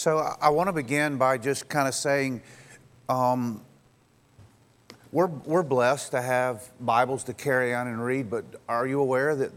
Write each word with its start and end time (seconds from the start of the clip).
So 0.00 0.34
I, 0.40 0.48
want 0.48 0.68
to 0.68 0.72
begin 0.72 1.18
by 1.18 1.36
just 1.36 1.68
kind 1.68 1.86
of 1.86 1.94
saying 1.94 2.40
um, 3.10 3.60
we're, 5.12 5.26
we're 5.26 5.62
blessed 5.62 6.12
to 6.12 6.22
have 6.22 6.70
Bibles 6.80 7.22
to 7.24 7.34
carry 7.34 7.74
on 7.74 7.86
and 7.86 8.02
read, 8.02 8.30
but 8.30 8.46
are 8.66 8.86
you 8.86 8.98
aware 8.98 9.36
that 9.36 9.52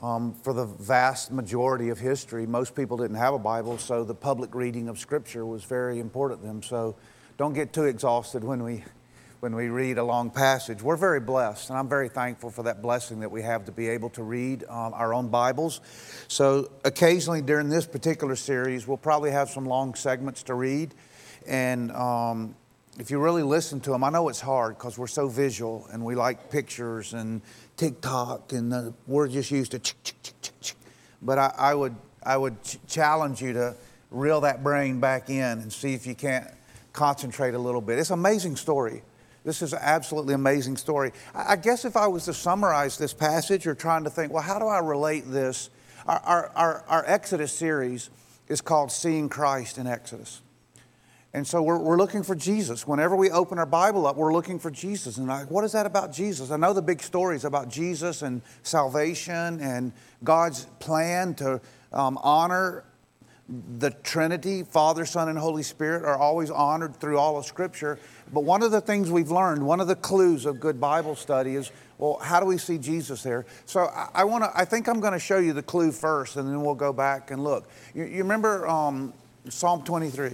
um, 0.00 0.32
for 0.32 0.52
the 0.52 0.64
vast 0.64 1.32
majority 1.32 1.88
of 1.88 1.98
history, 1.98 2.46
most 2.46 2.76
people 2.76 2.96
didn't 2.96 3.16
have 3.16 3.34
a 3.34 3.38
Bible, 3.40 3.78
so 3.78 4.04
the 4.04 4.14
public 4.14 4.54
reading 4.54 4.88
of 4.88 4.96
Scripture 4.96 5.44
was 5.44 5.64
very 5.64 5.98
important 5.98 6.40
to 6.42 6.46
them. 6.46 6.62
So 6.62 6.94
don't 7.36 7.52
get 7.52 7.72
too 7.72 7.86
exhausted 7.86 8.44
when 8.44 8.62
we 8.62 8.84
when 9.40 9.54
we 9.54 9.68
read 9.68 9.98
a 9.98 10.04
long 10.04 10.30
passage. 10.30 10.82
We're 10.82 10.96
very 10.96 11.20
blessed, 11.20 11.70
and 11.70 11.78
I'm 11.78 11.88
very 11.88 12.08
thankful 12.08 12.50
for 12.50 12.64
that 12.64 12.82
blessing 12.82 13.20
that 13.20 13.30
we 13.30 13.42
have 13.42 13.64
to 13.66 13.72
be 13.72 13.88
able 13.88 14.10
to 14.10 14.22
read 14.22 14.64
um, 14.64 14.92
our 14.94 15.14
own 15.14 15.28
Bibles. 15.28 15.80
So, 16.26 16.72
occasionally 16.84 17.40
during 17.42 17.68
this 17.68 17.86
particular 17.86 18.34
series, 18.34 18.88
we'll 18.88 18.96
probably 18.96 19.30
have 19.30 19.48
some 19.48 19.64
long 19.64 19.94
segments 19.94 20.42
to 20.44 20.54
read. 20.54 20.92
And 21.46 21.92
um, 21.92 22.56
if 22.98 23.12
you 23.12 23.20
really 23.20 23.44
listen 23.44 23.78
to 23.80 23.90
them, 23.90 24.02
I 24.02 24.10
know 24.10 24.28
it's 24.28 24.40
hard 24.40 24.76
because 24.76 24.98
we're 24.98 25.06
so 25.06 25.28
visual 25.28 25.86
and 25.92 26.04
we 26.04 26.16
like 26.16 26.50
pictures 26.50 27.14
and 27.14 27.40
TikTok, 27.76 28.52
and 28.52 28.72
the, 28.72 28.92
we're 29.06 29.28
just 29.28 29.52
used 29.52 29.70
to. 29.72 29.80
But 31.22 31.38
I, 31.38 31.54
I 31.56 31.74
would, 31.74 31.94
I 32.24 32.36
would 32.36 32.60
ch- 32.64 32.78
challenge 32.88 33.40
you 33.40 33.52
to 33.52 33.76
reel 34.10 34.40
that 34.40 34.64
brain 34.64 34.98
back 34.98 35.30
in 35.30 35.58
and 35.58 35.72
see 35.72 35.94
if 35.94 36.08
you 36.08 36.16
can't 36.16 36.48
concentrate 36.92 37.54
a 37.54 37.58
little 37.58 37.80
bit. 37.80 38.00
It's 38.00 38.10
an 38.10 38.18
amazing 38.18 38.56
story. 38.56 39.02
This 39.44 39.62
is 39.62 39.72
an 39.72 39.80
absolutely 39.82 40.34
amazing 40.34 40.76
story. 40.76 41.12
I 41.34 41.56
guess 41.56 41.84
if 41.84 41.96
I 41.96 42.06
was 42.06 42.24
to 42.26 42.34
summarize 42.34 42.98
this 42.98 43.14
passage 43.14 43.66
or 43.66 43.74
trying 43.74 44.04
to 44.04 44.10
think, 44.10 44.32
well, 44.32 44.42
how 44.42 44.58
do 44.58 44.66
I 44.66 44.78
relate 44.78 45.24
this? 45.26 45.70
Our, 46.06 46.18
our, 46.18 46.52
our, 46.54 46.84
our 46.88 47.04
Exodus 47.06 47.52
series 47.52 48.10
is 48.48 48.60
called 48.60 48.90
Seeing 48.90 49.28
Christ 49.28 49.78
in 49.78 49.86
Exodus. 49.86 50.42
And 51.34 51.46
so 51.46 51.62
we're, 51.62 51.78
we're 51.78 51.98
looking 51.98 52.22
for 52.22 52.34
Jesus. 52.34 52.86
Whenever 52.86 53.14
we 53.14 53.30
open 53.30 53.58
our 53.58 53.66
Bible 53.66 54.06
up, 54.06 54.16
we're 54.16 54.32
looking 54.32 54.58
for 54.58 54.70
Jesus. 54.70 55.18
And 55.18 55.28
like, 55.28 55.50
what 55.50 55.62
is 55.62 55.72
that 55.72 55.84
about 55.84 56.12
Jesus? 56.12 56.50
I 56.50 56.56
know 56.56 56.72
the 56.72 56.82
big 56.82 57.02
stories 57.02 57.44
about 57.44 57.68
Jesus 57.68 58.22
and 58.22 58.40
salvation 58.62 59.60
and 59.60 59.92
God's 60.24 60.64
plan 60.78 61.34
to 61.34 61.60
um, 61.92 62.18
honor 62.22 62.84
the 63.48 63.90
Trinity, 63.90 64.62
Father, 64.62 65.06
Son, 65.06 65.28
and 65.28 65.38
Holy 65.38 65.62
Spirit, 65.62 66.04
are 66.04 66.18
always 66.18 66.50
honored 66.50 66.96
through 66.96 67.18
all 67.18 67.38
of 67.38 67.46
Scripture. 67.46 67.98
But 68.32 68.40
one 68.40 68.62
of 68.62 68.70
the 68.70 68.80
things 68.80 69.10
we've 69.10 69.30
learned, 69.30 69.64
one 69.64 69.80
of 69.80 69.88
the 69.88 69.96
clues 69.96 70.44
of 70.44 70.60
good 70.60 70.78
Bible 70.78 71.16
study 71.16 71.54
is, 71.54 71.72
well, 71.96 72.18
how 72.18 72.40
do 72.40 72.46
we 72.46 72.58
see 72.58 72.76
Jesus 72.76 73.22
there? 73.22 73.46
So 73.64 73.86
I, 73.86 74.08
I 74.16 74.24
want 74.24 74.44
to. 74.44 74.50
I 74.54 74.64
think 74.64 74.86
I'm 74.86 75.00
going 75.00 75.14
to 75.14 75.18
show 75.18 75.38
you 75.38 75.54
the 75.54 75.62
clue 75.62 75.92
first, 75.92 76.36
and 76.36 76.48
then 76.48 76.62
we'll 76.62 76.74
go 76.74 76.92
back 76.92 77.30
and 77.30 77.42
look. 77.42 77.68
You, 77.94 78.04
you 78.04 78.18
remember 78.18 78.68
um, 78.68 79.14
Psalm 79.48 79.82
23? 79.82 80.32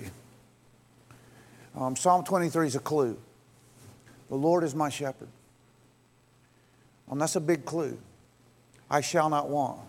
Um, 1.77 1.97
Psalm 1.97 2.25
23 2.25 2.67
is 2.67 2.77
a 2.77 2.81
clue. 2.81 3.17
The 4.29 4.35
Lord 4.35 4.65
is 4.65 4.75
my 4.75 4.89
shepherd. 4.89 5.29
Um, 7.11 7.19
that's 7.19 7.37
a 7.37 7.41
big 7.41 7.65
clue. 7.65 7.97
I 8.91 9.01
shall 9.01 9.31
not 9.31 9.49
want. 9.49 9.81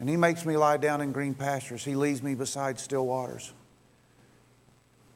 And 0.00 0.08
he 0.08 0.16
makes 0.16 0.46
me 0.46 0.56
lie 0.56 0.78
down 0.78 1.02
in 1.02 1.12
green 1.12 1.34
pastures. 1.34 1.84
He 1.84 1.94
leads 1.94 2.22
me 2.22 2.34
beside 2.34 2.80
still 2.80 3.06
waters. 3.06 3.52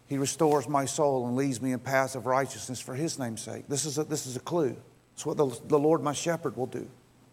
He 0.06 0.18
restores 0.18 0.68
my 0.68 0.84
soul 0.84 1.26
and 1.26 1.34
leads 1.34 1.62
me 1.62 1.72
in 1.72 1.78
paths 1.78 2.14
of 2.14 2.26
righteousness 2.26 2.80
for 2.80 2.94
his 2.94 3.18
name's 3.18 3.40
sake. 3.40 3.64
This 3.66 3.86
is 3.86 3.96
a, 3.96 4.04
this 4.04 4.26
is 4.26 4.36
a 4.36 4.40
clue. 4.40 4.76
It's 5.14 5.24
what 5.24 5.38
the, 5.38 5.46
the 5.66 5.78
Lord 5.78 6.02
my 6.02 6.12
shepherd 6.12 6.56
will 6.56 6.66
do. 6.66 6.86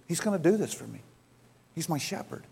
He's 0.07 0.21
going 0.21 0.41
to 0.41 0.49
do 0.49 0.55
this 0.55 0.73
for 0.73 0.85
me. 0.85 1.01
He's 1.75 1.89
my 1.89 1.97
shepherd. 1.97 2.45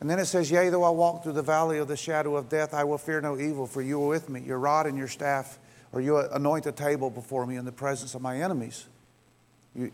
And 0.00 0.08
then 0.08 0.18
it 0.18 0.24
says, 0.24 0.50
Yea, 0.50 0.70
though 0.70 0.84
I 0.84 0.90
walk 0.90 1.22
through 1.22 1.34
the 1.34 1.42
valley 1.42 1.76
of 1.76 1.86
the 1.86 1.96
shadow 1.96 2.36
of 2.36 2.48
death, 2.48 2.72
I 2.72 2.84
will 2.84 2.96
fear 2.96 3.20
no 3.20 3.38
evil, 3.38 3.66
for 3.66 3.82
you 3.82 4.02
are 4.02 4.08
with 4.08 4.30
me. 4.30 4.40
Your 4.40 4.58
rod 4.58 4.86
and 4.86 4.96
your 4.96 5.08
staff, 5.08 5.58
or 5.92 6.00
you 6.00 6.16
anoint 6.16 6.64
a 6.64 6.72
table 6.72 7.10
before 7.10 7.44
me 7.44 7.56
in 7.56 7.66
the 7.66 7.72
presence 7.72 8.14
of 8.14 8.22
my 8.22 8.40
enemies. 8.40 8.86
You, 9.74 9.92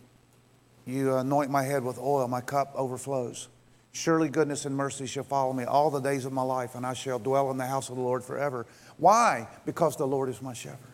you 0.87 1.17
anoint 1.17 1.51
my 1.51 1.65
head 1.65 1.83
with 1.83 1.99
oil, 1.99 2.29
my 2.29 2.41
cup 2.41 2.73
overflows. 2.77 3.49
Surely 3.97 4.29
goodness 4.29 4.67
and 4.67 4.77
mercy 4.77 5.07
shall 5.07 5.25
follow 5.25 5.55
me 5.55 5.65
all 5.65 5.91
the 5.91 6.01
days 6.01 6.27
of 6.27 6.33
my 6.33 6.43
life, 6.43 6.75
and 6.75 6.85
I 6.85 6.93
shall 6.93 7.19
dwell 7.19 7.51
in 7.51 7.57
the 7.57 7.65
house 7.65 7.89
of 7.89 7.97
the 7.97 8.03
Lord 8.03 8.23
forever. 8.23 8.67
Why? 8.99 9.49
Because 9.65 9.97
the 9.97 10.07
Lord 10.07 10.29
is 10.29 10.43
my 10.43 10.53
shepherd. 10.53 10.91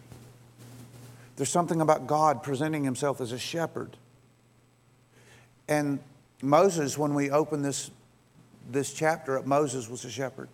There's 1.35 1.49
something 1.49 1.81
about 1.81 2.07
God 2.07 2.45
presenting 2.45 2.85
himself 2.85 3.21
as 3.21 3.33
a 3.33 3.41
shepherd. 3.41 3.97
And 5.67 5.99
Moses, 6.43 6.97
when 6.97 7.13
we 7.13 7.29
open 7.29 7.63
this, 7.63 7.91
this 8.71 8.93
chapter 8.93 9.37
up, 9.37 9.47
Moses 9.47 9.91
was 9.91 10.05
a 10.05 10.11
shepherd. 10.11 10.49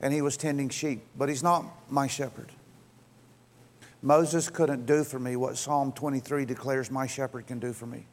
And 0.00 0.14
he 0.14 0.22
was 0.22 0.38
tending 0.38 0.70
sheep, 0.70 1.02
but 1.14 1.28
he's 1.28 1.42
not 1.42 1.66
my 1.90 2.06
shepherd. 2.06 2.52
Moses 4.00 4.48
couldn't 4.48 4.86
do 4.86 5.04
for 5.04 5.18
me 5.18 5.36
what 5.36 5.58
Psalm 5.58 5.92
23 5.92 6.46
declares 6.46 6.90
my 6.90 7.06
shepherd 7.06 7.46
can 7.46 7.58
do 7.58 7.74
for 7.74 7.84
me. 7.84 8.06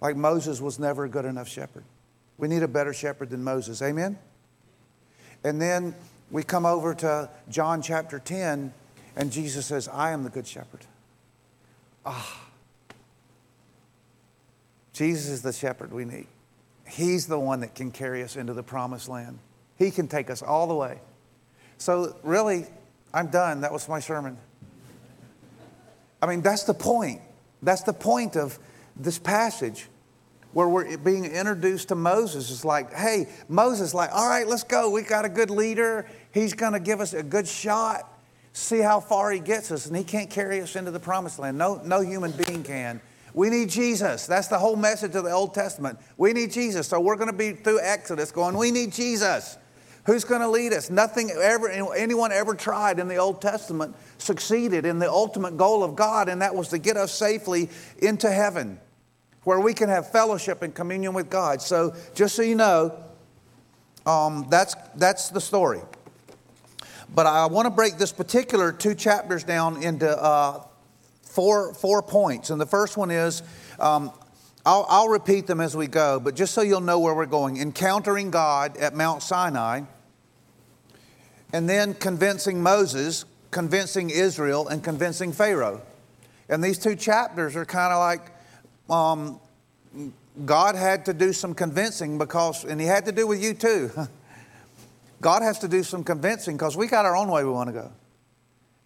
Like 0.00 0.16
Moses 0.16 0.60
was 0.60 0.78
never 0.78 1.04
a 1.04 1.08
good 1.08 1.24
enough 1.24 1.48
shepherd. 1.48 1.84
We 2.36 2.48
need 2.48 2.62
a 2.62 2.68
better 2.68 2.92
shepherd 2.92 3.30
than 3.30 3.42
Moses. 3.42 3.82
Amen? 3.82 4.18
And 5.44 5.60
then 5.60 5.94
we 6.30 6.42
come 6.42 6.66
over 6.66 6.94
to 6.94 7.30
John 7.48 7.82
chapter 7.82 8.18
10, 8.18 8.72
and 9.16 9.32
Jesus 9.32 9.66
says, 9.66 9.88
I 9.88 10.12
am 10.12 10.24
the 10.24 10.30
good 10.30 10.46
shepherd. 10.46 10.84
Ah. 12.04 12.44
Jesus 14.92 15.28
is 15.28 15.42
the 15.42 15.52
shepherd 15.52 15.92
we 15.92 16.04
need. 16.04 16.26
He's 16.88 17.26
the 17.26 17.38
one 17.38 17.60
that 17.60 17.74
can 17.74 17.90
carry 17.90 18.22
us 18.22 18.36
into 18.36 18.52
the 18.52 18.62
promised 18.62 19.08
land. 19.08 19.38
He 19.76 19.90
can 19.90 20.08
take 20.08 20.30
us 20.30 20.42
all 20.42 20.66
the 20.66 20.74
way. 20.74 20.98
So, 21.76 22.16
really, 22.22 22.66
I'm 23.14 23.28
done. 23.28 23.60
That 23.60 23.72
was 23.72 23.88
my 23.88 24.00
sermon. 24.00 24.36
I 26.20 26.26
mean, 26.26 26.40
that's 26.40 26.64
the 26.64 26.74
point. 26.74 27.20
That's 27.62 27.82
the 27.82 27.92
point 27.92 28.36
of 28.36 28.58
this 28.98 29.18
passage 29.18 29.88
where 30.52 30.68
we're 30.68 30.96
being 30.98 31.24
introduced 31.24 31.88
to 31.88 31.94
Moses. 31.94 32.50
is 32.50 32.64
like, 32.64 32.92
hey, 32.92 33.28
Moses, 33.48 33.94
like, 33.94 34.10
all 34.12 34.28
right, 34.28 34.46
let's 34.46 34.64
go. 34.64 34.90
We 34.90 35.02
got 35.02 35.24
a 35.24 35.28
good 35.28 35.50
leader. 35.50 36.06
He's 36.32 36.54
going 36.54 36.72
to 36.72 36.80
give 36.80 37.00
us 37.00 37.12
a 37.14 37.22
good 37.22 37.46
shot. 37.46 38.12
See 38.52 38.80
how 38.80 39.00
far 39.00 39.30
he 39.30 39.40
gets 39.40 39.70
us, 39.70 39.86
and 39.86 39.96
he 39.96 40.02
can't 40.02 40.30
carry 40.30 40.60
us 40.60 40.74
into 40.74 40.90
the 40.90 40.98
promised 40.98 41.38
land. 41.38 41.58
No, 41.58 41.80
no 41.84 42.00
human 42.00 42.32
being 42.32 42.64
can. 42.64 43.00
We 43.34 43.50
need 43.50 43.68
Jesus. 43.68 44.26
That's 44.26 44.48
the 44.48 44.58
whole 44.58 44.74
message 44.74 45.14
of 45.14 45.22
the 45.22 45.30
Old 45.30 45.54
Testament. 45.54 45.98
We 46.16 46.32
need 46.32 46.50
Jesus. 46.50 46.88
So 46.88 46.98
we're 46.98 47.16
going 47.16 47.30
to 47.30 47.36
be 47.36 47.52
through 47.52 47.80
Exodus 47.80 48.32
going, 48.32 48.56
we 48.56 48.70
need 48.70 48.92
Jesus. 48.92 49.58
Who's 50.06 50.24
going 50.24 50.40
to 50.40 50.48
lead 50.48 50.72
us? 50.72 50.88
Nothing 50.88 51.30
ever, 51.30 51.68
anyone 51.68 52.32
ever 52.32 52.54
tried 52.54 52.98
in 52.98 53.06
the 53.06 53.16
Old 53.16 53.42
Testament 53.42 53.94
succeeded 54.16 54.86
in 54.86 54.98
the 54.98 55.08
ultimate 55.08 55.58
goal 55.58 55.84
of 55.84 55.94
God, 55.94 56.30
and 56.30 56.40
that 56.40 56.54
was 56.54 56.68
to 56.68 56.78
get 56.78 56.96
us 56.96 57.12
safely 57.12 57.68
into 57.98 58.30
heaven 58.30 58.80
where 59.44 59.60
we 59.60 59.74
can 59.74 59.88
have 59.88 60.10
fellowship 60.10 60.62
and 60.62 60.74
communion 60.74 61.12
with 61.14 61.30
God. 61.30 61.62
So, 61.62 61.94
just 62.14 62.34
so 62.34 62.42
you 62.42 62.54
know, 62.54 62.98
um, 64.06 64.46
that's, 64.50 64.74
that's 64.94 65.30
the 65.30 65.40
story. 65.40 65.80
But 67.14 67.26
I 67.26 67.46
want 67.46 67.66
to 67.66 67.70
break 67.70 67.98
this 67.98 68.12
particular 68.12 68.72
two 68.72 68.94
chapters 68.94 69.44
down 69.44 69.82
into 69.82 70.08
uh, 70.08 70.64
four, 71.22 71.72
four 71.74 72.02
points. 72.02 72.50
And 72.50 72.60
the 72.60 72.66
first 72.66 72.96
one 72.96 73.10
is 73.10 73.42
um, 73.78 74.12
I'll, 74.66 74.86
I'll 74.88 75.08
repeat 75.08 75.46
them 75.46 75.60
as 75.60 75.76
we 75.76 75.86
go, 75.86 76.20
but 76.20 76.34
just 76.34 76.52
so 76.52 76.60
you'll 76.60 76.80
know 76.80 76.98
where 76.98 77.14
we're 77.14 77.26
going 77.26 77.56
encountering 77.56 78.30
God 78.30 78.76
at 78.76 78.94
Mount 78.94 79.22
Sinai, 79.22 79.82
and 81.52 81.66
then 81.66 81.94
convincing 81.94 82.62
Moses, 82.62 83.24
convincing 83.50 84.10
Israel, 84.10 84.68
and 84.68 84.84
convincing 84.84 85.32
Pharaoh. 85.32 85.80
And 86.50 86.62
these 86.62 86.78
two 86.78 86.96
chapters 86.96 87.56
are 87.56 87.64
kind 87.64 87.92
of 87.92 87.98
like 87.98 88.30
um, 88.88 89.40
God 90.44 90.74
had 90.74 91.04
to 91.06 91.14
do 91.14 91.32
some 91.32 91.54
convincing 91.54 92.18
because, 92.18 92.64
and 92.64 92.80
He 92.80 92.86
had 92.86 93.04
to 93.06 93.12
do 93.12 93.26
with 93.26 93.42
you 93.42 93.54
too. 93.54 93.90
God 95.20 95.42
has 95.42 95.58
to 95.60 95.68
do 95.68 95.82
some 95.82 96.04
convincing 96.04 96.56
because 96.56 96.76
we 96.76 96.86
got 96.86 97.04
our 97.04 97.16
own 97.16 97.28
way 97.28 97.42
we 97.44 97.50
want 97.50 97.68
to 97.68 97.72
go. 97.72 97.92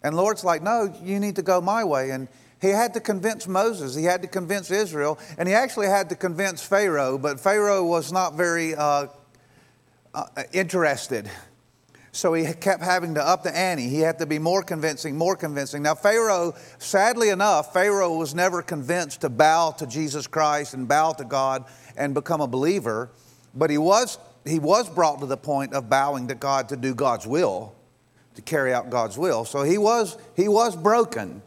And 0.03 0.17
Lord's 0.17 0.45
like, 0.45 0.63
no, 0.63 0.93
you 1.03 1.21
need 1.21 1.37
to 1.37 1.43
go 1.43 1.61
my 1.61 1.85
way. 1.85 2.11
And 2.11 2.29
he 2.61 2.69
had 2.69 2.95
to 2.95 3.01
convince 3.01 3.49
Moses, 3.49 3.95
he 3.95 4.05
had 4.05 4.23
to 4.23 4.29
convince 4.29 4.71
Israel, 4.71 5.19
and 5.37 5.49
he 5.49 5.55
actually 5.55 5.89
had 5.89 6.09
to 6.11 6.15
convince 6.15 6.63
Pharaoh, 6.65 7.19
but 7.19 7.41
Pharaoh 7.41 7.85
was 7.85 8.13
not 8.13 8.35
very 8.35 8.75
uh, 8.75 9.09
uh, 10.15 10.27
interested. 10.53 11.29
So 12.15 12.35
he 12.35 12.45
kept 12.53 12.83
having 12.83 13.15
to 13.15 13.27
up 13.27 13.43
the 13.43 13.57
ante. 13.57 13.89
He 13.89 14.01
had 14.01 14.19
to 14.19 14.27
be 14.27 14.39
more 14.39 14.63
convincing, 14.63 15.17
more 15.17 15.35
convincing. 15.35 15.83
Now, 15.83 15.95
Pharaoh, 15.95 16.55
sadly 16.79 17.31
enough, 17.31 17.73
Pharaoh 17.73 18.19
was 18.19 18.35
never 18.35 18.61
convinced 18.61 19.23
to 19.23 19.31
bow 19.31 19.71
to 19.73 19.87
Jesus 19.87 20.27
Christ 20.27 20.75
and 20.75 20.87
bow 20.87 21.13
to 21.13 21.25
God 21.25 21.65
and 21.97 22.13
become 22.13 22.43
a 22.43 22.47
believer, 22.47 23.11
but 23.55 23.71
he 23.71 23.79
was, 23.79 24.19
he 24.45 24.59
was 24.59 24.91
brought 24.91 25.21
to 25.21 25.27
the 25.27 25.39
point 25.39 25.73
of 25.73 25.89
bowing 25.89 26.29
to 26.29 26.35
God 26.35 26.69
to 26.69 26.77
do 26.77 26.95
God's 26.95 27.27
will, 27.27 27.75
to 28.35 28.43
carry 28.43 28.75
out 28.75 28.91
God's 28.91 29.17
will. 29.17 29.47
So 29.47 29.63
he 29.63 29.79
was, 29.79 30.19
he 30.37 30.49
was 30.49 30.77
broken. 30.77 31.41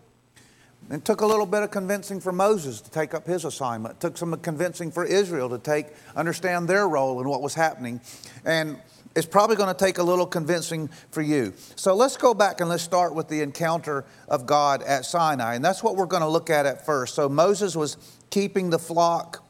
It 0.89 1.06
took 1.06 1.21
a 1.21 1.25
little 1.27 1.47
bit 1.47 1.62
of 1.62 1.69
convincing 1.69 2.19
for 2.19 2.31
Moses 2.31 2.81
to 2.81 2.89
take 2.91 3.13
up 3.13 3.27
his 3.27 3.45
assignment. 3.45 3.95
It 3.95 4.00
took 4.00 4.17
some 4.17 4.35
convincing 4.39 4.91
for 4.91 5.03
Israel 5.03 5.50
to 5.50 5.59
take, 5.59 5.88
understand 6.15 6.67
their 6.67 6.88
role 6.88 7.21
in 7.21 7.29
what 7.29 7.41
was 7.41 7.53
happening. 7.53 8.01
And 8.45 8.77
it's 9.15 9.25
probably 9.25 9.56
going 9.56 9.73
to 9.73 9.79
take 9.79 9.97
a 9.97 10.03
little 10.03 10.25
convincing 10.25 10.89
for 11.09 11.21
you. 11.21 11.53
So 11.75 11.95
let's 11.95 12.17
go 12.17 12.33
back 12.33 12.59
and 12.59 12.69
let's 12.69 12.83
start 12.83 13.15
with 13.15 13.29
the 13.29 13.41
encounter 13.41 14.06
of 14.27 14.45
God 14.45 14.83
at 14.83 15.06
Sinai. 15.06 15.56
And 15.56 15.63
that's 15.63 15.81
what 15.81 15.95
we're 15.95 16.06
going 16.06 16.21
to 16.21 16.27
look 16.27 16.50
at 16.50 16.65
at 16.65 16.85
first. 16.85 17.15
So 17.15 17.29
Moses 17.29 17.75
was 17.75 17.97
keeping 18.29 18.69
the 18.69 18.79
flock 18.79 19.45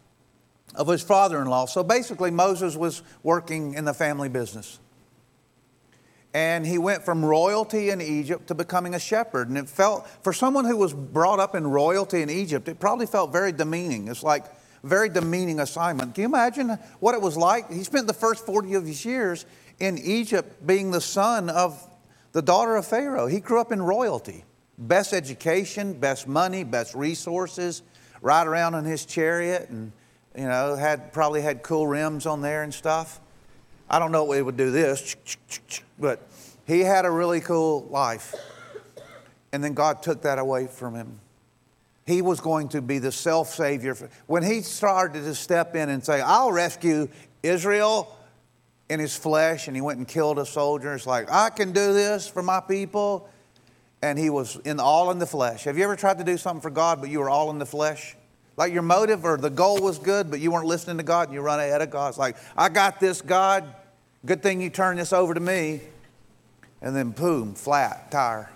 of 0.75 0.88
his 0.88 1.01
father 1.01 1.41
in 1.41 1.47
law. 1.47 1.65
So 1.65 1.83
basically, 1.83 2.29
Moses 2.31 2.75
was 2.75 3.01
working 3.23 3.73
in 3.73 3.85
the 3.85 3.94
family 3.94 4.29
business. 4.29 4.79
And 6.33 6.67
he 6.67 6.77
went 6.77 7.03
from 7.03 7.23
royalty 7.23 7.89
in 7.89 8.01
Egypt 8.01 8.47
to 8.47 8.56
becoming 8.56 8.94
a 8.94 9.00
shepherd. 9.00 9.47
And 9.47 9.57
it 9.57 9.69
felt, 9.69 10.06
for 10.21 10.33
someone 10.33 10.65
who 10.65 10.75
was 10.75 10.94
brought 10.94 11.39
up 11.39 11.56
in 11.56 11.65
royalty 11.65 12.21
in 12.21 12.29
Egypt, 12.29 12.67
it 12.67 12.79
probably 12.79 13.06
felt 13.06 13.31
very 13.31 13.53
demeaning. 13.53 14.09
It's 14.09 14.21
like, 14.21 14.45
very 14.86 15.10
demeaning 15.10 15.60
assignment. 15.60 16.14
Can 16.14 16.22
you 16.22 16.28
imagine 16.28 16.70
what 17.00 17.16
it 17.16 17.22
was 17.22 17.36
like? 17.36 17.72
He 17.72 17.84
spent 17.84 18.06
the 18.06 18.14
first 18.14 18.46
40 18.46 18.76
of 18.76 18.86
his 18.86 19.04
years 19.04 19.46
in 19.80 19.98
Egypt 19.98 20.66
being 20.66 20.92
the 20.92 21.02
son 21.02 21.50
of 21.50 21.82
the 22.34 22.42
daughter 22.42 22.76
of 22.76 22.86
Pharaoh. 22.86 23.26
He 23.26 23.40
grew 23.40 23.60
up 23.60 23.72
in 23.72 23.82
royalty. 23.82 24.46
Best 24.78 25.12
education, 25.14 25.94
best 25.94 26.28
money, 26.28 26.64
best 26.64 26.94
resources, 26.94 27.82
ride 28.22 28.46
around 28.46 28.76
in 28.76 28.86
his 28.86 29.06
chariot 29.06 29.70
and, 29.70 29.92
you 30.38 30.46
know, 30.46 30.76
had 30.76 31.12
probably 31.12 31.42
had 31.42 31.64
cool 31.64 31.88
rims 31.88 32.26
on 32.26 32.42
there 32.42 32.62
and 32.62 32.74
stuff. 32.74 33.20
I 33.90 33.98
don't 33.98 34.12
know 34.12 34.24
what 34.24 34.38
we 34.38 34.42
would 34.42 34.58
do 34.58 34.70
this, 34.70 35.16
but 35.98 36.28
he 36.68 36.82
had 36.82 37.06
a 37.06 37.12
really 37.12 37.42
cool 37.42 37.88
life. 37.90 38.36
And 39.52 39.64
then 39.64 39.74
God 39.74 40.04
took 40.04 40.22
that 40.24 40.38
away 40.38 40.68
from 40.68 40.96
him 40.96 41.20
he 42.06 42.22
was 42.22 42.40
going 42.40 42.69
to 42.69 42.81
be 42.81 43.00
the 43.00 43.12
self 43.12 43.54
savior. 43.54 43.96
When 44.28 44.44
he 44.44 44.62
started 44.62 45.24
to 45.24 45.36
step 45.36 45.75
in 45.75 45.90
and 45.90 46.04
say, 46.04 46.22
I'll 46.22 46.52
rescue 46.52 47.10
Israel 47.42 48.16
in 48.90 49.00
his 49.00 49.16
flesh, 49.16 49.68
and 49.68 49.75
he 49.75 49.81
went 49.81 49.98
and 49.98 50.07
killed 50.07 50.38
a 50.38 50.46
soldier, 50.46 50.94
it's 50.94 51.07
like, 51.07 51.31
I 51.31 51.50
can 51.50 51.72
do 51.72 51.94
this 51.94 52.28
for 52.28 52.44
my 52.44 52.60
people. 52.60 53.30
And 54.04 54.19
he 54.19 54.30
was 54.30 54.57
in 54.57 54.80
all 54.80 55.10
in 55.10 55.18
the 55.18 55.25
flesh. 55.25 55.63
Have 55.63 55.80
you 55.80 55.84
ever 55.84 55.96
tried 55.96 56.19
to 56.19 56.24
do 56.24 56.38
something 56.38 56.62
for 56.62 56.69
God, 56.69 57.02
but 57.02 57.10
you 57.10 57.19
were 57.19 57.30
all 57.30 57.50
in 57.50 57.57
the 57.57 57.66
flesh? 57.66 58.16
Like 58.56 58.72
your 58.72 58.84
motive 58.84 59.25
or 59.25 59.38
the 59.38 59.50
goal 59.50 59.81
was 59.81 59.98
good, 59.98 60.30
but 60.30 60.40
you 60.40 60.51
weren't 60.51 60.68
listening 60.68 60.98
to 60.98 61.04
God 61.04 61.28
and 61.28 61.34
you 61.34 61.42
run 61.42 61.60
ahead 61.60 61.81
of 61.81 61.90
God. 61.90 62.10
It's 62.10 62.18
like, 62.18 62.38
I 62.56 62.69
got 62.69 63.00
this, 63.00 63.24
God. 63.24 63.66
Good 64.24 64.44
thing 64.44 64.62
you 64.62 64.69
turned 64.69 65.00
this 65.00 65.12
over 65.12 65.34
to 65.34 65.40
me. 65.40 65.81
And 66.84 66.96
then, 66.96 67.10
boom, 67.10 67.56
flat 67.56 68.12
tire. 68.12 68.51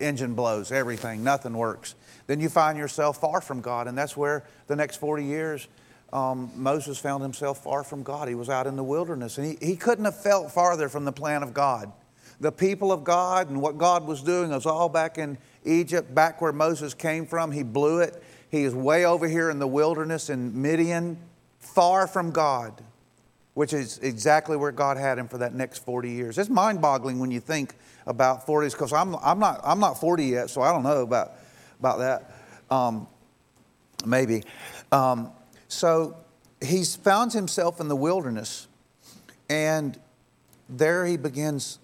Engine 0.00 0.34
blows, 0.34 0.72
everything, 0.72 1.22
nothing 1.22 1.52
works 1.52 1.94
then 2.26 2.40
you 2.40 2.48
find 2.48 2.76
yourself 2.76 3.20
far 3.20 3.40
from 3.40 3.60
God. 3.60 3.86
And 3.88 3.96
that's 3.96 4.16
where 4.16 4.44
the 4.66 4.76
next 4.76 4.96
40 4.96 5.24
years, 5.24 5.68
um, 6.12 6.50
Moses 6.54 6.98
found 6.98 7.22
himself 7.22 7.62
far 7.62 7.84
from 7.84 8.02
God. 8.02 8.28
He 8.28 8.34
was 8.34 8.48
out 8.48 8.66
in 8.66 8.76
the 8.76 8.84
wilderness, 8.84 9.38
and 9.38 9.46
he, 9.46 9.66
he 9.66 9.76
couldn't 9.76 10.04
have 10.04 10.20
felt 10.20 10.52
farther 10.52 10.88
from 10.88 11.04
the 11.04 11.12
plan 11.12 11.42
of 11.42 11.54
God. 11.54 11.92
The 12.40 12.52
people 12.52 12.92
of 12.92 13.02
God 13.02 13.48
and 13.48 13.62
what 13.62 13.78
God 13.78 14.06
was 14.06 14.22
doing 14.22 14.50
was 14.50 14.66
all 14.66 14.88
back 14.88 15.18
in 15.18 15.38
Egypt, 15.64 16.14
back 16.14 16.40
where 16.40 16.52
Moses 16.52 16.94
came 16.94 17.26
from. 17.26 17.50
He 17.50 17.62
blew 17.62 18.00
it. 18.00 18.22
He 18.50 18.64
is 18.64 18.74
way 18.74 19.04
over 19.04 19.26
here 19.26 19.50
in 19.50 19.58
the 19.58 19.66
wilderness 19.66 20.30
in 20.30 20.60
Midian, 20.60 21.18
far 21.58 22.06
from 22.06 22.30
God, 22.30 22.82
which 23.54 23.72
is 23.72 23.98
exactly 23.98 24.56
where 24.56 24.70
God 24.70 24.96
had 24.98 25.18
him 25.18 25.28
for 25.28 25.38
that 25.38 25.54
next 25.54 25.84
40 25.84 26.10
years. 26.10 26.38
It's 26.38 26.50
mind 26.50 26.80
boggling 26.80 27.18
when 27.18 27.30
you 27.30 27.40
think 27.40 27.74
about 28.06 28.46
40s, 28.46 28.72
because 28.72 28.92
I'm, 28.92 29.16
I'm, 29.16 29.38
not, 29.38 29.60
I'm 29.64 29.80
not 29.80 29.98
40 29.98 30.24
yet, 30.24 30.50
so 30.50 30.60
I 30.62 30.72
don't 30.72 30.84
know 30.84 31.02
about 31.02 31.32
about 31.78 31.98
that. 31.98 32.34
Um, 32.70 33.06
maybe. 34.04 34.42
Um, 34.92 35.30
so 35.68 36.16
he 36.60 36.84
found 36.84 37.32
himself 37.32 37.80
in 37.80 37.88
the 37.88 37.96
wilderness, 37.96 38.68
and 39.48 39.98
there 40.68 41.06
he 41.06 41.16
begins. 41.16 41.78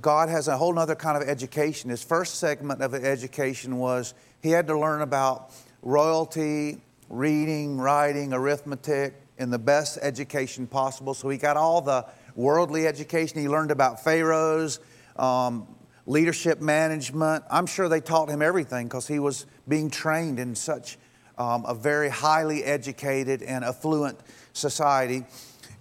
God 0.00 0.28
has 0.28 0.48
a 0.48 0.56
whole 0.56 0.78
other 0.78 0.96
kind 0.96 1.20
of 1.20 1.28
education. 1.28 1.90
His 1.90 2.02
first 2.02 2.36
segment 2.36 2.82
of 2.82 2.94
education 2.94 3.78
was 3.78 4.14
he 4.42 4.50
had 4.50 4.66
to 4.66 4.78
learn 4.78 5.02
about 5.02 5.52
royalty, 5.82 6.80
reading, 7.08 7.78
writing, 7.78 8.32
arithmetic, 8.32 9.14
in 9.38 9.50
the 9.50 9.58
best 9.58 9.98
education 10.02 10.66
possible. 10.66 11.14
So 11.14 11.28
he 11.28 11.38
got 11.38 11.56
all 11.56 11.80
the 11.80 12.04
worldly 12.34 12.86
education. 12.86 13.40
He 13.40 13.48
learned 13.48 13.70
about 13.70 14.02
pharaohs, 14.02 14.80
um, 15.16 15.66
leadership 16.08 16.60
management. 16.60 17.44
I'm 17.50 17.66
sure 17.66 17.88
they 17.88 18.00
taught 18.00 18.30
him 18.30 18.40
everything 18.42 18.88
because 18.88 19.06
he 19.06 19.18
was 19.18 19.46
being 19.68 19.90
trained 19.90 20.40
in 20.40 20.54
such 20.54 20.98
um, 21.36 21.64
a 21.66 21.74
very 21.74 22.08
highly 22.08 22.64
educated 22.64 23.42
and 23.42 23.64
affluent 23.64 24.18
society. 24.54 25.24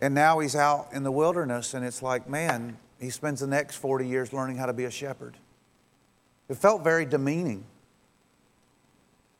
And 0.01 0.13
now 0.13 0.39
he's 0.39 0.55
out 0.55 0.89
in 0.93 1.03
the 1.03 1.11
wilderness, 1.11 1.73
and 1.73 1.83
it's 1.83 2.03
like, 2.03 2.29
man, 2.29 2.77
he 2.99 3.09
spends 3.09 3.39
the 3.39 3.47
next 3.47 3.77
40 3.77 4.07
years 4.07 4.33
learning 4.33 4.57
how 4.57 4.67
to 4.67 4.73
be 4.73 4.83
a 4.83 4.91
shepherd. 4.91 5.37
It 6.49 6.57
felt 6.57 6.83
very 6.83 7.05
demeaning. 7.05 7.63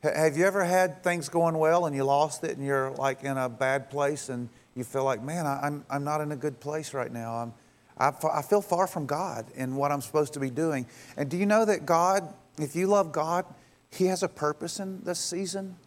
Have 0.02 0.38
you 0.38 0.46
ever 0.46 0.64
had 0.64 1.04
things 1.04 1.28
going 1.28 1.58
well 1.58 1.86
and 1.86 1.96
you 1.96 2.04
lost 2.04 2.44
it 2.44 2.56
and 2.56 2.66
you're 2.66 2.92
like 2.92 3.24
in 3.24 3.38
a 3.38 3.50
bad 3.50 3.90
place 3.90 4.30
and 4.30 4.48
you 4.76 4.84
feel 4.84 5.04
like, 5.04 5.22
man, 5.22 5.46
I'm, 5.46 5.86
I'm 5.90 6.04
not 6.04 6.22
in 6.22 6.32
a 6.32 6.36
good 6.36 6.60
place 6.60 6.94
right 6.94 7.12
now? 7.12 7.36
I'm, 7.36 7.54
I, 8.00 8.12
I 8.32 8.42
feel 8.42 8.62
far 8.62 8.88
from 8.88 9.06
God 9.06 9.46
in 9.56 9.76
what 9.76 9.92
I'm 9.92 10.02
supposed 10.02 10.34
to 10.34 10.40
be 10.40 10.50
doing. 10.50 10.86
And 11.16 11.30
do 11.30 11.38
you 11.38 11.46
know 11.46 11.66
that 11.66 11.86
God, 11.86 12.34
if 12.60 12.76
you 12.76 12.88
love 12.88 13.12
God, 13.12 13.46
He 13.92 14.06
has 14.06 14.24
a 14.24 14.28
purpose 14.28 14.80
in 14.80 15.04
this 15.04 15.20
season? 15.20 15.78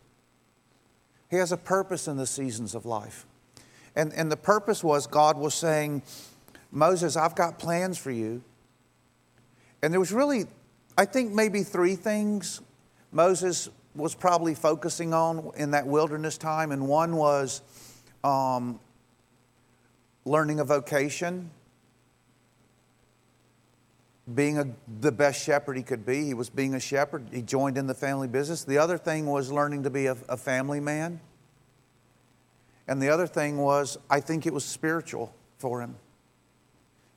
He 1.31 1.37
has 1.37 1.53
a 1.53 1.57
purpose 1.57 2.09
in 2.09 2.17
the 2.17 2.27
seasons 2.27 2.75
of 2.75 2.85
life. 2.85 3.27
And, 3.95 4.13
and 4.13 4.31
the 4.31 4.37
purpose 4.37 4.83
was 4.83 5.07
God 5.07 5.37
was 5.37 5.55
saying, 5.55 6.03
Moses, 6.73 7.17
I've 7.17 7.35
got 7.35 7.59
plans 7.59 7.99
for 7.99 8.11
you. 8.11 8.43
And 9.83 9.93
there 9.93 10.01
was 10.01 10.13
really, 10.13 10.47
I 10.99 11.05
think, 11.05 11.33
maybe 11.33 11.63
three 11.63 11.97
things 11.97 12.61
Moses 13.13 13.69
was 13.95 14.15
probably 14.15 14.55
focusing 14.55 15.13
on 15.13 15.51
in 15.57 15.73
that 15.73 15.87
wilderness 15.87 16.39
time. 16.39 16.71
And 16.71 16.87
one 16.87 17.17
was 17.17 17.63
um, 18.23 18.79
learning 20.25 20.61
a 20.61 20.65
vocation 20.65 21.51
being 24.35 24.59
a, 24.59 24.67
the 25.01 25.13
best 25.13 25.43
shepherd 25.43 25.77
he 25.77 25.83
could 25.83 26.05
be. 26.05 26.25
He 26.25 26.35
was 26.35 26.51
being 26.51 26.75
a 26.75 26.81
shepherd. 26.81 27.27
He 27.33 27.43
joined 27.43 27.79
in 27.79 27.87
the 27.87 27.95
family 27.95 28.29
business. 28.29 28.65
The 28.65 28.79
other 28.79 28.99
thing 28.99 29.27
was 29.27 29.51
learning 29.51 29.83
to 29.85 29.91
be 29.91 30.07
a, 30.07 30.17
a 30.29 30.37
family 30.37 30.81
man. 30.81 31.21
And 32.87 33.01
the 33.01 33.09
other 33.09 33.27
thing 33.27 33.59
was, 33.59 33.99
I 34.09 34.21
think 34.21 34.47
it 34.47 34.53
was 34.53 34.65
spiritual 34.65 35.35
for 35.59 35.81
him. 35.81 35.97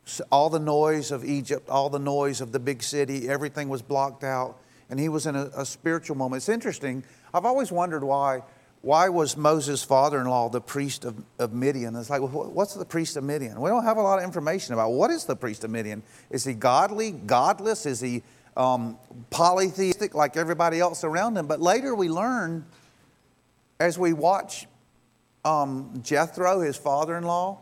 So 0.06 0.24
all 0.32 0.50
the 0.50 0.60
noise 0.60 1.12
of 1.12 1.24
Egypt, 1.24 1.70
all 1.70 1.90
the 1.90 2.00
noise 2.00 2.42
of 2.42 2.52
the 2.52 2.60
big 2.60 2.84
city, 2.84 3.30
everything 3.30 3.70
was 3.70 3.82
blocked 3.82 4.24
out. 4.24 4.60
And 4.90 5.00
he 5.00 5.10
was 5.10 5.26
in 5.26 5.36
a, 5.36 5.50
a 5.56 5.66
spiritual 5.66 6.18
moment. 6.18 6.42
It's 6.42 6.50
interesting. 6.50 7.04
I've 7.34 7.46
always 7.46 7.72
wondered 7.72 8.04
why 8.04 8.44
why 8.84 9.08
was 9.08 9.38
Moses' 9.38 9.82
father 9.82 10.20
in 10.20 10.28
law 10.28 10.50
the 10.50 10.60
priest 10.60 11.06
of, 11.06 11.24
of 11.40 11.54
Midian? 11.54 11.96
It's 11.96 12.10
like, 12.10 12.20
well, 12.20 12.52
what's 12.52 12.74
the 12.74 12.84
priest 12.84 13.16
of 13.16 13.24
Midian? 13.24 13.62
We 13.62 13.70
don't 13.70 13.86
have 13.86 13.96
a 13.96 14.02
lot 14.02 14.20
of 14.20 14.26
information 14.26 14.74
about 14.74 14.90
what 14.90 15.10
is 15.10 15.24
the 15.24 15.38
priest 15.38 15.64
of 15.64 15.72
Midian. 15.72 16.04
Is 16.30 16.44
he 16.44 16.54
godly, 16.54 17.12
godless? 17.12 17.86
Is 17.86 18.02
he 18.02 18.24
um, 18.58 18.98
polytheistic 19.30 20.14
like 20.14 20.36
everybody 20.36 20.82
else 20.82 21.06
around 21.06 21.38
him? 21.38 21.48
But 21.48 21.62
later 21.62 21.96
we 21.96 22.10
learn, 22.10 22.66
as 23.80 23.98
we 23.98 24.12
watch 24.12 24.68
um, 25.46 26.02
Jethro, 26.04 26.60
his 26.60 26.76
father 26.76 27.18
in 27.18 27.24
law, 27.24 27.62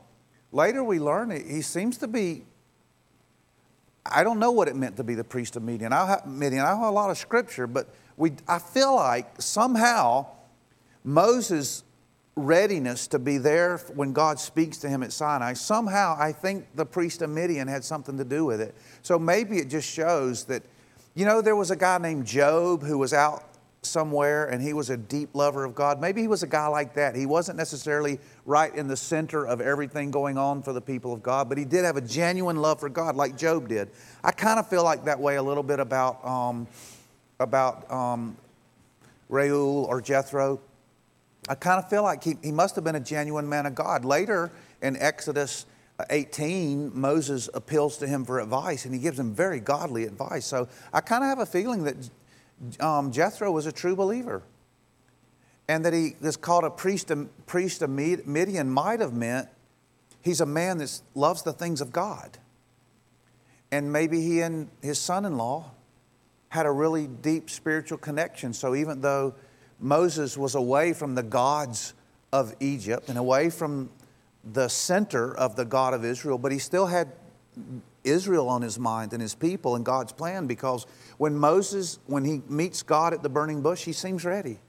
later 0.52 0.84
we 0.84 1.00
learn 1.00 1.30
he 1.30 1.62
seems 1.62 2.00
to 2.00 2.08
be. 2.08 2.46
I 4.04 4.24
don't 4.24 4.40
know 4.40 4.50
what 4.50 4.68
it 4.68 4.76
meant 4.76 4.98
to 4.98 5.04
be 5.04 5.14
the 5.14 5.24
priest 5.24 5.56
of 5.56 5.62
Midian. 5.62 5.94
I 5.94 6.08
have, 6.08 6.26
Midian. 6.26 6.66
I 6.66 6.70
have 6.70 6.80
a 6.80 6.90
lot 6.90 7.12
of 7.12 7.20
scripture, 7.20 7.68
but 7.68 7.94
we, 8.18 8.32
I 8.48 8.58
feel 8.58 8.96
like 8.96 9.40
somehow 9.40 10.26
Moses' 11.04 11.84
readiness 12.36 13.08
to 13.08 13.20
be 13.20 13.38
there 13.38 13.78
when 13.94 14.14
God 14.14 14.40
speaks 14.40 14.78
to 14.80 14.90
him 14.90 15.04
at 15.04 15.12
Sinai, 15.12 15.54
somehow 15.54 16.16
I 16.18 16.32
think 16.32 16.66
the 16.76 16.86
priest 16.86 17.22
of 17.22 17.30
Midian 17.30 17.68
had 17.68 17.84
something 17.84 18.18
to 18.18 18.24
do 18.24 18.46
with 18.46 18.62
it. 18.62 18.76
So 19.02 19.20
maybe 19.20 19.58
it 19.58 19.70
just 19.70 19.90
shows 19.90 20.46
that, 20.46 20.64
you 21.14 21.26
know, 21.26 21.42
there 21.42 21.56
was 21.56 21.72
a 21.72 21.76
guy 21.76 21.98
named 21.98 22.26
Job 22.26 22.84
who 22.84 22.98
was 22.98 23.14
out 23.14 23.46
somewhere 23.84 24.46
and 24.46 24.62
he 24.62 24.74
was 24.74 24.90
a 24.92 24.98
deep 24.98 25.30
lover 25.34 25.66
of 25.66 25.74
God. 25.74 26.00
Maybe 26.00 26.22
he 26.22 26.28
was 26.28 26.44
a 26.44 26.48
guy 26.48 26.68
like 26.68 26.94
that. 26.94 27.16
He 27.16 27.26
wasn't 27.26 27.58
necessarily 27.58 28.20
right 28.46 28.74
in 28.76 28.88
the 28.88 28.96
center 28.96 29.46
of 29.46 29.60
everything 29.60 30.12
going 30.12 30.38
on 30.38 30.62
for 30.62 30.72
the 30.72 30.82
people 30.82 31.14
of 31.14 31.24
God, 31.24 31.50
but 31.50 31.58
he 31.58 31.66
did 31.66 31.84
have 31.84 31.98
a 31.98 32.02
genuine 32.02 32.58
love 32.58 32.80
for 32.80 32.90
God 32.90 33.16
like 33.16 33.38
Job 33.38 33.68
did. 33.68 33.90
I 34.24 34.32
kind 34.32 34.60
of 34.60 34.70
feel 34.70 34.84
like 34.84 35.06
that 35.06 35.20
way 35.20 35.36
a 35.36 35.44
little 35.44 35.64
bit 35.64 35.80
about, 35.80 36.24
um, 36.26 36.68
about 37.40 37.92
um, 37.92 38.38
Reuel 39.30 39.86
or 39.86 40.00
Jethro. 40.00 40.62
I 41.50 41.56
kind 41.56 41.84
of 41.84 41.90
feel 41.90 42.04
like 42.04 42.24
he, 42.24 42.36
he 42.44 42.52
must 42.52 42.76
have 42.76 42.84
been 42.84 42.96
a 42.96 43.00
genuine 43.00 43.50
man 43.50 43.66
of 43.66 43.76
God. 43.76 44.06
Later 44.06 44.52
in 44.82 44.96
Exodus 44.98 45.66
18, 46.10 46.92
Moses 46.94 47.50
appeals 47.54 47.98
to 47.98 48.08
him 48.08 48.26
for 48.26 48.40
advice 48.40 48.86
and 48.86 48.94
he 48.94 49.00
gives 49.00 49.20
him 49.20 49.34
very 49.34 49.60
godly 49.60 50.06
advice. 50.06 50.46
So 50.46 50.68
I 50.94 51.02
kind 51.02 51.24
of 51.24 51.30
have 51.30 51.40
a 51.40 51.46
feeling 51.46 51.84
that 51.84 52.10
um, 52.80 53.12
Jethro 53.12 53.52
was 53.52 53.66
a 53.66 53.72
true 53.72 53.96
believer. 53.96 54.44
And 55.68 55.86
that 55.86 55.94
he 55.94 56.16
is 56.22 56.36
called 56.36 56.66
a 56.66 56.70
priest 56.70 57.12
of, 57.12 57.30
priest 57.46 57.82
of 57.82 57.90
Midian 57.90 58.70
might 58.70 59.00
have 59.00 59.14
meant 59.14 59.48
he's 60.22 60.42
a 60.42 60.46
man 60.46 60.80
that 60.80 61.02
loves 61.16 61.44
the 61.44 61.54
things 61.54 61.80
of 61.82 61.92
God. 61.94 62.38
And 63.72 63.94
maybe 63.94 64.22
he 64.22 64.42
and 64.42 64.70
his 64.82 65.00
son 65.00 65.24
in 65.24 65.38
law 65.38 65.72
had 66.50 66.66
a 66.66 66.72
really 66.72 67.08
deep 67.08 67.50
spiritual 67.50 67.98
connection. 67.98 68.54
So 68.54 68.76
even 68.76 69.00
though 69.00 69.34
Moses 69.82 70.38
was 70.38 70.56
away 70.56 70.94
from 70.94 71.16
the 71.16 71.24
gods 71.24 71.94
of 72.32 72.56
Egypt 72.60 73.10
and 73.10 73.18
away 73.18 73.50
from 73.50 73.90
the 74.54 74.68
center 74.68 75.36
of 75.36 75.56
the 75.56 75.66
God 75.66 75.94
of 75.94 76.06
Israel, 76.06 76.38
but 76.38 76.52
he 76.52 76.60
still 76.60 76.86
had 76.86 77.12
Israel 78.04 78.48
on 78.48 78.62
his 78.62 78.80
mind 78.80 79.14
and 79.14 79.22
his 79.22 79.36
people 79.36 79.76
and 79.76 79.86
God's 79.86 80.12
plan 80.14 80.48
because 80.48 80.86
when 81.18 81.36
Moses, 81.36 82.00
when 82.08 82.26
he 82.26 82.42
meets 82.48 82.84
God 82.84 83.14
at 83.14 83.24
the 83.24 83.30
burning 83.30 83.62
bush, 83.62 83.84
he 83.84 83.94
seems 83.94 84.24
ready. 84.24 84.60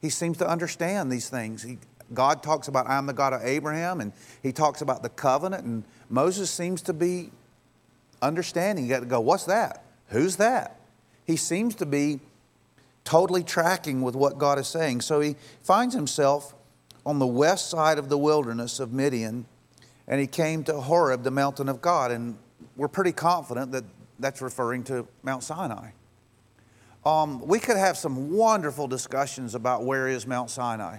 He 0.00 0.10
seems 0.10 0.38
to 0.38 0.48
understand 0.48 1.10
these 1.10 1.28
things. 1.28 1.62
He, 1.62 1.78
God 2.14 2.42
talks 2.42 2.68
about, 2.68 2.88
I'm 2.88 3.06
the 3.06 3.12
God 3.12 3.32
of 3.32 3.42
Abraham, 3.42 4.00
and 4.00 4.12
he 4.42 4.52
talks 4.52 4.80
about 4.80 5.02
the 5.02 5.08
covenant, 5.08 5.64
and 5.64 5.84
Moses 6.08 6.50
seems 6.50 6.82
to 6.82 6.92
be 6.92 7.32
understanding. 8.22 8.84
You 8.84 8.90
got 8.90 9.00
to 9.00 9.06
go, 9.06 9.20
what's 9.20 9.44
that? 9.46 9.84
Who's 10.08 10.36
that? 10.36 10.80
He 11.24 11.36
seems 11.36 11.74
to 11.76 11.86
be 11.86 12.20
totally 13.06 13.42
tracking 13.42 14.02
with 14.02 14.14
what 14.14 14.36
God 14.36 14.58
is 14.58 14.66
saying. 14.66 15.00
So 15.00 15.20
he 15.20 15.36
finds 15.62 15.94
himself 15.94 16.54
on 17.06 17.18
the 17.18 17.26
west 17.26 17.70
side 17.70 17.98
of 17.98 18.08
the 18.10 18.18
wilderness 18.18 18.80
of 18.80 18.92
Midian, 18.92 19.46
and 20.08 20.20
he 20.20 20.26
came 20.26 20.64
to 20.64 20.80
Horeb, 20.80 21.22
the 21.22 21.30
mountain 21.30 21.68
of 21.68 21.80
God. 21.80 22.10
And 22.10 22.36
we're 22.76 22.88
pretty 22.88 23.12
confident 23.12 23.72
that 23.72 23.84
that's 24.18 24.42
referring 24.42 24.82
to 24.84 25.06
Mount 25.22 25.42
Sinai. 25.42 25.90
Um, 27.04 27.46
we 27.46 27.60
could 27.60 27.76
have 27.76 27.96
some 27.96 28.32
wonderful 28.32 28.88
discussions 28.88 29.54
about 29.54 29.84
where 29.84 30.08
is 30.08 30.26
Mount 30.26 30.50
Sinai. 30.50 30.98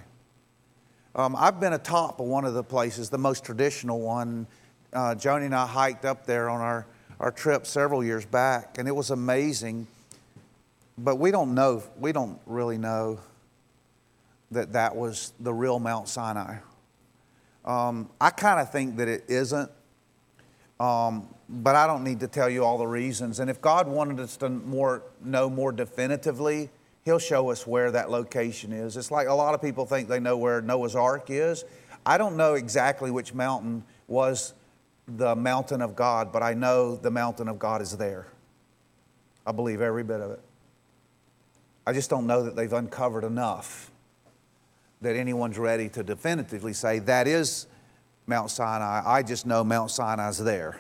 Um, 1.14 1.36
I've 1.36 1.60
been 1.60 1.74
atop 1.74 2.22
of 2.22 2.28
one 2.28 2.46
of 2.46 2.54
the 2.54 2.64
places, 2.64 3.10
the 3.10 3.18
most 3.18 3.44
traditional 3.44 4.00
one. 4.00 4.48
Uh, 4.94 5.16
Joni 5.16 5.46
and 5.46 5.56
I 5.56 5.66
hiked 5.66 6.06
up 6.06 6.26
there 6.26 6.50
on 6.50 6.62
our, 6.62 6.86
our 7.20 7.32
trip 7.32 7.66
several 7.66 8.02
years 8.02 8.26
back, 8.26 8.78
and 8.78 8.88
it 8.88 8.96
was 8.96 9.10
amazing. 9.10 9.88
But 10.98 11.18
we 11.18 11.32
don't 11.32 11.54
know, 11.54 11.84
we 12.00 12.12
don't 12.12 12.40
really 12.46 12.78
know 12.78 13.20
that 14.52 14.74
that 14.74 14.96
was 14.96 15.34
the 15.40 15.54
real 15.54 15.80
Mount 15.80 16.08
Sinai. 16.08 16.58
Um, 17.66 18.10
I 18.20 18.30
kind 18.30 18.60
of 18.60 18.72
think 18.72 18.98
that 18.98 19.08
it 19.08 19.26
isn't, 19.28 19.70
um, 20.80 21.28
but 21.50 21.76
I 21.76 21.86
don't 21.86 22.04
need 22.04 22.22
to 22.22 22.28
tell 22.28 22.50
you 22.50 22.64
all 22.64 22.78
the 22.78 22.88
reasons. 22.88 23.40
And 23.40 23.50
if 23.50 23.62
God 23.62 23.88
wanted 23.88 24.20
us 24.20 24.38
to 24.38 24.50
more, 24.50 25.04
know 25.24 25.50
more 25.50 25.72
definitively, 25.72 26.70
He'll 27.04 27.20
show 27.20 27.52
us 27.52 27.66
where 27.66 27.92
that 27.92 28.10
location 28.10 28.74
is. 28.74 28.98
It's 28.98 29.12
like 29.12 29.28
a 29.28 29.34
lot 29.34 29.54
of 29.54 29.62
people 29.62 29.86
think 29.86 30.10
they 30.10 30.20
know 30.20 30.38
where 30.38 30.62
Noah's 30.62 30.96
Ark 30.96 31.30
is. 31.30 31.64
I 32.06 32.18
don't 32.18 32.36
know 32.36 32.56
exactly 32.56 33.12
which 33.12 33.34
mountain 33.34 33.84
was 34.08 34.54
the 35.08 35.36
mountain 35.36 35.82
of 35.82 35.96
God, 35.96 36.34
but 36.34 36.44
I 36.44 36.54
know 36.54 36.96
the 36.96 37.12
mountain 37.12 37.48
of 37.48 37.60
God 37.60 37.82
is 37.82 37.96
there. 37.96 38.28
I 39.46 39.54
believe 39.54 39.80
every 39.80 40.04
bit 40.04 40.20
of 40.20 40.32
it. 40.32 40.42
I 41.88 41.94
just 41.94 42.10
don't 42.10 42.28
know 42.28 42.44
that 42.44 42.58
they've 42.58 42.74
uncovered 42.74 43.24
enough 43.24 43.92
that 45.00 45.16
anyone's 45.16 45.58
ready 45.58 45.88
to 45.88 46.04
definitively 46.04 46.74
say 46.74 47.00
that 47.00 47.30
is 47.30 47.66
Mount 48.26 48.52
Sinai. 48.52 49.02
I 49.06 49.24
just 49.24 49.46
know 49.46 49.64
Mount 49.64 49.90
Sinai's 49.90 50.38
there. 50.38 50.78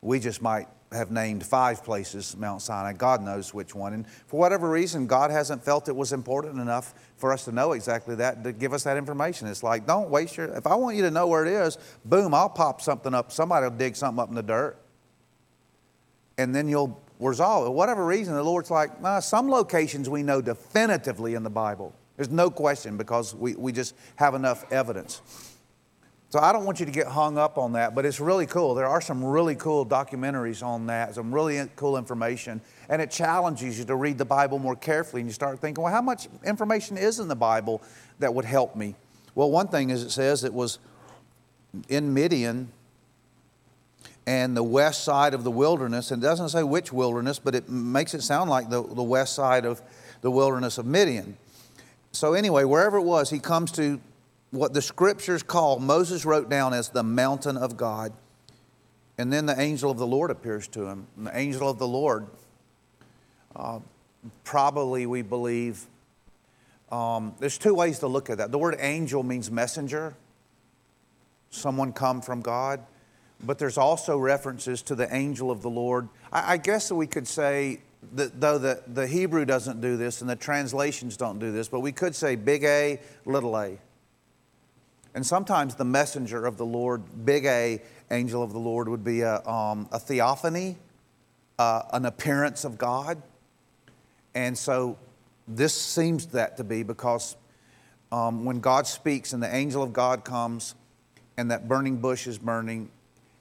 We 0.00 0.18
just 0.18 0.42
might 0.42 0.66
have 0.90 1.12
named 1.12 1.46
five 1.46 1.84
places 1.84 2.36
Mount 2.36 2.62
Sinai. 2.62 2.94
God 2.94 3.22
knows 3.22 3.54
which 3.54 3.76
one. 3.76 3.92
And 3.92 4.08
for 4.26 4.40
whatever 4.40 4.68
reason, 4.68 5.06
God 5.06 5.30
hasn't 5.30 5.62
felt 5.62 5.88
it 5.88 5.94
was 5.94 6.12
important 6.12 6.58
enough 6.58 6.94
for 7.16 7.32
us 7.32 7.44
to 7.44 7.52
know 7.52 7.70
exactly 7.70 8.16
that 8.16 8.42
to 8.42 8.50
give 8.50 8.72
us 8.72 8.82
that 8.82 8.96
information. 8.96 9.46
It's 9.46 9.62
like, 9.62 9.86
don't 9.86 10.10
waste 10.10 10.36
your, 10.36 10.46
if 10.46 10.66
I 10.66 10.74
want 10.74 10.96
you 10.96 11.02
to 11.02 11.12
know 11.12 11.28
where 11.28 11.46
it 11.46 11.52
is, 11.52 11.78
boom, 12.04 12.34
I'll 12.34 12.48
pop 12.48 12.82
something 12.82 13.14
up. 13.14 13.30
Somebody 13.30 13.68
will 13.68 13.76
dig 13.76 13.94
something 13.94 14.20
up 14.20 14.30
in 14.30 14.34
the 14.34 14.42
dirt. 14.42 14.76
And 16.38 16.52
then 16.52 16.66
you'll 16.68 17.00
resolve 17.28 17.64
it. 17.64 17.68
For 17.68 17.72
whatever 17.72 18.04
reason, 18.04 18.34
the 18.34 18.42
Lord's 18.42 18.70
like, 18.70 19.00
nah, 19.00 19.20
some 19.20 19.48
locations 19.50 20.08
we 20.08 20.22
know 20.22 20.40
definitively 20.40 21.34
in 21.34 21.42
the 21.42 21.50
Bible. 21.50 21.94
There's 22.16 22.30
no 22.30 22.50
question 22.50 22.96
because 22.96 23.34
we, 23.34 23.54
we 23.54 23.72
just 23.72 23.94
have 24.16 24.34
enough 24.34 24.70
evidence. 24.72 25.22
So 26.30 26.38
I 26.38 26.52
don't 26.52 26.64
want 26.64 26.78
you 26.78 26.86
to 26.86 26.92
get 26.92 27.08
hung 27.08 27.38
up 27.38 27.58
on 27.58 27.72
that, 27.72 27.94
but 27.94 28.06
it's 28.06 28.20
really 28.20 28.46
cool. 28.46 28.74
There 28.74 28.86
are 28.86 29.00
some 29.00 29.24
really 29.24 29.56
cool 29.56 29.84
documentaries 29.84 30.64
on 30.64 30.86
that, 30.86 31.16
some 31.16 31.34
really 31.34 31.68
cool 31.74 31.96
information, 31.96 32.60
and 32.88 33.02
it 33.02 33.10
challenges 33.10 33.80
you 33.80 33.84
to 33.86 33.96
read 33.96 34.16
the 34.16 34.24
Bible 34.24 34.60
more 34.60 34.76
carefully. 34.76 35.22
And 35.22 35.28
you 35.28 35.32
start 35.32 35.58
thinking, 35.58 35.82
well, 35.82 35.92
how 35.92 36.02
much 36.02 36.28
information 36.44 36.96
is 36.96 37.18
in 37.18 37.26
the 37.26 37.34
Bible 37.34 37.82
that 38.20 38.32
would 38.32 38.44
help 38.44 38.76
me? 38.76 38.94
Well, 39.34 39.50
one 39.50 39.66
thing 39.68 39.90
is 39.90 40.04
it 40.04 40.10
says 40.10 40.44
it 40.44 40.54
was 40.54 40.78
in 41.88 42.14
Midian 42.14 42.70
and 44.26 44.56
the 44.56 44.62
west 44.62 45.04
side 45.04 45.34
of 45.34 45.44
the 45.44 45.50
wilderness, 45.50 46.10
and 46.10 46.22
it 46.22 46.26
doesn't 46.26 46.50
say 46.50 46.62
which 46.62 46.92
wilderness, 46.92 47.38
but 47.38 47.54
it 47.54 47.68
makes 47.68 48.14
it 48.14 48.22
sound 48.22 48.50
like 48.50 48.68
the, 48.68 48.82
the 48.82 49.02
west 49.02 49.34
side 49.34 49.64
of 49.64 49.82
the 50.20 50.30
wilderness 50.30 50.78
of 50.78 50.86
Midian 50.86 51.36
so, 52.12 52.34
anyway, 52.34 52.64
wherever 52.64 52.96
it 52.96 53.02
was, 53.02 53.30
he 53.30 53.38
comes 53.38 53.70
to 53.72 54.00
what 54.50 54.74
the 54.74 54.82
scriptures 54.82 55.42
call, 55.42 55.78
Moses 55.78 56.24
wrote 56.24 56.50
down 56.50 56.74
as 56.74 56.88
the 56.88 57.04
mountain 57.04 57.56
of 57.56 57.76
God. 57.76 58.12
And 59.16 59.32
then 59.32 59.46
the 59.46 59.58
angel 59.60 59.90
of 59.90 59.98
the 59.98 60.06
Lord 60.06 60.30
appears 60.30 60.66
to 60.68 60.86
him. 60.86 61.06
And 61.16 61.26
the 61.26 61.36
angel 61.36 61.68
of 61.68 61.78
the 61.78 61.86
Lord, 61.86 62.26
uh, 63.54 63.80
probably 64.44 65.06
we 65.06 65.22
believe, 65.22 65.86
um, 66.90 67.34
there's 67.38 67.58
two 67.58 67.74
ways 67.74 68.00
to 68.00 68.08
look 68.08 68.28
at 68.28 68.38
that. 68.38 68.50
The 68.50 68.58
word 68.58 68.76
angel 68.80 69.22
means 69.22 69.50
messenger, 69.50 70.14
someone 71.50 71.92
come 71.92 72.22
from 72.22 72.40
God. 72.40 72.80
But 73.42 73.58
there's 73.58 73.78
also 73.78 74.18
references 74.18 74.82
to 74.82 74.94
the 74.94 75.12
angel 75.14 75.50
of 75.50 75.62
the 75.62 75.70
Lord. 75.70 76.08
I, 76.32 76.54
I 76.54 76.56
guess 76.56 76.92
we 76.92 77.06
could 77.06 77.26
say 77.26 77.80
that, 78.14 78.40
though 78.40 78.58
the, 78.58 78.82
the 78.86 79.06
Hebrew 79.06 79.44
doesn't 79.44 79.80
do 79.80 79.96
this 79.96 80.20
and 80.20 80.28
the 80.28 80.36
translations 80.36 81.16
don't 81.16 81.38
do 81.38 81.52
this, 81.52 81.68
but 81.68 81.80
we 81.80 81.92
could 81.92 82.14
say 82.14 82.36
big 82.36 82.64
A, 82.64 83.00
little 83.24 83.56
a. 83.56 83.78
And 85.14 85.26
sometimes 85.26 85.74
the 85.74 85.84
messenger 85.84 86.46
of 86.46 86.56
the 86.56 86.66
Lord, 86.66 87.24
big 87.24 87.44
A, 87.46 87.82
angel 88.10 88.42
of 88.42 88.52
the 88.52 88.58
Lord, 88.58 88.88
would 88.88 89.04
be 89.04 89.22
a, 89.22 89.44
um, 89.46 89.88
a 89.90 89.98
theophany, 89.98 90.76
uh, 91.58 91.82
an 91.92 92.04
appearance 92.04 92.64
of 92.64 92.78
God. 92.78 93.20
And 94.34 94.56
so 94.56 94.98
this 95.48 95.74
seems 95.74 96.26
that 96.26 96.56
to 96.58 96.64
be 96.64 96.82
because 96.82 97.36
um, 98.12 98.44
when 98.44 98.60
God 98.60 98.86
speaks 98.86 99.32
and 99.32 99.42
the 99.42 99.52
angel 99.52 99.82
of 99.82 99.92
God 99.92 100.24
comes 100.24 100.74
and 101.36 101.50
that 101.50 101.68
burning 101.68 101.96
bush 101.96 102.26
is 102.26 102.38
burning, 102.38 102.90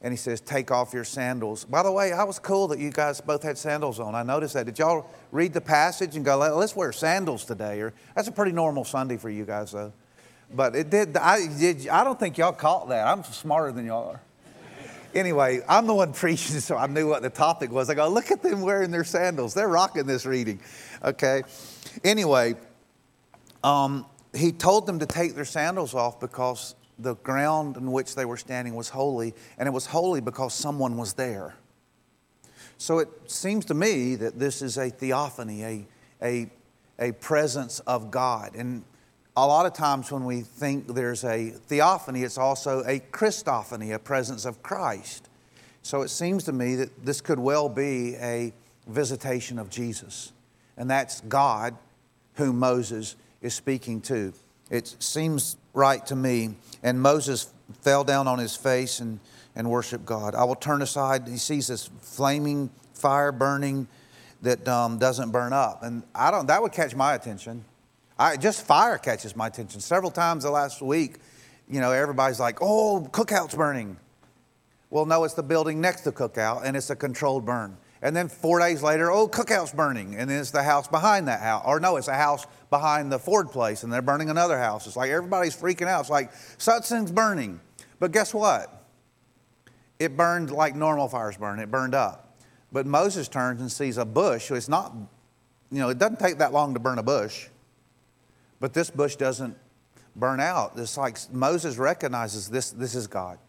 and 0.01 0.13
he 0.13 0.17
says, 0.17 0.39
Take 0.41 0.71
off 0.71 0.93
your 0.93 1.03
sandals. 1.03 1.65
By 1.65 1.83
the 1.83 1.91
way, 1.91 2.13
I 2.13 2.23
was 2.23 2.39
cool 2.39 2.67
that 2.69 2.79
you 2.79 2.89
guys 2.89 3.19
both 3.21 3.43
had 3.43 3.57
sandals 3.57 3.99
on. 3.99 4.15
I 4.15 4.23
noticed 4.23 4.53
that. 4.53 4.65
Did 4.65 4.79
y'all 4.79 5.09
read 5.31 5.53
the 5.53 5.61
passage 5.61 6.15
and 6.15 6.23
go, 6.23 6.37
Let's 6.37 6.75
wear 6.75 6.91
sandals 6.91 7.45
today? 7.45 7.81
Or 7.81 7.93
that's 8.15 8.27
a 8.27 8.31
pretty 8.31 8.51
normal 8.51 8.85
Sunday 8.85 9.17
for 9.17 9.29
you 9.29 9.45
guys, 9.45 9.71
though. 9.71 9.93
But 10.53 10.75
it 10.75 10.89
did, 10.89 11.15
I, 11.17 11.47
did, 11.47 11.87
I 11.89 12.03
don't 12.03 12.19
think 12.19 12.37
y'all 12.37 12.53
caught 12.53 12.89
that. 12.89 13.07
I'm 13.07 13.23
smarter 13.23 13.71
than 13.71 13.85
y'all 13.85 14.09
are. 14.09 14.21
Anyway, 15.13 15.61
I'm 15.67 15.85
the 15.85 15.93
one 15.93 16.13
preaching, 16.13 16.59
so 16.59 16.77
I 16.77 16.87
knew 16.87 17.07
what 17.07 17.21
the 17.21 17.29
topic 17.29 17.71
was. 17.71 17.89
I 17.89 17.95
go, 17.95 18.07
Look 18.09 18.31
at 18.31 18.41
them 18.41 18.61
wearing 18.61 18.91
their 18.91 19.03
sandals. 19.03 19.53
They're 19.53 19.67
rocking 19.67 20.05
this 20.05 20.25
reading. 20.25 20.61
Okay. 21.03 21.43
Anyway, 22.03 22.55
um, 23.63 24.05
he 24.33 24.51
told 24.51 24.85
them 24.85 24.99
to 24.99 25.05
take 25.05 25.35
their 25.35 25.45
sandals 25.45 25.93
off 25.93 26.19
because 26.19 26.75
the 26.99 27.15
ground 27.15 27.77
in 27.77 27.91
which 27.91 28.15
they 28.15 28.25
were 28.25 28.37
standing 28.37 28.75
was 28.75 28.89
holy, 28.89 29.33
and 29.57 29.67
it 29.67 29.71
was 29.71 29.85
holy 29.85 30.21
because 30.21 30.53
someone 30.53 30.97
was 30.97 31.13
there. 31.13 31.55
So 32.77 32.99
it 32.99 33.09
seems 33.27 33.65
to 33.65 33.73
me 33.73 34.15
that 34.15 34.39
this 34.39 34.61
is 34.61 34.77
a 34.77 34.89
theophany, 34.89 35.63
a, 35.63 35.87
a, 36.21 36.49
a 36.97 37.11
presence 37.13 37.79
of 37.81 38.11
God. 38.11 38.55
And 38.55 38.83
a 39.35 39.45
lot 39.45 39.65
of 39.65 39.73
times 39.73 40.11
when 40.11 40.25
we 40.25 40.41
think 40.41 40.87
there's 40.93 41.23
a 41.23 41.49
theophany, 41.49 42.23
it's 42.23 42.37
also 42.37 42.81
a 42.85 42.99
Christophany, 42.99 43.93
a 43.93 43.99
presence 43.99 44.45
of 44.45 44.63
Christ. 44.63 45.29
So 45.81 46.01
it 46.01 46.09
seems 46.09 46.43
to 46.45 46.53
me 46.53 46.75
that 46.75 47.05
this 47.05 47.21
could 47.21 47.39
well 47.39 47.69
be 47.69 48.15
a 48.15 48.53
visitation 48.87 49.59
of 49.59 49.69
Jesus. 49.69 50.31
And 50.77 50.89
that's 50.89 51.21
God 51.21 51.75
whom 52.35 52.59
Moses 52.59 53.15
is 53.41 53.53
speaking 53.53 54.01
to. 54.01 54.33
It 54.69 54.95
seems 54.99 55.57
right 55.79 56.05
to 56.07 56.15
me. 56.15 56.55
And 56.83 57.01
Moses 57.01 57.51
fell 57.81 58.03
down 58.03 58.27
on 58.27 58.37
his 58.37 58.55
face 58.55 58.99
and, 58.99 59.19
and 59.55 59.69
worshiped 59.69 60.05
God. 60.05 60.35
I 60.35 60.43
will 60.43 60.55
turn 60.55 60.81
aside. 60.81 61.27
He 61.27 61.37
sees 61.37 61.67
this 61.67 61.89
flaming 62.01 62.69
fire 62.93 63.31
burning 63.31 63.87
that 64.41 64.67
um, 64.67 64.99
doesn't 64.99 65.31
burn 65.31 65.53
up. 65.53 65.81
And 65.81 66.03
I 66.13 66.29
don't, 66.31 66.45
that 66.47 66.61
would 66.61 66.71
catch 66.71 66.95
my 66.95 67.15
attention. 67.15 67.65
I, 68.17 68.35
just 68.37 68.65
fire 68.65 68.97
catches 68.97 69.35
my 69.35 69.47
attention. 69.47 69.79
Several 69.79 70.11
times 70.11 70.43
the 70.43 70.51
last 70.51 70.81
week, 70.81 71.15
you 71.69 71.79
know, 71.79 71.91
everybody's 71.91 72.39
like, 72.39 72.61
oh, 72.61 73.07
cookout's 73.11 73.55
burning. 73.55 73.97
Well, 74.89 75.05
no, 75.05 75.23
it's 75.23 75.35
the 75.35 75.43
building 75.43 75.79
next 75.79 76.01
to 76.01 76.11
cookout 76.11 76.63
and 76.65 76.75
it's 76.75 76.89
a 76.89 76.95
controlled 76.95 77.45
burn. 77.45 77.77
And 78.01 78.15
then 78.15 78.29
four 78.29 78.59
days 78.59 78.81
later, 78.81 79.11
oh, 79.11 79.27
cookout's 79.27 79.73
burning. 79.73 80.15
And 80.15 80.29
then 80.29 80.39
it's 80.39 80.51
the 80.51 80.63
house 80.63 80.87
behind 80.87 81.27
that 81.27 81.41
house. 81.41 81.63
Or 81.65 81.79
no, 81.79 81.97
it's 81.97 82.07
a 82.07 82.15
house 82.15 82.47
behind 82.69 83.11
the 83.11 83.19
Ford 83.19 83.51
place 83.51 83.83
and 83.83 83.91
they're 83.91 84.01
burning 84.01 84.29
another 84.29 84.57
house. 84.57 84.87
It's 84.87 84.95
like 84.95 85.09
everybody's 85.09 85.55
freaking 85.55 85.87
out. 85.87 86.01
It's 86.01 86.09
like 86.09 86.31
something's 86.57 87.11
burning. 87.11 87.59
But 87.99 88.11
guess 88.11 88.33
what? 88.33 88.85
It 89.99 90.15
burned 90.15 90.49
like 90.49 90.75
normal 90.75 91.09
fires 91.09 91.35
burn, 91.35 91.59
it 91.59 91.69
burned 91.69 91.93
up. 91.93 92.37
But 92.71 92.85
Moses 92.85 93.27
turns 93.27 93.59
and 93.59 93.69
sees 93.71 93.97
a 93.97 94.05
bush. 94.05 94.45
So 94.45 94.55
it's 94.55 94.69
not, 94.69 94.93
you 95.71 95.79
know, 95.79 95.89
it 95.89 95.97
doesn't 95.97 96.19
take 96.19 96.37
that 96.37 96.53
long 96.53 96.73
to 96.75 96.79
burn 96.79 96.99
a 96.99 97.03
bush. 97.03 97.47
But 98.61 98.73
this 98.73 98.89
bush 98.89 99.17
doesn't 99.17 99.57
burn 100.15 100.39
out. 100.39 100.73
It's 100.77 100.97
like 100.97 101.17
Moses 101.33 101.77
recognizes 101.77 102.49
this, 102.49 102.71
this 102.71 102.95
is 102.95 103.07
God. 103.07 103.39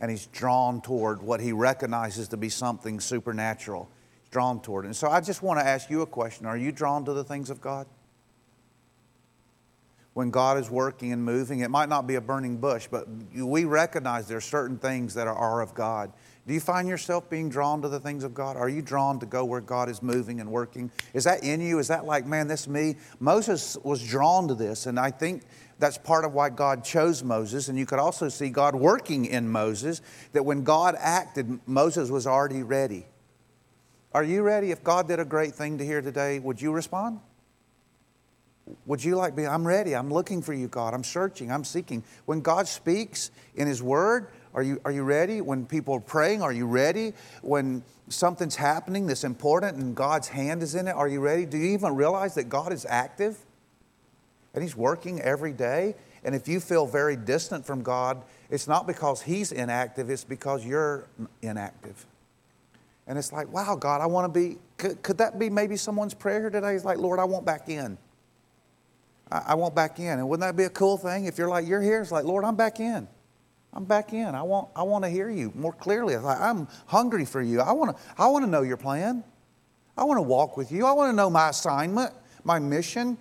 And 0.00 0.10
he's 0.10 0.26
drawn 0.26 0.80
toward 0.80 1.22
what 1.22 1.40
he 1.40 1.52
recognizes 1.52 2.28
to 2.28 2.36
be 2.36 2.48
something 2.48 3.00
supernatural. 3.00 3.88
He's 4.22 4.30
drawn 4.30 4.60
toward 4.60 4.84
it. 4.84 4.88
And 4.88 4.96
so 4.96 5.08
I 5.08 5.20
just 5.20 5.42
want 5.42 5.58
to 5.60 5.66
ask 5.66 5.90
you 5.90 6.02
a 6.02 6.06
question 6.06 6.46
Are 6.46 6.56
you 6.56 6.72
drawn 6.72 7.04
to 7.04 7.12
the 7.12 7.24
things 7.24 7.50
of 7.50 7.60
God? 7.60 7.86
When 10.14 10.30
God 10.30 10.58
is 10.58 10.68
working 10.68 11.12
and 11.12 11.24
moving, 11.24 11.60
it 11.60 11.70
might 11.70 11.88
not 11.88 12.08
be 12.08 12.16
a 12.16 12.20
burning 12.20 12.56
bush, 12.56 12.88
but 12.90 13.06
we 13.36 13.64
recognize 13.64 14.26
there 14.26 14.38
are 14.38 14.40
certain 14.40 14.76
things 14.76 15.14
that 15.14 15.28
are 15.28 15.60
of 15.60 15.74
God. 15.74 16.12
Do 16.44 16.54
you 16.54 16.60
find 16.60 16.88
yourself 16.88 17.28
being 17.30 17.50
drawn 17.50 17.82
to 17.82 17.88
the 17.88 18.00
things 18.00 18.24
of 18.24 18.32
God? 18.32 18.56
Are 18.56 18.68
you 18.70 18.80
drawn 18.82 19.20
to 19.20 19.26
go 19.26 19.44
where 19.44 19.60
God 19.60 19.90
is 19.90 20.02
moving 20.02 20.40
and 20.40 20.50
working? 20.50 20.90
Is 21.12 21.24
that 21.24 21.44
in 21.44 21.60
you? 21.60 21.78
Is 21.78 21.88
that 21.88 22.04
like, 22.04 22.26
man, 22.26 22.48
this 22.48 22.66
me? 22.66 22.96
Moses 23.20 23.76
was 23.84 24.02
drawn 24.02 24.48
to 24.48 24.54
this, 24.54 24.86
and 24.86 24.98
I 24.98 25.10
think 25.10 25.42
that's 25.78 25.98
part 25.98 26.24
of 26.24 26.34
why 26.34 26.50
God 26.50 26.84
chose 26.84 27.22
Moses. 27.22 27.68
And 27.68 27.78
you 27.78 27.86
could 27.86 27.98
also 27.98 28.28
see 28.28 28.50
God 28.50 28.74
working 28.74 29.24
in 29.24 29.48
Moses, 29.48 30.02
that 30.32 30.44
when 30.44 30.64
God 30.64 30.96
acted, 30.98 31.60
Moses 31.66 32.10
was 32.10 32.26
already 32.26 32.62
ready. 32.62 33.06
Are 34.12 34.24
you 34.24 34.42
ready? 34.42 34.70
If 34.70 34.82
God 34.82 35.06
did 35.08 35.20
a 35.20 35.24
great 35.24 35.54
thing 35.54 35.78
to 35.78 35.84
here 35.84 36.00
today, 36.00 36.38
would 36.38 36.60
you 36.60 36.72
respond? 36.72 37.20
Would 38.86 39.02
you 39.02 39.16
like 39.16 39.34
be, 39.34 39.46
I'm 39.46 39.66
ready, 39.66 39.94
I'm 39.94 40.12
looking 40.12 40.42
for 40.42 40.52
you, 40.52 40.68
God, 40.68 40.92
I'm 40.92 41.04
searching, 41.04 41.50
I'm 41.50 41.64
seeking. 41.64 42.02
When 42.26 42.40
God 42.40 42.68
speaks 42.68 43.30
in 43.54 43.66
His 43.66 43.82
Word, 43.82 44.28
are 44.52 44.62
you, 44.62 44.80
are 44.84 44.92
you 44.92 45.04
ready? 45.04 45.40
When 45.40 45.64
people 45.64 45.94
are 45.94 46.00
praying, 46.00 46.42
are 46.42 46.52
you 46.52 46.66
ready? 46.66 47.14
When 47.42 47.82
something's 48.08 48.56
happening 48.56 49.06
that's 49.06 49.24
important 49.24 49.78
and 49.78 49.94
God's 49.94 50.28
hand 50.28 50.62
is 50.62 50.74
in 50.74 50.88
it, 50.88 50.94
are 50.94 51.08
you 51.08 51.20
ready? 51.20 51.46
Do 51.46 51.56
you 51.56 51.72
even 51.72 51.94
realize 51.94 52.34
that 52.34 52.48
God 52.48 52.72
is 52.72 52.86
active 52.88 53.38
and 54.58 54.64
He's 54.64 54.76
working 54.76 55.20
every 55.20 55.52
day? 55.52 55.94
And 56.24 56.34
if 56.34 56.48
you 56.48 56.58
feel 56.58 56.84
very 56.84 57.14
distant 57.14 57.64
from 57.64 57.84
God, 57.84 58.24
it's 58.50 58.66
not 58.66 58.88
because 58.88 59.22
He's 59.22 59.52
inactive, 59.52 60.10
it's 60.10 60.24
because 60.24 60.66
you're 60.66 61.06
inactive. 61.42 62.04
And 63.06 63.16
it's 63.16 63.32
like, 63.32 63.52
wow, 63.52 63.76
God, 63.76 64.00
I 64.00 64.06
want 64.06 64.32
to 64.32 64.40
be, 64.40 64.58
could, 64.76 65.00
could 65.02 65.18
that 65.18 65.38
be 65.38 65.48
maybe 65.48 65.76
someone's 65.76 66.12
prayer 66.12 66.50
today? 66.50 66.74
It's 66.74 66.84
like, 66.84 66.98
Lord, 66.98 67.20
I 67.20 67.24
want 67.24 67.46
back 67.46 67.68
in. 67.68 67.96
I, 69.30 69.42
I 69.46 69.54
want 69.54 69.76
back 69.76 70.00
in. 70.00 70.18
And 70.18 70.28
wouldn't 70.28 70.46
that 70.46 70.56
be 70.56 70.64
a 70.64 70.70
cool 70.70 70.98
thing 70.98 71.26
if 71.26 71.38
you're 71.38 71.48
like, 71.48 71.66
you're 71.66 71.80
here? 71.80 72.02
It's 72.02 72.10
like, 72.10 72.24
Lord, 72.24 72.44
I'm 72.44 72.56
back 72.56 72.80
in. 72.80 73.06
I'm 73.72 73.84
back 73.84 74.12
in. 74.12 74.34
I 74.34 74.42
want, 74.42 74.70
I 74.74 74.82
want 74.82 75.04
to 75.04 75.10
hear 75.10 75.30
you 75.30 75.52
more 75.54 75.72
clearly. 75.72 76.16
I'm 76.16 76.66
hungry 76.86 77.24
for 77.24 77.40
you. 77.40 77.60
I 77.60 77.70
want 77.70 77.96
to, 77.96 78.02
I 78.18 78.26
want 78.26 78.44
to 78.44 78.50
know 78.50 78.62
your 78.62 78.76
plan. 78.76 79.22
I 79.96 80.02
want 80.02 80.18
to 80.18 80.22
walk 80.22 80.56
with 80.56 80.72
you. 80.72 80.84
I 80.84 80.92
want 80.92 81.10
to 81.10 81.16
know 81.16 81.30
my 81.30 81.50
assignment, 81.50 82.12
my 82.42 82.58
mission. 82.58 83.16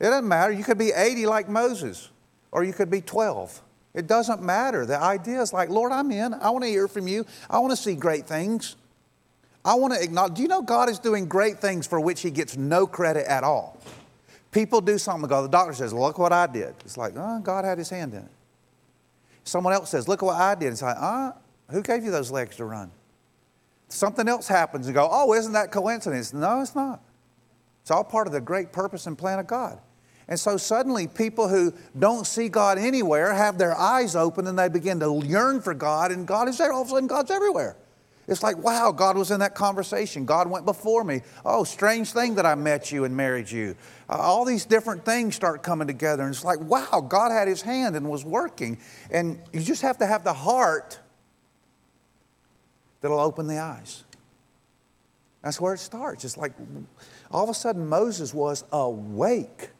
It 0.00 0.04
doesn't 0.04 0.28
matter. 0.28 0.52
You 0.52 0.64
could 0.64 0.78
be 0.78 0.92
80 0.92 1.26
like 1.26 1.48
Moses, 1.48 2.10
or 2.52 2.64
you 2.64 2.72
could 2.72 2.90
be 2.90 3.00
12. 3.00 3.62
It 3.94 4.06
doesn't 4.06 4.42
matter. 4.42 4.86
The 4.86 5.00
idea 5.00 5.40
is 5.40 5.52
like, 5.52 5.70
Lord, 5.70 5.92
I'm 5.92 6.10
in. 6.12 6.34
I 6.34 6.50
want 6.50 6.64
to 6.64 6.70
hear 6.70 6.86
from 6.86 7.08
you. 7.08 7.26
I 7.50 7.58
want 7.58 7.72
to 7.72 7.76
see 7.76 7.94
great 7.94 8.26
things. 8.26 8.76
I 9.64 9.74
want 9.74 9.94
to 9.94 10.02
acknowledge. 10.02 10.34
Do 10.34 10.42
you 10.42 10.48
know 10.48 10.62
God 10.62 10.88
is 10.88 10.98
doing 10.98 11.26
great 11.26 11.58
things 11.58 11.86
for 11.86 11.98
which 12.00 12.20
He 12.20 12.30
gets 12.30 12.56
no 12.56 12.86
credit 12.86 13.26
at 13.26 13.44
all? 13.44 13.80
People 14.52 14.80
do 14.80 14.98
something, 14.98 15.28
God, 15.28 15.42
the 15.42 15.48
doctor 15.48 15.74
says, 15.74 15.92
Look 15.92 16.18
what 16.18 16.32
I 16.32 16.46
did. 16.46 16.74
It's 16.84 16.96
like, 16.96 17.14
oh, 17.16 17.40
God 17.40 17.64
had 17.64 17.76
His 17.76 17.90
hand 17.90 18.14
in 18.14 18.20
it. 18.20 18.30
Someone 19.44 19.72
else 19.72 19.90
says, 19.90 20.06
Look 20.08 20.22
what 20.22 20.36
I 20.36 20.54
did. 20.54 20.72
It's 20.72 20.82
like, 20.82 20.96
uh, 20.98 21.32
who 21.70 21.82
gave 21.82 22.04
you 22.04 22.10
those 22.10 22.30
legs 22.30 22.56
to 22.56 22.64
run? 22.64 22.90
Something 23.88 24.28
else 24.28 24.46
happens 24.46 24.86
and 24.86 24.94
go, 24.94 25.08
Oh, 25.10 25.34
isn't 25.34 25.52
that 25.52 25.72
coincidence? 25.72 26.32
No, 26.32 26.60
it's 26.60 26.74
not. 26.74 27.02
It's 27.82 27.90
all 27.90 28.04
part 28.04 28.26
of 28.26 28.32
the 28.32 28.40
great 28.40 28.72
purpose 28.72 29.06
and 29.06 29.18
plan 29.18 29.38
of 29.38 29.46
God. 29.46 29.80
And 30.28 30.38
so 30.38 30.56
suddenly, 30.58 31.06
people 31.06 31.48
who 31.48 31.72
don't 31.98 32.26
see 32.26 32.48
God 32.48 32.78
anywhere 32.78 33.32
have 33.32 33.56
their 33.56 33.74
eyes 33.74 34.14
open 34.14 34.46
and 34.46 34.58
they 34.58 34.68
begin 34.68 35.00
to 35.00 35.22
yearn 35.24 35.62
for 35.62 35.72
God, 35.72 36.12
and 36.12 36.26
God 36.26 36.48
is 36.48 36.58
there. 36.58 36.72
All 36.72 36.82
of 36.82 36.88
a 36.88 36.90
sudden, 36.90 37.06
God's 37.06 37.30
everywhere. 37.30 37.76
It's 38.28 38.42
like, 38.42 38.58
wow, 38.58 38.92
God 38.92 39.16
was 39.16 39.30
in 39.30 39.40
that 39.40 39.54
conversation. 39.54 40.26
God 40.26 40.50
went 40.50 40.66
before 40.66 41.02
me. 41.02 41.22
Oh, 41.46 41.64
strange 41.64 42.12
thing 42.12 42.34
that 42.34 42.44
I 42.44 42.54
met 42.56 42.92
you 42.92 43.04
and 43.04 43.16
married 43.16 43.50
you. 43.50 43.74
Uh, 44.06 44.16
all 44.18 44.44
these 44.44 44.66
different 44.66 45.06
things 45.06 45.34
start 45.34 45.62
coming 45.62 45.86
together. 45.86 46.24
And 46.24 46.34
it's 46.34 46.44
like, 46.44 46.60
wow, 46.60 47.02
God 47.08 47.32
had 47.32 47.48
his 47.48 47.62
hand 47.62 47.96
and 47.96 48.10
was 48.10 48.26
working. 48.26 48.78
And 49.10 49.40
you 49.50 49.60
just 49.60 49.80
have 49.80 49.96
to 49.98 50.06
have 50.06 50.24
the 50.24 50.34
heart 50.34 50.98
that'll 53.00 53.18
open 53.18 53.46
the 53.46 53.60
eyes. 53.60 54.04
That's 55.42 55.58
where 55.58 55.72
it 55.72 55.78
starts. 55.78 56.22
It's 56.26 56.36
like 56.36 56.52
all 57.30 57.44
of 57.44 57.50
a 57.50 57.54
sudden 57.54 57.86
Moses 57.86 58.34
was 58.34 58.62
awake. 58.72 59.70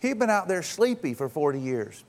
He'd 0.00 0.18
been 0.18 0.30
out 0.30 0.48
there 0.48 0.62
sleepy 0.62 1.14
for 1.14 1.28
40 1.28 1.60
years. 1.60 2.04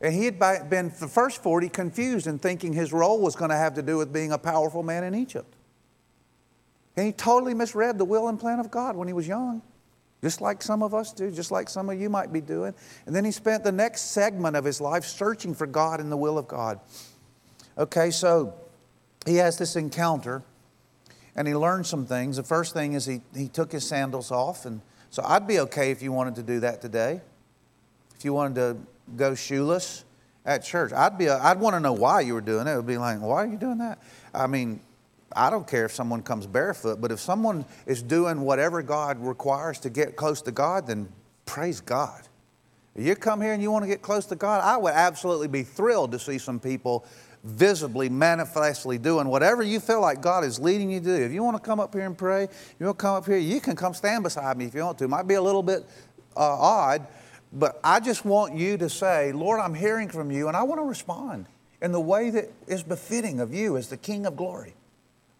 And 0.00 0.14
he 0.14 0.26
had 0.26 0.38
been, 0.68 0.92
the 1.00 1.08
first 1.08 1.42
40, 1.42 1.68
confused 1.68 2.26
and 2.26 2.40
thinking 2.40 2.72
his 2.72 2.92
role 2.92 3.20
was 3.20 3.34
going 3.34 3.50
to 3.50 3.56
have 3.56 3.74
to 3.74 3.82
do 3.82 3.96
with 3.96 4.12
being 4.12 4.32
a 4.32 4.38
powerful 4.38 4.82
man 4.82 5.04
in 5.04 5.14
Egypt. 5.14 5.54
And 6.96 7.06
he 7.06 7.12
totally 7.12 7.54
misread 7.54 7.98
the 7.98 8.04
will 8.04 8.28
and 8.28 8.38
plan 8.38 8.60
of 8.60 8.70
God 8.70 8.96
when 8.96 9.08
he 9.08 9.14
was 9.14 9.26
young, 9.26 9.62
just 10.22 10.40
like 10.40 10.62
some 10.62 10.82
of 10.82 10.94
us 10.94 11.12
do, 11.12 11.30
just 11.30 11.50
like 11.50 11.68
some 11.68 11.88
of 11.88 12.00
you 12.00 12.10
might 12.10 12.32
be 12.32 12.40
doing. 12.40 12.74
And 13.06 13.14
then 13.14 13.24
he 13.24 13.30
spent 13.30 13.64
the 13.64 13.72
next 13.72 14.12
segment 14.12 14.56
of 14.56 14.64
his 14.64 14.80
life 14.80 15.04
searching 15.04 15.54
for 15.54 15.66
God 15.66 16.00
and 16.00 16.12
the 16.12 16.16
will 16.16 16.38
of 16.38 16.46
God. 16.46 16.80
Okay, 17.78 18.10
so 18.10 18.54
he 19.26 19.36
has 19.36 19.58
this 19.58 19.76
encounter 19.76 20.42
and 21.34 21.46
he 21.46 21.54
learned 21.54 21.86
some 21.86 22.06
things. 22.06 22.36
The 22.36 22.42
first 22.42 22.72
thing 22.72 22.94
is 22.94 23.04
he, 23.04 23.20
he 23.34 23.48
took 23.48 23.72
his 23.72 23.86
sandals 23.86 24.30
off. 24.30 24.64
And 24.64 24.80
so 25.16 25.22
I'd 25.24 25.46
be 25.46 25.60
okay 25.60 25.92
if 25.92 26.02
you 26.02 26.12
wanted 26.12 26.34
to 26.34 26.42
do 26.42 26.60
that 26.60 26.82
today. 26.82 27.22
If 28.18 28.22
you 28.26 28.34
wanted 28.34 28.54
to 28.56 28.76
go 29.16 29.34
shoeless 29.34 30.04
at 30.44 30.62
church. 30.62 30.92
I'd 30.92 31.16
be, 31.16 31.24
a, 31.24 31.38
I'd 31.38 31.58
want 31.58 31.72
to 31.72 31.80
know 31.80 31.94
why 31.94 32.20
you 32.20 32.34
were 32.34 32.42
doing 32.42 32.66
it. 32.66 32.72
It 32.72 32.76
would 32.76 32.86
be 32.86 32.98
like, 32.98 33.22
why 33.22 33.44
are 33.44 33.46
you 33.46 33.56
doing 33.56 33.78
that? 33.78 33.98
I 34.34 34.46
mean, 34.46 34.78
I 35.34 35.48
don't 35.48 35.66
care 35.66 35.86
if 35.86 35.92
someone 35.92 36.20
comes 36.20 36.46
barefoot, 36.46 37.00
but 37.00 37.10
if 37.10 37.18
someone 37.18 37.64
is 37.86 38.02
doing 38.02 38.42
whatever 38.42 38.82
God 38.82 39.18
requires 39.18 39.78
to 39.80 39.88
get 39.88 40.16
close 40.16 40.42
to 40.42 40.52
God, 40.52 40.86
then 40.86 41.08
praise 41.46 41.80
God. 41.80 42.20
If 42.94 43.06
you 43.06 43.16
come 43.16 43.40
here 43.40 43.54
and 43.54 43.62
you 43.62 43.70
want 43.70 43.84
to 43.84 43.88
get 43.88 44.02
close 44.02 44.26
to 44.26 44.36
God, 44.36 44.60
I 44.62 44.76
would 44.76 44.92
absolutely 44.92 45.48
be 45.48 45.62
thrilled 45.62 46.12
to 46.12 46.18
see 46.18 46.36
some 46.36 46.60
people 46.60 47.06
visibly, 47.46 48.08
manifestly 48.08 48.98
doing 48.98 49.28
whatever 49.28 49.62
you 49.62 49.78
feel 49.80 50.00
like 50.00 50.20
God 50.20 50.44
is 50.44 50.58
leading 50.58 50.90
you 50.90 51.00
to 51.00 51.06
do. 51.06 51.14
If 51.14 51.32
you 51.32 51.42
want 51.42 51.56
to 51.56 51.62
come 51.62 51.78
up 51.78 51.94
here 51.94 52.04
and 52.04 52.18
pray, 52.18 52.48
you 52.78 52.86
want 52.86 52.98
to 52.98 53.02
come 53.02 53.14
up 53.14 53.24
here, 53.24 53.36
you 53.36 53.60
can 53.60 53.76
come 53.76 53.94
stand 53.94 54.24
beside 54.24 54.56
me 54.56 54.64
if 54.66 54.74
you 54.74 54.82
want 54.82 54.98
to. 54.98 55.04
It 55.04 55.10
might 55.10 55.28
be 55.28 55.34
a 55.34 55.42
little 55.42 55.62
bit 55.62 55.84
uh, 56.36 56.40
odd, 56.40 57.06
but 57.52 57.80
I 57.84 58.00
just 58.00 58.24
want 58.24 58.54
you 58.56 58.76
to 58.78 58.90
say, 58.90 59.32
Lord, 59.32 59.60
I'm 59.60 59.74
hearing 59.74 60.08
from 60.08 60.30
you, 60.30 60.48
and 60.48 60.56
I 60.56 60.64
want 60.64 60.80
to 60.80 60.84
respond 60.84 61.46
in 61.80 61.92
the 61.92 62.00
way 62.00 62.30
that 62.30 62.50
is 62.66 62.82
befitting 62.82 63.40
of 63.40 63.54
you 63.54 63.76
as 63.76 63.88
the 63.88 63.96
King 63.96 64.26
of 64.26 64.36
glory. 64.36 64.74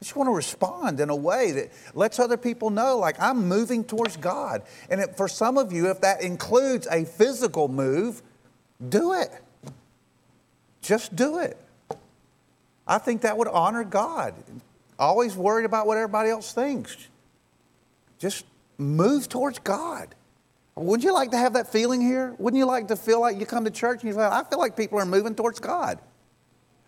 I 0.00 0.04
just 0.04 0.14
want 0.14 0.28
to 0.28 0.32
respond 0.32 1.00
in 1.00 1.10
a 1.10 1.16
way 1.16 1.52
that 1.52 1.72
lets 1.94 2.18
other 2.18 2.36
people 2.36 2.70
know, 2.70 2.98
like, 2.98 3.16
I'm 3.18 3.48
moving 3.48 3.82
towards 3.82 4.16
God. 4.16 4.62
And 4.90 5.00
it, 5.00 5.16
for 5.16 5.26
some 5.26 5.58
of 5.58 5.72
you, 5.72 5.90
if 5.90 6.02
that 6.02 6.20
includes 6.20 6.86
a 6.90 7.04
physical 7.04 7.68
move, 7.68 8.22
do 8.88 9.14
it. 9.14 9.30
Just 10.82 11.16
do 11.16 11.38
it. 11.38 11.58
I 12.86 12.98
think 12.98 13.22
that 13.22 13.36
would 13.36 13.48
honor 13.48 13.84
God. 13.84 14.34
Always 14.98 15.36
worried 15.36 15.64
about 15.64 15.86
what 15.86 15.96
everybody 15.96 16.30
else 16.30 16.52
thinks. 16.52 16.96
Just 18.18 18.44
move 18.78 19.28
towards 19.28 19.58
God. 19.58 20.14
Wouldn't 20.74 21.04
you 21.04 21.12
like 21.12 21.30
to 21.30 21.38
have 21.38 21.54
that 21.54 21.72
feeling 21.72 22.00
here? 22.00 22.34
Wouldn't 22.38 22.58
you 22.58 22.66
like 22.66 22.88
to 22.88 22.96
feel 22.96 23.20
like 23.20 23.38
you 23.38 23.46
come 23.46 23.64
to 23.64 23.70
church 23.70 24.02
and 24.02 24.08
you 24.08 24.12
feel, 24.12 24.22
I 24.22 24.44
feel 24.44 24.58
like 24.58 24.76
people 24.76 24.98
are 24.98 25.06
moving 25.06 25.34
towards 25.34 25.58
God? 25.58 25.98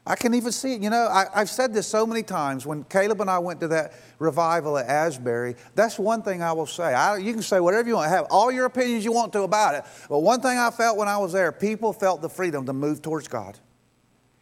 I 0.07 0.15
can 0.17 0.33
even 0.33 0.53
see 0.53 0.75
it. 0.75 0.81
You 0.81 0.89
know, 0.89 1.07
I, 1.07 1.27
have 1.41 1.51
said 1.51 1.75
this 1.75 1.87
so 1.87 2.07
many 2.07 2.23
times. 2.23 2.65
When 2.65 2.85
Caleb 2.85 3.21
and 3.21 3.29
I 3.29 3.39
went 3.39 3.61
to 3.61 3.69
that 3.69 3.93
revival 4.19 4.79
at 4.79 4.87
Asbury, 4.87 5.55
that's 5.75 5.99
one 5.99 6.23
thing 6.23 6.43
I 6.43 6.53
will 6.53 6.67
say. 6.67 6.95
I, 6.95 7.19
you 7.19 7.35
can 7.35 7.43
say 7.43 7.61
whatever 7.61 7.89
you 7.89 7.95
want, 7.95 8.11
have 8.11 8.27
all 8.31 8.51
your 8.51 8.65
opinions 8.65 9.05
you 9.05 9.13
want 9.13 9.35
to 9.35 9.43
about 9.43 9.75
it. 9.75 9.85
But 10.09 10.21
one 10.21 10.41
thing 10.41 10.57
I 10.57 10.71
felt 10.71 10.97
when 10.97 11.09
I 11.09 11.19
was 11.19 11.33
there, 11.33 11.53
people 11.53 11.93
felt 11.93 12.23
the 12.23 12.31
freedom 12.31 12.65
to 12.67 12.73
move 12.73 13.03
towards 13.03 13.29
God. 13.29 13.59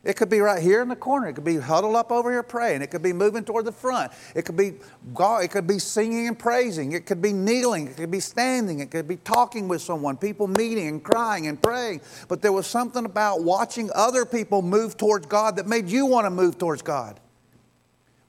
It 0.07 0.15
could 0.15 0.29
be 0.31 0.39
right 0.39 0.63
here 0.63 0.83
in 0.83 0.89
the 0.89 0.95
corner. 0.95 1.27
It 1.27 1.33
could 1.33 1.45
be 1.45 1.57
huddled 1.57 1.97
up 1.97 2.13
over 2.13 2.31
here 2.31 2.45
praying. 2.45 2.81
It 2.81 2.93
could 2.93 3.03
be 3.03 3.13
moving 3.13 3.45
toward 3.45 3.65
the 3.65 3.73
front. 3.73 4.13
It 4.37 4.45
could 4.45 4.57
be 4.57 4.75
it 5.19 5.51
could 5.51 5.67
be 5.67 5.81
singing 5.81 6.29
and 6.29 6.39
praising. 6.39 6.93
It 6.93 7.07
could 7.07 7.21
be 7.21 7.33
kneeling. 7.33 7.89
It 7.89 7.97
could 7.97 8.13
be 8.13 8.21
standing. 8.21 8.79
It 8.79 8.93
could 8.93 9.09
be 9.09 9.17
talking 9.17 9.67
with 9.67 9.83
someone. 9.83 10.17
People 10.17 10.47
meeting 10.47 10.87
and 10.87 11.03
crying 11.03 11.49
and 11.49 11.61
praying. 11.61 12.03
But 12.29 12.41
there 12.41 12.53
was 12.53 12.69
something 12.69 13.05
about 13.05 13.43
watching 13.43 13.91
other 13.97 14.25
people 14.25 14.63
move 14.63 14.97
towards 14.97 15.27
God 15.27 15.57
that 15.57 15.67
made 15.67 15.89
you 15.89 16.07
want 16.07 16.25
to 16.27 16.31
move 16.31 16.57
towards 16.57 16.83
God. 16.83 17.19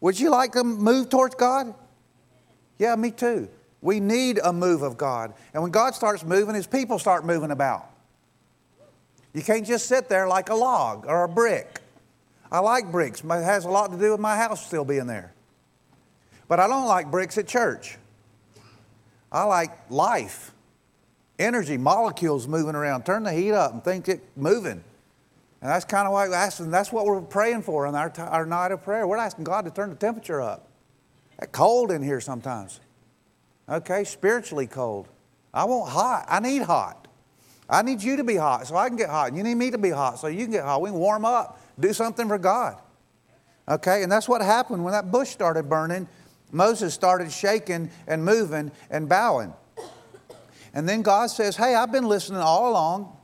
Would 0.01 0.19
you 0.19 0.31
like 0.31 0.53
to 0.53 0.63
move 0.63 1.09
towards 1.09 1.35
God? 1.35 1.75
Yeah, 2.79 2.95
me 2.95 3.11
too. 3.11 3.49
We 3.81 3.99
need 3.99 4.39
a 4.43 4.51
move 4.51 4.81
of 4.81 4.97
God. 4.97 5.35
And 5.53 5.61
when 5.61 5.71
God 5.71 5.93
starts 5.93 6.25
moving, 6.25 6.55
his 6.55 6.65
people 6.65 6.97
start 6.97 7.23
moving 7.23 7.51
about. 7.51 7.91
You 9.37 9.43
can't 9.43 9.67
just 9.67 9.85
sit 9.85 10.09
there 10.09 10.27
like 10.27 10.49
a 10.49 10.55
log 10.55 11.05
or 11.05 11.23
a 11.23 11.29
brick. 11.29 11.79
I 12.51 12.57
like 12.57 12.91
bricks. 12.91 13.21
It 13.23 13.27
has 13.27 13.65
a 13.65 13.69
lot 13.69 13.91
to 13.91 13.97
do 13.99 14.09
with 14.09 14.19
my 14.19 14.35
house 14.35 14.65
still 14.65 14.83
being 14.83 15.05
there. 15.05 15.31
But 16.47 16.59
I 16.59 16.65
don't 16.65 16.87
like 16.87 17.11
bricks 17.11 17.37
at 17.37 17.47
church. 17.47 17.99
I 19.31 19.43
like 19.43 19.91
life, 19.91 20.53
energy, 21.37 21.77
molecules 21.77 22.47
moving 22.47 22.73
around. 22.73 23.05
Turn 23.05 23.21
the 23.21 23.31
heat 23.31 23.51
up 23.51 23.73
and 23.73 23.83
think 23.83 24.09
it 24.09 24.23
moving. 24.35 24.83
And 25.61 25.69
that's 25.69 25.85
kind 25.85 26.07
of 26.07 26.13
why 26.13 26.27
asking, 26.29 26.71
that's 26.71 26.91
what 26.91 27.05
we're 27.05 27.21
praying 27.21 27.61
for 27.61 27.85
in 27.85 27.93
our, 27.93 28.11
our 28.17 28.47
night 28.47 28.71
of 28.71 28.81
prayer. 28.81 29.05
We're 29.05 29.17
asking 29.17 29.43
God 29.43 29.65
to 29.65 29.71
turn 29.71 29.91
the 29.91 29.95
temperature 29.95 30.41
up. 30.41 30.67
It's 31.37 31.51
cold 31.51 31.91
in 31.91 32.01
here 32.01 32.21
sometimes. 32.21 32.79
Okay, 33.69 34.03
spiritually 34.03 34.65
cold. 34.65 35.07
I 35.53 35.65
want 35.65 35.91
hot. 35.91 36.25
I 36.27 36.39
need 36.39 36.63
hot. 36.63 37.06
I 37.69 37.81
need 37.81 38.01
you 38.01 38.17
to 38.17 38.23
be 38.23 38.35
hot 38.35 38.67
so 38.67 38.75
I 38.75 38.87
can 38.87 38.97
get 38.97 39.09
hot. 39.09 39.33
You 39.33 39.43
need 39.43 39.55
me 39.55 39.71
to 39.71 39.77
be 39.77 39.89
hot 39.89 40.19
so 40.19 40.27
you 40.27 40.43
can 40.43 40.51
get 40.51 40.63
hot. 40.63 40.81
We 40.81 40.89
can 40.89 40.99
warm 40.99 41.25
up, 41.25 41.59
do 41.79 41.91
something 41.93 42.27
for 42.27 42.37
God. 42.37 42.77
Okay, 43.67 44.03
and 44.03 44.11
that's 44.11 44.29
what 44.29 44.41
happened 44.41 44.83
when 44.83 44.93
that 44.93 45.11
bush 45.11 45.29
started 45.29 45.67
burning. 45.67 46.07
Moses 46.51 46.93
started 46.93 47.31
shaking 47.31 47.89
and 48.07 48.23
moving 48.23 48.71
and 48.89 49.09
bowing. 49.09 49.53
And 50.73 50.87
then 50.87 51.01
God 51.01 51.27
says, 51.27 51.57
Hey, 51.57 51.75
I've 51.75 51.91
been 51.91 52.05
listening 52.07 52.39
all 52.39 52.71
along. 52.71 53.17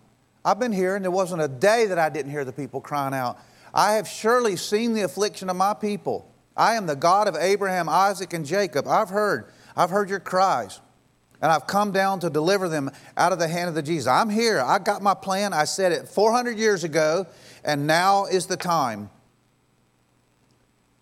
I've 0.44 0.60
been 0.60 0.74
here, 0.74 0.96
and 0.96 1.06
there 1.06 1.12
wasn't 1.12 1.42
a 1.42 1.48
day 1.48 1.86
that 1.86 1.98
I 1.98 2.10
didn't 2.10 2.32
hear 2.32 2.44
the 2.44 2.52
people 2.52 2.82
crying 2.82 3.14
out. 3.14 3.38
I 3.74 3.94
have 3.94 4.08
surely 4.08 4.58
seen 4.58 4.94
the 4.94 5.02
affliction 5.02 5.50
of 5.50 5.56
my 5.56 5.74
people. 5.74 6.30
I 6.56 6.76
am 6.76 6.86
the 6.86 6.96
God 6.96 7.28
of 7.28 7.36
Abraham, 7.36 7.88
Isaac, 7.88 8.34
and 8.34 8.46
Jacob. 8.46 8.88
I've 8.88 9.10
heard. 9.10 9.46
I've 9.76 9.90
heard 9.90 10.10
your 10.10 10.20
cries. 10.20 10.82
And 11.44 11.52
I've 11.52 11.68
come 11.68 11.92
down 11.92 12.22
to 12.22 12.30
deliver 12.30 12.70
them 12.70 12.90
out 13.18 13.34
of 13.34 13.38
the 13.38 13.50
hand 13.50 13.68
of 13.68 13.76
the 13.76 13.84
Jesus. 13.84 14.08
I'm 14.08 14.30
here. 14.30 14.62
I 14.62 14.80
got 14.80 15.02
my 15.02 15.14
plan. 15.14 15.52
I 15.52 15.66
said 15.66 15.92
it 15.92 16.08
400 16.08 16.58
years 16.58 16.86
ago, 16.86 17.28
and 17.66 17.86
now 17.86 18.24
is 18.24 18.46
the 18.46 18.56
time. 18.56 19.10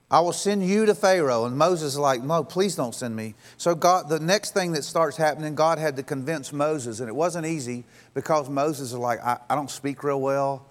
I 0.10 0.20
will 0.22 0.34
send 0.34 0.68
you 0.68 0.88
to 0.88 0.96
Pharaoh. 0.96 1.46
And 1.46 1.60
Moses 1.60 1.94
is 1.94 2.00
like, 2.00 2.24
No, 2.24 2.44
please 2.44 2.76
don't 2.76 2.96
send 2.96 3.16
me. 3.16 3.36
So 3.58 3.76
God, 3.76 4.10
the 4.10 4.20
next 4.20 4.56
thing 4.56 4.72
that 4.72 4.84
starts 4.84 5.16
happening, 5.16 5.54
God 5.54 5.78
had 5.78 5.96
to 5.98 6.04
convince 6.04 6.52
Moses, 6.52 7.02
and 7.02 7.08
it 7.08 7.16
wasn't 7.16 7.46
easy 7.46 7.84
because 8.16 8.50
Moses 8.50 8.94
is 8.94 8.98
like, 8.98 9.24
I, 9.24 9.38
I 9.48 9.54
don't 9.54 9.70
speak 9.70 10.04
real 10.04 10.20
well. 10.20 10.66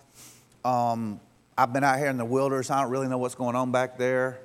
Um, 0.64 1.20
I've 1.56 1.72
been 1.72 1.84
out 1.84 1.98
here 1.98 2.08
in 2.08 2.16
the 2.16 2.24
wilderness. 2.24 2.72
I 2.72 2.82
don't 2.82 2.90
really 2.90 3.06
know 3.06 3.18
what's 3.18 3.36
going 3.36 3.54
on 3.54 3.70
back 3.70 3.98
there. 3.98 4.40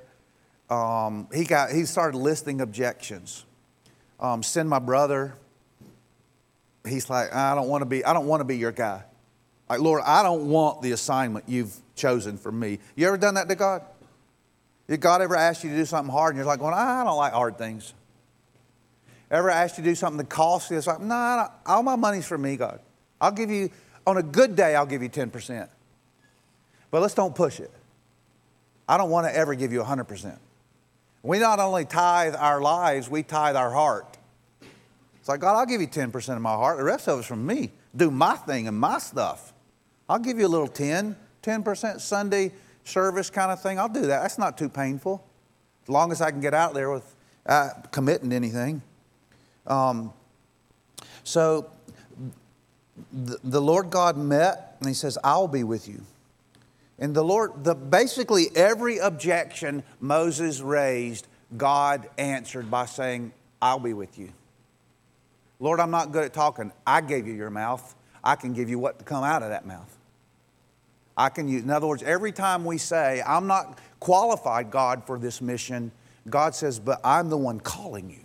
Um, 0.70 1.26
he 1.34 1.42
got 1.42 1.72
he 1.72 1.84
started 1.84 2.16
listing 2.16 2.60
objections. 2.60 3.44
Um, 4.18 4.42
send 4.42 4.68
my 4.68 4.78
brother. 4.78 5.34
He's 6.86 7.10
like, 7.10 7.34
I 7.34 7.54
don't 7.54 7.68
want 7.68 7.82
to 7.82 7.86
be. 7.86 8.04
I 8.04 8.12
don't 8.12 8.26
want 8.26 8.40
to 8.40 8.44
be 8.44 8.56
your 8.56 8.72
guy. 8.72 9.02
Like, 9.68 9.80
Lord, 9.80 10.02
I 10.04 10.22
don't 10.22 10.48
want 10.48 10.82
the 10.82 10.92
assignment 10.92 11.48
you've 11.48 11.74
chosen 11.96 12.38
for 12.38 12.52
me. 12.52 12.78
You 12.94 13.08
ever 13.08 13.16
done 13.16 13.34
that 13.34 13.48
to 13.48 13.56
God? 13.56 13.82
Did 14.88 15.00
God 15.00 15.20
ever 15.20 15.34
ask 15.34 15.64
you 15.64 15.70
to 15.70 15.76
do 15.76 15.84
something 15.84 16.12
hard 16.12 16.34
and 16.34 16.38
you're 16.38 16.46
like, 16.46 16.60
well, 16.60 16.72
I 16.72 17.02
don't 17.02 17.16
like 17.16 17.32
hard 17.32 17.58
things? 17.58 17.92
Ever 19.30 19.50
asked 19.50 19.78
you 19.78 19.82
to 19.82 19.90
do 19.90 19.94
something 19.96 20.18
that 20.18 20.28
costs 20.28 20.70
you? 20.70 20.78
It's 20.78 20.86
like, 20.86 21.00
no, 21.00 21.06
nah, 21.06 21.48
all 21.66 21.82
my 21.82 21.96
money's 21.96 22.26
for 22.26 22.38
me, 22.38 22.56
God. 22.56 22.78
I'll 23.20 23.32
give 23.32 23.50
you, 23.50 23.70
on 24.06 24.16
a 24.16 24.22
good 24.22 24.54
day, 24.54 24.76
I'll 24.76 24.86
give 24.86 25.02
you 25.02 25.08
10%. 25.08 25.68
But 26.92 27.02
let's 27.02 27.14
don't 27.14 27.34
push 27.34 27.58
it. 27.58 27.72
I 28.88 28.96
don't 28.96 29.10
want 29.10 29.26
to 29.26 29.34
ever 29.34 29.56
give 29.56 29.72
you 29.72 29.82
100%. 29.82 30.38
We 31.26 31.40
not 31.40 31.58
only 31.58 31.84
tithe 31.84 32.36
our 32.36 32.60
lives, 32.60 33.10
we 33.10 33.24
tithe 33.24 33.56
our 33.56 33.72
heart. 33.72 34.16
It's 35.18 35.28
like, 35.28 35.40
God, 35.40 35.58
I'll 35.58 35.66
give 35.66 35.80
you 35.80 35.88
10% 35.88 36.36
of 36.36 36.40
my 36.40 36.54
heart. 36.54 36.78
The 36.78 36.84
rest 36.84 37.08
of 37.08 37.18
it's 37.18 37.26
from 37.26 37.44
me. 37.44 37.72
Do 37.96 38.12
my 38.12 38.36
thing 38.36 38.68
and 38.68 38.78
my 38.78 38.98
stuff. 38.98 39.52
I'll 40.08 40.20
give 40.20 40.38
you 40.38 40.46
a 40.46 40.48
little 40.48 40.68
10, 40.68 41.16
10% 41.42 42.00
Sunday 42.00 42.52
service 42.84 43.28
kind 43.28 43.50
of 43.50 43.60
thing. 43.60 43.76
I'll 43.76 43.88
do 43.88 44.02
that. 44.02 44.22
That's 44.22 44.38
not 44.38 44.56
too 44.56 44.68
painful. 44.68 45.26
As 45.82 45.88
long 45.88 46.12
as 46.12 46.20
I 46.20 46.30
can 46.30 46.40
get 46.40 46.54
out 46.54 46.74
there 46.74 46.92
with 46.92 47.16
uh, 47.44 47.70
committing 47.90 48.32
anything. 48.32 48.80
Um, 49.66 50.12
so 51.24 51.68
the, 53.12 53.40
the 53.42 53.60
Lord 53.60 53.90
God 53.90 54.16
met 54.16 54.76
and 54.78 54.86
he 54.88 54.94
says, 54.94 55.18
I'll 55.24 55.48
be 55.48 55.64
with 55.64 55.88
you. 55.88 56.02
And 56.98 57.14
the 57.14 57.22
Lord, 57.22 57.64
the, 57.64 57.74
basically 57.74 58.46
every 58.54 58.98
objection 58.98 59.82
Moses 60.00 60.60
raised, 60.60 61.26
God 61.56 62.08
answered 62.16 62.70
by 62.70 62.86
saying, 62.86 63.32
I'll 63.60 63.78
be 63.78 63.92
with 63.92 64.18
you. 64.18 64.32
Lord, 65.60 65.80
I'm 65.80 65.90
not 65.90 66.12
good 66.12 66.24
at 66.24 66.32
talking. 66.32 66.72
I 66.86 67.00
gave 67.00 67.26
you 67.26 67.34
your 67.34 67.50
mouth. 67.50 67.94
I 68.22 68.36
can 68.36 68.52
give 68.52 68.68
you 68.68 68.78
what 68.78 68.98
to 68.98 69.04
come 69.04 69.24
out 69.24 69.42
of 69.42 69.50
that 69.50 69.66
mouth. 69.66 69.96
I 71.16 71.28
can 71.30 71.48
use, 71.48 71.62
in 71.62 71.70
other 71.70 71.86
words, 71.86 72.02
every 72.02 72.32
time 72.32 72.64
we 72.64 72.76
say, 72.76 73.22
I'm 73.26 73.46
not 73.46 73.78
qualified, 74.00 74.70
God, 74.70 75.06
for 75.06 75.18
this 75.18 75.40
mission, 75.40 75.92
God 76.28 76.54
says, 76.54 76.78
but 76.78 77.00
I'm 77.04 77.30
the 77.30 77.38
one 77.38 77.60
calling 77.60 78.10
you. 78.10 78.24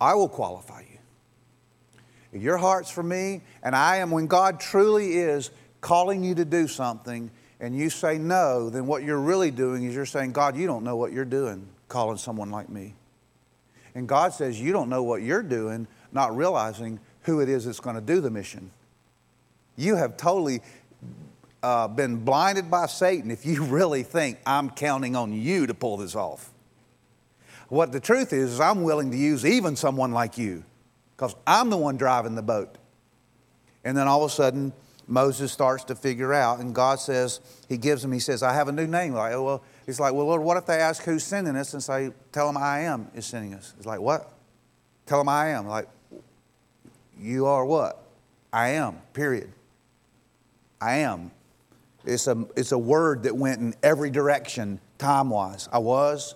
I 0.00 0.14
will 0.14 0.28
qualify 0.28 0.80
you. 0.80 0.98
If 2.32 2.42
your 2.42 2.56
heart's 2.56 2.90
for 2.90 3.02
me, 3.02 3.42
and 3.62 3.74
I 3.74 3.96
am, 3.96 4.10
when 4.10 4.26
God 4.26 4.60
truly 4.60 5.14
is 5.14 5.50
calling 5.86 6.24
you 6.24 6.34
to 6.34 6.44
do 6.44 6.66
something, 6.66 7.30
and 7.60 7.78
you 7.78 7.88
say 7.90 8.18
no, 8.18 8.68
then 8.68 8.88
what 8.88 9.04
you're 9.04 9.20
really 9.20 9.52
doing 9.52 9.84
is 9.84 9.94
you're 9.94 10.04
saying, 10.04 10.32
God, 10.32 10.56
you 10.56 10.66
don't 10.66 10.82
know 10.82 10.96
what 10.96 11.12
you're 11.12 11.24
doing 11.24 11.68
calling 11.86 12.16
someone 12.16 12.50
like 12.50 12.68
me. 12.68 12.96
And 13.94 14.08
God 14.08 14.32
says, 14.32 14.60
You 14.60 14.72
don't 14.72 14.88
know 14.88 15.04
what 15.04 15.22
you're 15.22 15.44
doing, 15.44 15.86
not 16.10 16.36
realizing 16.36 16.98
who 17.22 17.38
it 17.38 17.48
is 17.48 17.66
that's 17.66 17.78
going 17.78 17.94
to 17.94 18.02
do 18.02 18.20
the 18.20 18.32
mission. 18.32 18.72
You 19.76 19.94
have 19.94 20.16
totally 20.16 20.60
uh, 21.62 21.86
been 21.86 22.16
blinded 22.16 22.68
by 22.68 22.86
Satan 22.86 23.30
if 23.30 23.46
you 23.46 23.62
really 23.66 24.02
think 24.02 24.38
I'm 24.44 24.70
counting 24.70 25.14
on 25.14 25.32
you 25.32 25.68
to 25.68 25.74
pull 25.74 25.98
this 25.98 26.16
off. 26.16 26.50
What 27.68 27.92
the 27.92 28.00
truth 28.00 28.32
is, 28.32 28.54
is 28.54 28.60
I'm 28.60 28.82
willing 28.82 29.12
to 29.12 29.16
use 29.16 29.46
even 29.46 29.76
someone 29.76 30.10
like 30.10 30.36
you 30.36 30.64
because 31.16 31.36
I'm 31.46 31.70
the 31.70 31.76
one 31.76 31.96
driving 31.96 32.34
the 32.34 32.42
boat. 32.42 32.76
And 33.84 33.96
then 33.96 34.08
all 34.08 34.24
of 34.24 34.32
a 34.32 34.34
sudden, 34.34 34.72
Moses 35.08 35.52
starts 35.52 35.84
to 35.84 35.94
figure 35.94 36.32
out, 36.32 36.58
and 36.58 36.74
God 36.74 36.98
says, 36.98 37.40
He 37.68 37.76
gives 37.76 38.04
him, 38.04 38.12
He 38.12 38.18
says, 38.18 38.42
I 38.42 38.54
have 38.54 38.68
a 38.68 38.72
new 38.72 38.86
name. 38.86 39.12
Like, 39.12 39.32
oh, 39.32 39.44
well, 39.44 39.62
he's 39.86 40.00
like, 40.00 40.12
Well, 40.12 40.26
Lord, 40.26 40.42
what 40.42 40.56
if 40.56 40.66
they 40.66 40.78
ask 40.78 41.02
who's 41.02 41.24
sending 41.24 41.56
us 41.56 41.72
and 41.74 41.82
say, 41.82 42.10
Tell 42.32 42.46
them 42.46 42.56
I 42.56 42.80
am 42.80 43.08
is 43.14 43.26
sending 43.26 43.54
us? 43.54 43.74
He's 43.76 43.86
like, 43.86 44.00
What? 44.00 44.32
Tell 45.06 45.18
them 45.18 45.28
I 45.28 45.50
am. 45.50 45.68
Like, 45.68 45.88
you 47.18 47.46
are 47.46 47.64
what? 47.64 48.02
I 48.52 48.70
am, 48.70 49.00
period. 49.12 49.52
I 50.80 50.98
am. 50.98 51.30
It's 52.04 52.26
a, 52.26 52.46
it's 52.56 52.72
a 52.72 52.78
word 52.78 53.24
that 53.24 53.36
went 53.36 53.60
in 53.60 53.74
every 53.82 54.10
direction 54.10 54.80
time 54.98 55.30
wise. 55.30 55.68
I 55.72 55.78
was, 55.78 56.34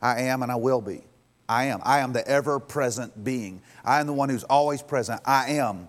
I 0.00 0.22
am, 0.22 0.42
and 0.42 0.52
I 0.52 0.56
will 0.56 0.80
be. 0.80 1.02
I 1.48 1.66
am. 1.66 1.80
I 1.84 2.00
am 2.00 2.12
the 2.12 2.26
ever 2.26 2.58
present 2.58 3.22
being. 3.22 3.62
I 3.84 4.00
am 4.00 4.06
the 4.06 4.12
one 4.12 4.28
who's 4.28 4.44
always 4.44 4.82
present. 4.82 5.20
I 5.24 5.52
am. 5.52 5.88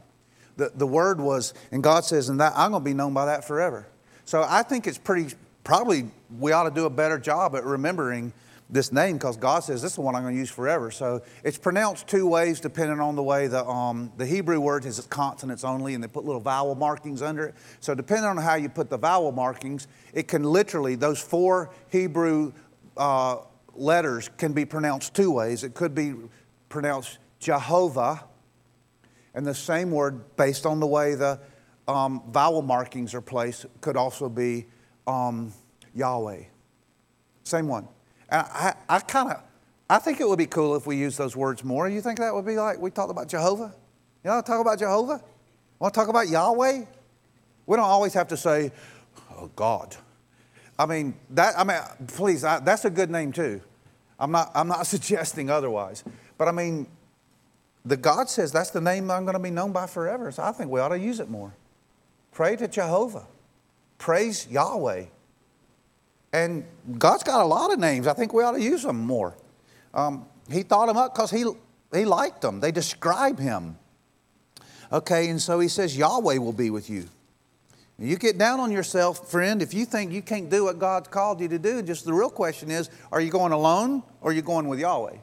The, 0.58 0.72
the 0.76 0.88
word 0.88 1.22
was, 1.22 1.54
and 1.72 1.82
God 1.82 2.04
says, 2.04 2.30
and 2.30 2.40
that 2.40 2.54
I'm 2.56 2.72
going 2.72 2.84
to 2.84 2.86
be 2.86 2.94
known 2.94 3.14
by 3.14 3.26
that 3.28 3.46
forever. 3.46 3.88
So 4.26 4.46
I 4.48 4.64
think 4.64 4.88
it's 4.88 4.98
pretty, 4.98 5.34
probably 5.64 6.12
we 6.40 6.52
ought 6.52 6.64
to 6.64 6.72
do 6.72 6.86
a 6.86 6.90
better 6.90 7.18
job 7.18 7.56
at 7.56 7.64
remembering 7.64 8.34
this 8.70 8.92
name 8.92 9.16
because 9.16 9.38
God 9.38 9.62
says 9.64 9.82
this 9.82 9.92
is 9.92 9.96
the 9.96 10.02
one 10.02 10.16
I'm 10.16 10.24
going 10.24 10.34
to 10.34 10.40
use 10.40 10.50
forever. 10.50 10.92
So 10.92 11.22
it's 11.44 11.58
pronounced 11.58 12.08
two 12.08 12.28
ways 12.28 12.60
depending 12.60 13.00
on 13.00 13.16
the 13.16 13.24
way 13.24 13.48
the, 13.48 13.66
um, 13.66 14.12
the 14.18 14.26
Hebrew 14.26 14.60
word 14.60 14.86
is 14.86 15.00
its 15.00 15.08
consonants 15.08 15.64
only 15.64 15.94
and 15.94 16.04
they 16.04 16.08
put 16.08 16.26
little 16.26 16.42
vowel 16.42 16.76
markings 16.76 17.22
under 17.22 17.46
it. 17.46 17.56
So 17.80 17.96
depending 17.96 18.26
on 18.26 18.38
how 18.38 18.56
you 18.56 18.68
put 18.68 18.90
the 18.90 18.98
vowel 18.98 19.32
markings, 19.32 19.88
it 20.14 20.28
can 20.28 20.44
literally, 20.44 20.96
those 20.96 21.22
four 21.22 21.70
Hebrew 21.90 22.52
uh, 22.98 23.38
letters 23.74 24.30
can 24.38 24.54
be 24.54 24.66
pronounced 24.66 25.14
two 25.14 25.32
ways. 25.32 25.64
It 25.64 25.74
could 25.74 25.96
be 25.96 26.16
pronounced 26.68 27.20
Jehovah, 27.40 28.24
and 29.38 29.46
the 29.46 29.54
same 29.54 29.92
word, 29.92 30.36
based 30.36 30.66
on 30.66 30.80
the 30.80 30.88
way 30.88 31.14
the 31.14 31.40
um, 31.88 32.24
vowel 32.32 32.64
markings 32.64 33.14
are 33.14 33.22
placed, 33.22 33.68
could 33.82 33.96
also 33.96 34.30
be 34.30 34.66
um, 35.06 35.54
Yahweh. 35.94 36.42
Same 37.44 37.68
one. 37.68 37.88
And 38.30 38.42
I, 38.42 38.74
I 38.90 38.98
kind 38.98 39.30
of, 39.30 39.44
I 39.88 40.00
think 40.00 40.20
it 40.20 40.28
would 40.28 40.40
be 40.40 40.48
cool 40.48 40.76
if 40.76 40.88
we 40.88 40.98
use 40.98 41.18
those 41.18 41.36
words 41.36 41.64
more. 41.64 41.88
You 41.88 42.02
think 42.02 42.18
that 42.18 42.34
would 42.34 42.48
be 42.48 42.56
like 42.56 42.80
we 42.80 42.90
talked 42.90 43.12
about 43.12 43.28
Jehovah? 43.28 43.76
You 44.24 44.32
know, 44.32 44.42
talk 44.42 44.60
about 44.60 44.80
Jehovah? 44.80 45.22
Want 45.78 45.94
to 45.94 46.00
talk 46.00 46.10
about 46.10 46.28
Yahweh? 46.28 46.86
We 47.68 47.76
don't 47.78 47.86
always 47.86 48.16
have 48.16 48.30
to 48.30 48.38
say, 48.38 48.72
oh, 49.38 49.52
God. 49.56 49.96
I 50.80 50.88
mean, 50.88 51.14
that, 51.30 51.54
I 51.60 51.64
mean, 51.64 51.78
please, 52.08 52.44
I, 52.44 52.60
that's 52.60 52.86
a 52.86 52.90
good 52.90 53.12
name 53.12 53.32
too. 53.32 53.62
I'm 54.20 54.32
not, 54.32 54.50
I'm 54.56 54.68
not 54.68 54.88
suggesting 54.88 55.52
otherwise. 55.52 56.04
But 56.40 56.48
I 56.48 56.52
mean, 56.52 56.88
the 57.88 57.98
God 57.98 58.30
says 58.30 58.52
that's 58.52 58.72
the 58.72 58.82
name 58.82 59.10
I'm 59.10 59.24
going 59.24 59.34
to 59.34 59.40
be 59.40 59.50
known 59.50 59.72
by 59.72 59.88
forever. 59.88 60.32
So 60.32 60.44
I 60.44 60.52
think 60.52 60.70
we 60.70 60.80
ought 60.80 60.90
to 60.90 61.00
use 61.00 61.20
it 61.20 61.30
more. 61.30 61.54
Pray 62.32 62.56
to 62.58 62.68
Jehovah. 62.68 63.26
Praise 63.98 64.48
Yahweh. 64.48 65.06
And 66.34 66.66
God's 66.98 67.24
got 67.24 67.42
a 67.42 67.46
lot 67.46 67.72
of 67.72 67.80
names. 67.80 68.06
I 68.06 68.14
think 68.14 68.34
we 68.34 68.44
ought 68.44 68.52
to 68.52 68.62
use 68.62 68.84
them 68.84 69.00
more. 69.00 69.36
Um, 69.94 70.26
he 70.52 70.64
thought 70.64 70.88
them 70.88 70.98
up 70.98 71.16
because 71.16 71.32
he, 71.32 71.46
he 71.94 72.06
liked 72.06 72.42
them, 72.42 72.60
they 72.60 72.72
describe 72.72 73.40
him. 73.40 73.78
Okay, 74.92 75.30
and 75.30 75.42
so 75.42 75.60
he 75.60 75.68
says, 75.68 75.98
Yahweh 75.98 76.38
will 76.38 76.54
be 76.54 76.70
with 76.70 76.90
you. 76.90 77.06
You 78.00 78.16
get 78.18 78.38
down 78.38 78.60
on 78.60 78.72
yourself, 78.72 79.30
friend, 79.30 79.62
if 79.62 79.74
you 79.74 79.84
think 79.84 80.12
you 80.12 80.22
can't 80.22 80.50
do 80.50 80.66
what 80.66 80.78
God's 80.78 81.08
called 81.08 81.42
you 81.42 81.48
to 81.48 81.58
do. 81.58 81.82
Just 81.82 82.06
the 82.06 82.14
real 82.14 82.30
question 82.30 82.70
is 82.70 82.90
are 83.12 83.20
you 83.20 83.32
going 83.32 83.52
alone 83.52 84.04
or 84.22 84.30
are 84.30 84.34
you 84.34 84.44
going 84.44 84.68
with 84.68 84.80
Yahweh? 84.80 85.18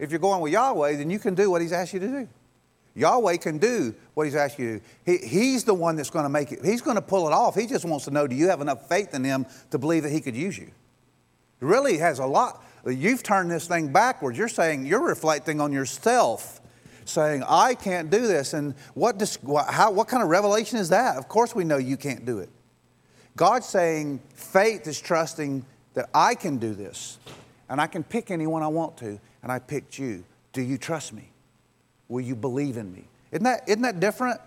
If 0.00 0.10
you're 0.10 0.18
going 0.18 0.40
with 0.40 0.52
Yahweh, 0.52 0.96
then 0.96 1.10
you 1.10 1.18
can 1.18 1.34
do 1.34 1.50
what 1.50 1.60
He's 1.60 1.72
asked 1.72 1.92
you 1.92 2.00
to 2.00 2.08
do. 2.08 2.28
Yahweh 2.94 3.36
can 3.36 3.58
do 3.58 3.94
what 4.14 4.24
He's 4.24 4.34
asked 4.34 4.58
you 4.58 4.66
to 4.66 4.78
do. 4.78 4.84
He, 5.04 5.26
he's 5.26 5.62
the 5.62 5.74
one 5.74 5.94
that's 5.94 6.10
going 6.10 6.24
to 6.24 6.30
make 6.30 6.50
it, 6.50 6.64
He's 6.64 6.80
going 6.80 6.96
to 6.96 7.02
pull 7.02 7.28
it 7.28 7.32
off. 7.32 7.54
He 7.54 7.66
just 7.66 7.84
wants 7.84 8.06
to 8.06 8.10
know 8.10 8.26
do 8.26 8.34
you 8.34 8.48
have 8.48 8.62
enough 8.62 8.88
faith 8.88 9.14
in 9.14 9.22
Him 9.22 9.46
to 9.70 9.78
believe 9.78 10.02
that 10.02 10.10
He 10.10 10.20
could 10.20 10.34
use 10.34 10.58
you? 10.58 10.70
He 11.60 11.66
really 11.66 11.98
has 11.98 12.18
a 12.18 12.26
lot. 12.26 12.64
You've 12.86 13.22
turned 13.22 13.50
this 13.50 13.68
thing 13.68 13.92
backwards. 13.92 14.38
You're 14.38 14.48
saying, 14.48 14.86
you're 14.86 15.04
reflecting 15.04 15.60
on 15.60 15.70
yourself, 15.70 16.62
saying, 17.04 17.44
I 17.46 17.74
can't 17.74 18.08
do 18.08 18.26
this. 18.26 18.54
And 18.54 18.74
what, 18.94 19.18
does, 19.18 19.38
how, 19.68 19.90
what 19.90 20.08
kind 20.08 20.22
of 20.22 20.30
revelation 20.30 20.78
is 20.78 20.88
that? 20.88 21.18
Of 21.18 21.28
course, 21.28 21.54
we 21.54 21.64
know 21.64 21.76
you 21.76 21.98
can't 21.98 22.24
do 22.24 22.38
it. 22.38 22.48
God's 23.36 23.66
saying, 23.66 24.20
faith 24.34 24.86
is 24.86 24.98
trusting 24.98 25.64
that 25.92 26.08
I 26.14 26.34
can 26.34 26.56
do 26.56 26.74
this, 26.74 27.18
and 27.70 27.80
I 27.80 27.86
can 27.86 28.02
pick 28.02 28.30
anyone 28.30 28.62
I 28.62 28.68
want 28.68 28.98
to, 28.98 29.18
and 29.42 29.50
I 29.50 29.60
picked 29.60 29.98
you. 29.98 30.24
Do 30.52 30.60
you 30.60 30.76
trust 30.76 31.12
me? 31.12 31.30
Will 32.08 32.20
you 32.20 32.34
believe 32.34 32.76
in 32.76 32.92
me? 32.92 33.04
Isn't 33.30 33.44
that, 33.44 33.62
isn't 33.68 33.82
that 33.82 34.00
different? 34.00 34.40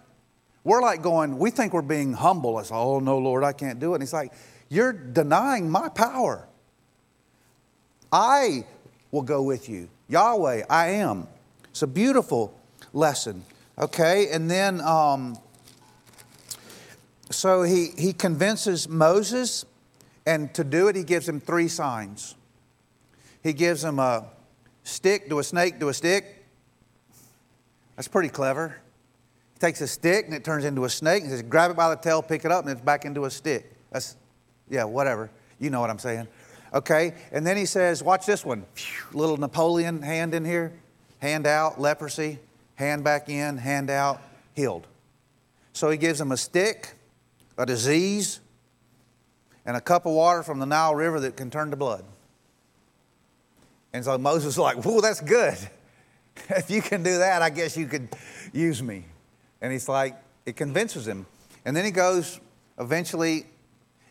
We're 0.65 0.81
like 0.81 1.01
going, 1.01 1.39
we 1.39 1.49
think 1.49 1.73
we're 1.73 1.81
being 1.81 2.11
humble. 2.13 2.59
It's, 2.59 2.71
oh, 2.71 2.99
no, 2.99 3.17
Lord, 3.17 3.43
I 3.45 3.53
can't 3.53 3.79
do 3.79 3.93
it. 3.93 3.95
And 3.95 4.03
He's 4.03 4.13
like, 4.13 4.33
you're 4.69 4.91
denying 4.91 5.69
my 5.69 5.87
power. 5.87 6.45
I 8.11 8.65
will 9.11 9.21
go 9.21 9.41
with 9.41 9.69
you. 9.69 9.89
Yahweh, 10.09 10.63
I 10.69 10.87
am. 10.89 11.27
It's 11.69 11.81
a 11.81 11.87
beautiful 11.87 12.53
lesson. 12.91 13.43
Okay, 13.79 14.27
and 14.31 14.51
then 14.51 14.81
um, 14.81 15.37
so 17.31 17.63
he, 17.63 17.87
he 17.97 18.13
convinces 18.13 18.87
Moses, 18.87 19.65
and 20.25 20.53
to 20.53 20.63
do 20.63 20.89
it, 20.89 20.95
he 20.95 21.03
gives 21.03 21.27
him 21.27 21.39
three 21.39 21.67
signs. 21.67 22.35
He 23.43 23.53
gives 23.53 23.83
him 23.83 23.99
a 23.99 24.25
stick 24.83 25.29
to 25.29 25.39
a 25.39 25.43
snake 25.43 25.79
to 25.81 25.89
a 25.89 25.93
stick. 25.93 26.45
That's 27.95 28.07
pretty 28.07 28.29
clever. 28.29 28.77
He 29.53 29.59
takes 29.59 29.81
a 29.81 29.87
stick 29.87 30.25
and 30.25 30.33
it 30.33 30.43
turns 30.43 30.65
into 30.65 30.85
a 30.85 30.89
snake 30.89 31.23
and 31.23 31.31
says, 31.31 31.43
grab 31.43 31.69
it 31.69 31.77
by 31.77 31.89
the 31.89 32.01
tail, 32.01 32.23
pick 32.23 32.45
it 32.45 32.51
up, 32.51 32.63
and 32.63 32.71
it's 32.71 32.81
back 32.81 33.05
into 33.05 33.25
a 33.25 33.29
stick. 33.29 33.71
That's, 33.91 34.15
yeah, 34.69 34.85
whatever. 34.85 35.29
You 35.59 35.69
know 35.69 35.81
what 35.81 35.89
I'm 35.89 35.99
saying. 35.99 36.27
Okay, 36.73 37.13
and 37.31 37.45
then 37.45 37.55
he 37.55 37.65
says, 37.65 38.01
watch 38.01 38.25
this 38.25 38.43
one. 38.43 38.65
Little 39.11 39.37
Napoleon 39.37 40.01
hand 40.01 40.33
in 40.33 40.43
here, 40.43 40.73
hand 41.19 41.45
out, 41.45 41.79
leprosy, 41.79 42.39
hand 42.75 43.03
back 43.03 43.29
in, 43.29 43.57
hand 43.57 43.91
out, 43.91 44.21
healed. 44.55 44.87
So 45.73 45.89
he 45.91 45.97
gives 45.97 46.19
him 46.19 46.31
a 46.31 46.37
stick, 46.37 46.95
a 47.57 47.65
disease, 47.65 48.39
and 49.65 49.77
a 49.77 49.81
cup 49.81 50.05
of 50.05 50.13
water 50.13 50.41
from 50.41 50.59
the 50.59 50.65
Nile 50.65 50.95
River 50.95 51.19
that 51.19 51.37
can 51.37 51.51
turn 51.51 51.69
to 51.69 51.75
blood. 51.75 52.03
And 53.93 54.03
so 54.03 54.17
Moses 54.17 54.53
is 54.53 54.59
like, 54.59 54.83
whoa, 54.83 55.01
that's 55.01 55.21
good. 55.21 55.57
if 56.49 56.69
you 56.69 56.81
can 56.81 57.03
do 57.03 57.19
that, 57.19 57.41
I 57.41 57.49
guess 57.49 57.77
you 57.77 57.85
could 57.85 58.09
use 58.51 58.81
me. 58.81 59.05
And 59.61 59.71
he's 59.71 59.87
like, 59.87 60.15
it 60.45 60.55
convinces 60.55 61.07
him. 61.07 61.25
And 61.65 61.75
then 61.75 61.85
he 61.85 61.91
goes 61.91 62.39
eventually 62.79 63.45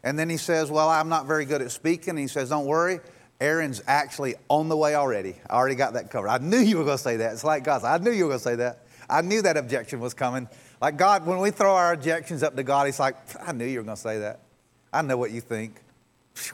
and 0.05 0.19
then 0.19 0.29
he 0.29 0.37
says, 0.37 0.71
Well, 0.71 0.89
I'm 0.89 1.09
not 1.09 1.27
very 1.27 1.45
good 1.45 1.63
at 1.63 1.71
speaking. 1.71 2.11
And 2.11 2.19
he 2.19 2.27
says, 2.27 2.49
Don't 2.49 2.67
worry. 2.67 3.01
Aaron's 3.41 3.83
actually 3.87 4.37
on 4.49 4.69
the 4.69 4.77
way 4.77 4.95
already. 4.95 5.35
I 5.51 5.55
already 5.55 5.75
got 5.75 5.95
that 5.95 6.11
covered. 6.11 6.29
I 6.29 6.39
knew 6.39 6.59
you 6.59 6.79
were 6.79 6.85
going 6.85 6.97
to 6.97 7.03
say 7.03 7.17
that. 7.19 7.33
It's 7.33 7.45
like 7.45 7.65
God. 7.65 7.85
I 7.85 7.99
knew 7.99 8.11
you 8.11 8.25
were 8.25 8.31
going 8.31 8.39
to 8.39 8.45
say 8.45 8.55
that. 8.57 8.87
I 9.11 9.21
knew 9.21 9.43
that 9.43 9.57
objection 9.57 10.01
was 10.01 10.15
coming. 10.15 10.49
Like 10.81 10.97
God, 10.97 11.27
when 11.27 11.39
we 11.39 11.51
throw 11.51 11.75
our 11.75 11.93
objections 11.93 12.43
up 12.43 12.57
to 12.57 12.63
God, 12.63 12.87
He's 12.87 13.01
like, 13.01 13.17
I 13.47 13.53
knew 13.53 13.67
you 13.67 13.79
were 13.79 13.85
going 13.85 13.97
to 13.97 14.03
say 14.03 14.19
that. 14.19 14.41
I 14.93 15.03
know 15.03 15.17
what 15.17 15.31
you 15.31 15.41
think. 15.41 15.81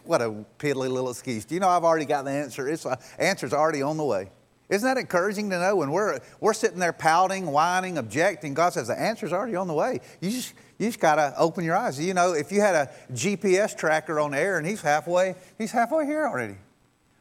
What 0.04 0.20
a 0.22 0.44
piddly 0.58 0.90
little 0.90 1.10
excuse. 1.10 1.44
Do 1.44 1.54
you 1.54 1.60
know 1.60 1.68
I've 1.68 1.84
already 1.84 2.04
got 2.04 2.24
the 2.24 2.30
answer? 2.30 2.68
It's 2.68 2.84
uh, 2.84 2.96
answer's 3.18 3.52
already 3.52 3.82
on 3.82 3.96
the 3.96 4.04
way. 4.04 4.30
Isn't 4.68 4.86
that 4.86 5.00
encouraging 5.00 5.48
to 5.50 5.58
know 5.58 5.76
when 5.76 5.90
we're, 5.90 6.18
we're 6.40 6.52
sitting 6.52 6.78
there 6.78 6.92
pouting, 6.92 7.46
whining, 7.46 7.96
objecting? 7.96 8.52
God 8.52 8.74
says 8.74 8.88
the 8.88 9.00
answer's 9.00 9.32
already 9.32 9.56
on 9.56 9.66
the 9.66 9.74
way. 9.74 10.00
You 10.20 10.30
just, 10.30 10.52
you 10.78 10.86
just 10.86 11.00
got 11.00 11.14
to 11.14 11.32
open 11.38 11.64
your 11.64 11.74
eyes. 11.74 11.98
You 11.98 12.12
know, 12.12 12.34
if 12.34 12.52
you 12.52 12.60
had 12.60 12.74
a 12.74 12.90
GPS 13.12 13.76
tracker 13.76 14.20
on 14.20 14.34
Aaron 14.34 14.64
and 14.64 14.66
he's 14.66 14.82
halfway, 14.82 15.36
he's 15.56 15.72
halfway 15.72 16.04
here 16.04 16.26
already. 16.26 16.56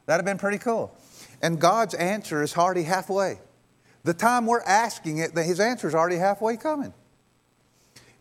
That'd 0.04 0.26
have 0.26 0.26
been 0.26 0.38
pretty 0.38 0.58
cool. 0.58 0.94
And 1.40 1.58
God's 1.58 1.94
answer 1.94 2.42
is 2.42 2.54
already 2.56 2.82
halfway. 2.82 3.40
The 4.04 4.14
time 4.14 4.46
we're 4.46 4.62
asking 4.62 5.18
it, 5.18 5.36
his 5.36 5.60
answer 5.60 5.88
is 5.88 5.94
already 5.94 6.16
halfway 6.16 6.56
coming. 6.56 6.92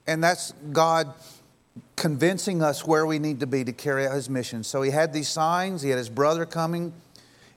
And 0.05 0.23
that's 0.23 0.53
God 0.71 1.13
convincing 1.95 2.61
us 2.61 2.85
where 2.85 3.05
we 3.05 3.19
need 3.19 3.39
to 3.39 3.47
be 3.47 3.63
to 3.63 3.73
carry 3.73 4.05
out 4.05 4.13
his 4.13 4.29
mission. 4.29 4.63
So 4.63 4.81
he 4.81 4.91
had 4.91 5.13
these 5.13 5.29
signs, 5.29 5.81
he 5.81 5.89
had 5.89 5.97
his 5.97 6.09
brother 6.09 6.45
coming. 6.45 6.93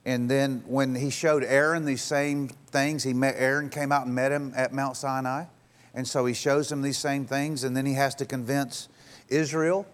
And 0.04 0.30
then 0.30 0.62
when 0.66 0.94
he 0.94 1.10
showed 1.10 1.44
Aaron 1.44 1.84
these 1.84 2.02
same 2.02 2.48
things, 2.48 3.02
he 3.02 3.12
met 3.12 3.34
Aaron 3.36 3.68
came 3.68 3.92
out 3.92 4.06
and 4.06 4.14
met 4.14 4.32
him 4.32 4.52
at 4.56 4.72
Mount 4.72 4.96
Sinai. 4.96 5.44
And 5.94 6.06
so 6.06 6.24
he 6.24 6.34
shows 6.34 6.70
him 6.70 6.82
these 6.82 6.98
same 6.98 7.26
things, 7.26 7.64
and 7.64 7.76
then 7.76 7.84
he 7.84 7.94
has 7.94 8.14
to 8.16 8.24
convince 8.24 8.88
Israel. 9.28 9.86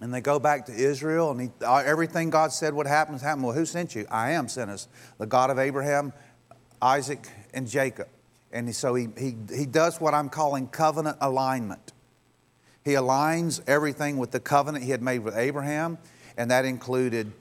And 0.00 0.12
they 0.12 0.20
go 0.20 0.40
back 0.40 0.66
to 0.66 0.72
Israel, 0.72 1.30
and 1.30 1.40
he, 1.40 1.50
everything 1.64 2.30
God 2.30 2.52
said 2.52 2.74
would 2.74 2.86
happen 2.86 3.12
has 3.12 3.22
happened. 3.22 3.44
Well, 3.44 3.54
who 3.54 3.66
sent 3.66 3.94
you? 3.94 4.06
I 4.10 4.30
am 4.32 4.48
sent 4.48 4.70
us, 4.70 4.88
the 5.18 5.26
God 5.26 5.50
of 5.50 5.58
Abraham, 5.58 6.12
Isaac, 6.80 7.28
and 7.54 7.68
Jacob. 7.68 8.08
And 8.52 8.74
so 8.74 8.94
he, 8.94 9.08
he, 9.16 9.36
he 9.54 9.66
does 9.66 10.00
what 10.00 10.14
I'm 10.14 10.28
calling 10.28 10.66
covenant 10.66 11.18
alignment. 11.20 11.92
He 12.84 12.92
aligns 12.92 13.60
everything 13.66 14.16
with 14.16 14.32
the 14.32 14.40
covenant 14.40 14.84
he 14.84 14.90
had 14.90 15.02
made 15.02 15.20
with 15.20 15.36
Abraham, 15.36 15.98
and 16.36 16.50
that 16.50 16.64
included 16.64 17.32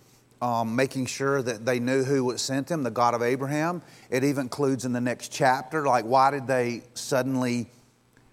um, 0.41 0.75
making 0.75 1.05
sure 1.05 1.41
that 1.41 1.65
they 1.65 1.79
knew 1.79 2.03
who 2.03 2.35
sent 2.37 2.67
them, 2.67 2.83
the 2.83 2.91
God 2.91 3.13
of 3.13 3.21
Abraham. 3.21 3.81
It 4.09 4.23
even 4.23 4.43
includes 4.43 4.85
in 4.85 4.93
the 4.93 5.01
next 5.01 5.31
chapter, 5.31 5.85
like 5.85 6.05
why 6.05 6.31
did 6.31 6.47
they 6.47 6.83
suddenly, 6.93 7.69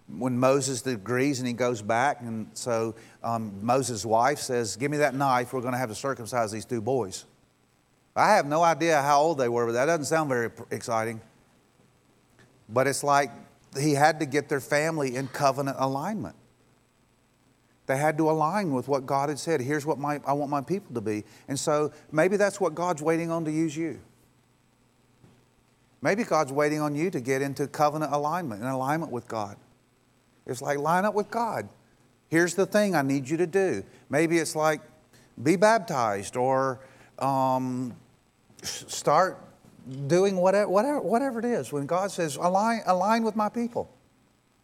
when 0.09 0.39
Moses 0.39 0.87
agrees 0.87 1.39
and 1.39 1.47
he 1.47 1.55
goes 1.55 1.83
back, 1.83 2.21
and 2.21 2.49
so 2.55 2.95
um, 3.23 3.53
Moses' 3.63 4.05
wife 4.05 4.39
says, 4.39 4.77
Give 4.77 4.91
me 4.91 4.99
that 4.99 5.15
knife, 5.15 5.53
we're 5.53 5.61
going 5.61 5.73
to 5.73 5.79
have 5.79 5.91
to 5.91 5.95
circumcise 5.95 6.51
these 6.51 6.65
two 6.65 6.81
boys. 6.81 7.25
I 8.17 8.35
have 8.35 8.47
no 8.47 8.63
idea 8.63 9.01
how 9.01 9.21
old 9.21 9.39
they 9.39 9.49
were, 9.49 9.67
but 9.67 9.73
that 9.73 9.87
doesn't 9.87 10.07
sound 10.07 10.29
very 10.29 10.51
exciting. 10.71 11.21
But 12.69 12.87
it's 12.87 13.05
like 13.05 13.31
he 13.79 13.93
had 13.93 14.21
to 14.21 14.27
get 14.27 14.49
their 14.49 14.61
family 14.61 15.15
in 15.15 15.29
covenant 15.29 15.77
alignment. 15.79 16.35
They 17.89 17.97
had 17.97 18.19
to 18.19 18.31
align 18.31 18.75
with 18.75 18.87
what 18.87 19.07
God 19.07 19.31
had 19.31 19.39
said. 19.39 19.63
Here's 19.63 19.87
what 19.87 19.99
my, 19.99 20.21
I 20.27 20.35
want 20.35 20.51
my 20.51 20.61
people 20.61 20.95
to 20.95 21.01
be. 21.01 21.25
And 21.49 21.59
so 21.59 21.91
maybe 22.13 22.37
that's 22.37 22.61
what 22.61 22.75
God's 22.75 23.01
waiting 23.01 23.31
on 23.31 23.47
to 23.47 23.51
use 23.51 23.75
you. 23.75 23.99
Maybe 26.03 26.23
God's 26.23 26.53
waiting 26.53 26.83
on 26.83 26.95
you 26.95 27.11
to 27.11 27.19
get 27.19 27.41
into 27.41 27.67
covenant 27.67 28.13
alignment 28.13 28.61
and 28.61 28.71
alignment 28.71 29.11
with 29.11 29.27
God. 29.27 29.57
It's 30.47 30.61
like 30.61 30.79
line 30.79 31.07
up 31.07 31.15
with 31.15 31.31
God. 31.31 31.67
Here's 32.29 32.55
the 32.55 32.67
thing 32.67 32.95
I 32.95 33.01
need 33.01 33.27
you 33.27 33.39
to 33.39 33.47
do. 33.47 33.83
Maybe 34.11 34.37
it's 34.37 34.55
like 34.55 34.83
be 35.43 35.57
baptized 35.57 36.37
or 36.37 36.81
um, 37.19 37.97
start 38.63 39.43
doing 40.07 40.37
whatever, 40.37 40.69
whatever, 40.69 41.01
whatever 41.01 41.39
it 41.39 41.47
is. 41.47 41.73
When 41.73 41.87
God 41.87 42.11
says, 42.11 42.37
align, 42.37 42.83
align 42.85 43.25
with 43.25 43.35
my 43.35 43.49
people, 43.49 43.91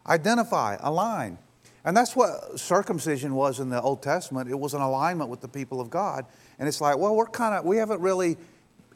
identify, 0.07 0.77
align. 0.81 1.39
And 1.85 1.97
that's 1.97 2.17
what 2.17 2.59
circumcision 2.59 3.35
was 3.35 3.61
in 3.61 3.69
the 3.69 3.81
Old 3.81 4.03
Testament. 4.03 4.51
It 4.51 4.59
was 4.59 4.73
an 4.73 4.81
alignment 4.81 5.29
with 5.29 5.41
the 5.41 5.49
people 5.49 5.81
of 5.81 5.91
God. 5.91 6.25
And 6.59 6.67
it's 6.67 6.81
like, 6.81 6.97
well, 6.97 7.15
we're 7.15 7.27
kind 7.27 7.55
of, 7.55 7.65
we 7.65 7.77
haven't 7.77 8.01
really, 8.01 8.39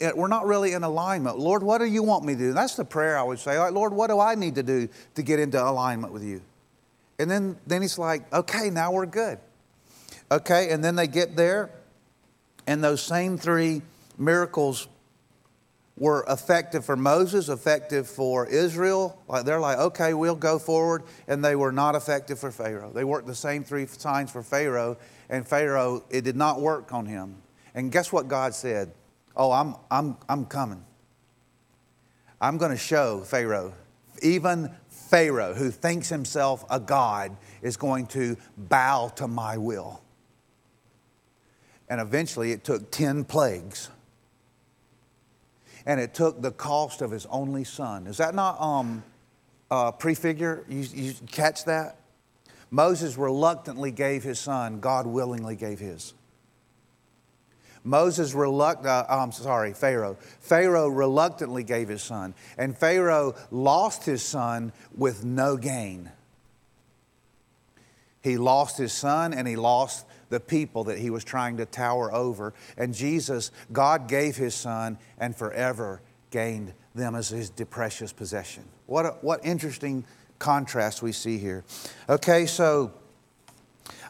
eh, 0.00 0.12
we're 0.14 0.28
not 0.28 0.46
really 0.46 0.72
in 0.72 0.82
alignment. 0.84 1.38
Lord, 1.38 1.62
what 1.62 1.78
do 1.78 1.84
you 1.84 2.02
want 2.02 2.24
me 2.24 2.32
to 2.32 2.38
do? 2.38 2.48
And 2.48 2.56
that's 2.56 2.76
the 2.76 2.84
prayer 2.86 3.18
I 3.18 3.22
would 3.22 3.38
say. 3.38 3.58
Like, 3.58 3.72
Lord, 3.72 3.92
what 3.92 4.08
do 4.08 4.18
I 4.18 4.34
need 4.34 4.54
to 4.54 4.62
do 4.62 4.88
to 5.16 5.22
get 5.22 5.38
into 5.38 5.62
alignment 5.62 6.14
with 6.14 6.24
you? 6.24 6.40
And 7.18 7.30
then, 7.30 7.58
then 7.66 7.82
he's 7.82 7.98
like, 7.98 8.32
okay, 8.32 8.70
now 8.70 8.92
we're 8.92 9.06
good. 9.06 9.38
Okay, 10.30 10.70
and 10.70 10.84
then 10.84 10.94
they 10.94 11.06
get 11.06 11.36
there, 11.36 11.70
and 12.66 12.84
those 12.84 13.02
same 13.02 13.38
three 13.38 13.82
miracles 14.18 14.88
were 15.98 16.24
effective 16.28 16.84
for 16.84 16.96
Moses, 16.96 17.48
effective 17.48 18.08
for 18.08 18.46
Israel. 18.46 19.20
Like 19.28 19.44
they're 19.44 19.60
like, 19.60 19.78
okay, 19.78 20.14
we'll 20.14 20.36
go 20.36 20.58
forward, 20.58 21.02
and 21.26 21.44
they 21.44 21.56
were 21.56 21.72
not 21.72 21.94
effective 21.94 22.38
for 22.38 22.50
Pharaoh. 22.50 22.92
They 22.92 23.04
worked 23.04 23.26
the 23.26 23.34
same 23.34 23.64
three 23.64 23.86
signs 23.86 24.30
for 24.30 24.42
Pharaoh, 24.42 24.96
and 25.28 25.46
Pharaoh, 25.46 26.04
it 26.08 26.22
did 26.22 26.36
not 26.36 26.60
work 26.60 26.92
on 26.92 27.06
him. 27.06 27.36
And 27.74 27.92
guess 27.92 28.12
what 28.12 28.28
God 28.28 28.54
said? 28.54 28.92
Oh, 29.36 29.52
I'm, 29.52 29.74
I'm, 29.90 30.16
I'm 30.28 30.46
coming. 30.46 30.84
I'm 32.40 32.58
going 32.58 32.70
to 32.70 32.78
show 32.78 33.20
Pharaoh, 33.20 33.74
even 34.22 34.70
Pharaoh, 34.88 35.54
who 35.54 35.70
thinks 35.70 36.08
himself 36.08 36.64
a 36.70 36.78
God, 36.78 37.36
is 37.62 37.76
going 37.76 38.06
to 38.08 38.36
bow 38.56 39.08
to 39.16 39.26
my 39.26 39.58
will. 39.58 40.02
And 41.88 42.00
eventually 42.00 42.52
it 42.52 42.64
took 42.64 42.90
10 42.90 43.24
plagues 43.24 43.90
and 45.88 45.98
it 45.98 46.12
took 46.12 46.42
the 46.42 46.50
cost 46.50 47.00
of 47.00 47.10
his 47.10 47.24
only 47.26 47.64
son. 47.64 48.06
Is 48.06 48.18
that 48.18 48.34
not 48.34 48.60
um, 48.60 49.02
uh, 49.70 49.90
prefigure? 49.90 50.64
You, 50.68 50.86
you 50.94 51.14
catch 51.32 51.64
that? 51.64 51.96
Moses 52.70 53.16
reluctantly 53.16 53.90
gave 53.90 54.22
his 54.22 54.38
son, 54.38 54.80
God 54.80 55.06
willingly 55.06 55.56
gave 55.56 55.78
his. 55.78 56.12
Moses 57.82 58.34
reluct, 58.34 58.84
uh, 58.84 59.06
I'm 59.08 59.32
sorry, 59.32 59.72
Pharaoh. 59.72 60.18
Pharaoh 60.40 60.88
reluctantly 60.88 61.64
gave 61.64 61.88
his 61.88 62.02
son, 62.02 62.34
and 62.58 62.76
Pharaoh 62.76 63.34
lost 63.50 64.04
his 64.04 64.22
son 64.22 64.74
with 64.94 65.24
no 65.24 65.56
gain. 65.56 66.10
He 68.20 68.36
lost 68.36 68.76
his 68.76 68.92
son 68.92 69.32
and 69.32 69.48
he 69.48 69.56
lost 69.56 70.04
the 70.28 70.40
people 70.40 70.84
that 70.84 70.98
he 70.98 71.10
was 71.10 71.24
trying 71.24 71.56
to 71.56 71.66
tower 71.66 72.12
over. 72.12 72.54
And 72.76 72.94
Jesus, 72.94 73.50
God 73.72 74.08
gave 74.08 74.36
his 74.36 74.54
son 74.54 74.98
and 75.18 75.34
forever 75.34 76.02
gained 76.30 76.74
them 76.94 77.14
as 77.14 77.28
his 77.28 77.50
precious 77.70 78.12
possession. 78.12 78.64
What, 78.86 79.06
a, 79.06 79.10
what 79.20 79.44
interesting 79.44 80.04
contrast 80.38 81.02
we 81.02 81.12
see 81.12 81.38
here. 81.38 81.64
Okay, 82.08 82.46
so 82.46 82.92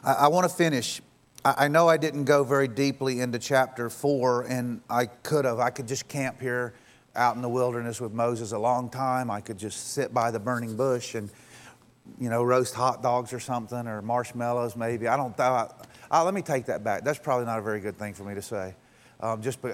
I, 0.03 0.13
I 0.13 0.27
want 0.27 0.49
to 0.49 0.55
finish. 0.55 1.01
I, 1.43 1.65
I 1.65 1.67
know 1.67 1.87
I 1.87 1.97
didn't 1.97 2.25
go 2.25 2.43
very 2.43 2.67
deeply 2.67 3.21
into 3.21 3.39
chapter 3.39 3.89
four, 3.89 4.43
and 4.43 4.81
I 4.89 5.05
could 5.05 5.45
have. 5.45 5.59
I 5.59 5.69
could 5.69 5.87
just 5.87 6.07
camp 6.07 6.41
here 6.41 6.73
out 7.15 7.35
in 7.35 7.41
the 7.41 7.49
wilderness 7.49 7.99
with 7.99 8.13
Moses 8.13 8.51
a 8.51 8.59
long 8.59 8.89
time. 8.89 9.31
I 9.31 9.41
could 9.41 9.57
just 9.57 9.93
sit 9.93 10.13
by 10.13 10.31
the 10.31 10.39
burning 10.39 10.75
bush 10.75 11.15
and, 11.15 11.29
you 12.19 12.29
know, 12.29 12.43
roast 12.43 12.75
hot 12.75 13.01
dogs 13.01 13.33
or 13.33 13.39
something, 13.39 13.87
or 13.87 14.01
marshmallows 14.01 14.75
maybe. 14.75 15.07
I 15.07 15.17
don't. 15.17 15.37
I, 15.39 15.67
I, 16.11 16.21
let 16.23 16.33
me 16.33 16.41
take 16.41 16.65
that 16.65 16.83
back. 16.83 17.03
That's 17.03 17.19
probably 17.19 17.45
not 17.45 17.59
a 17.59 17.61
very 17.61 17.79
good 17.79 17.97
thing 17.97 18.13
for 18.13 18.23
me 18.23 18.35
to 18.35 18.41
say. 18.41 18.75
Um, 19.19 19.41
just, 19.41 19.63
I, 19.65 19.69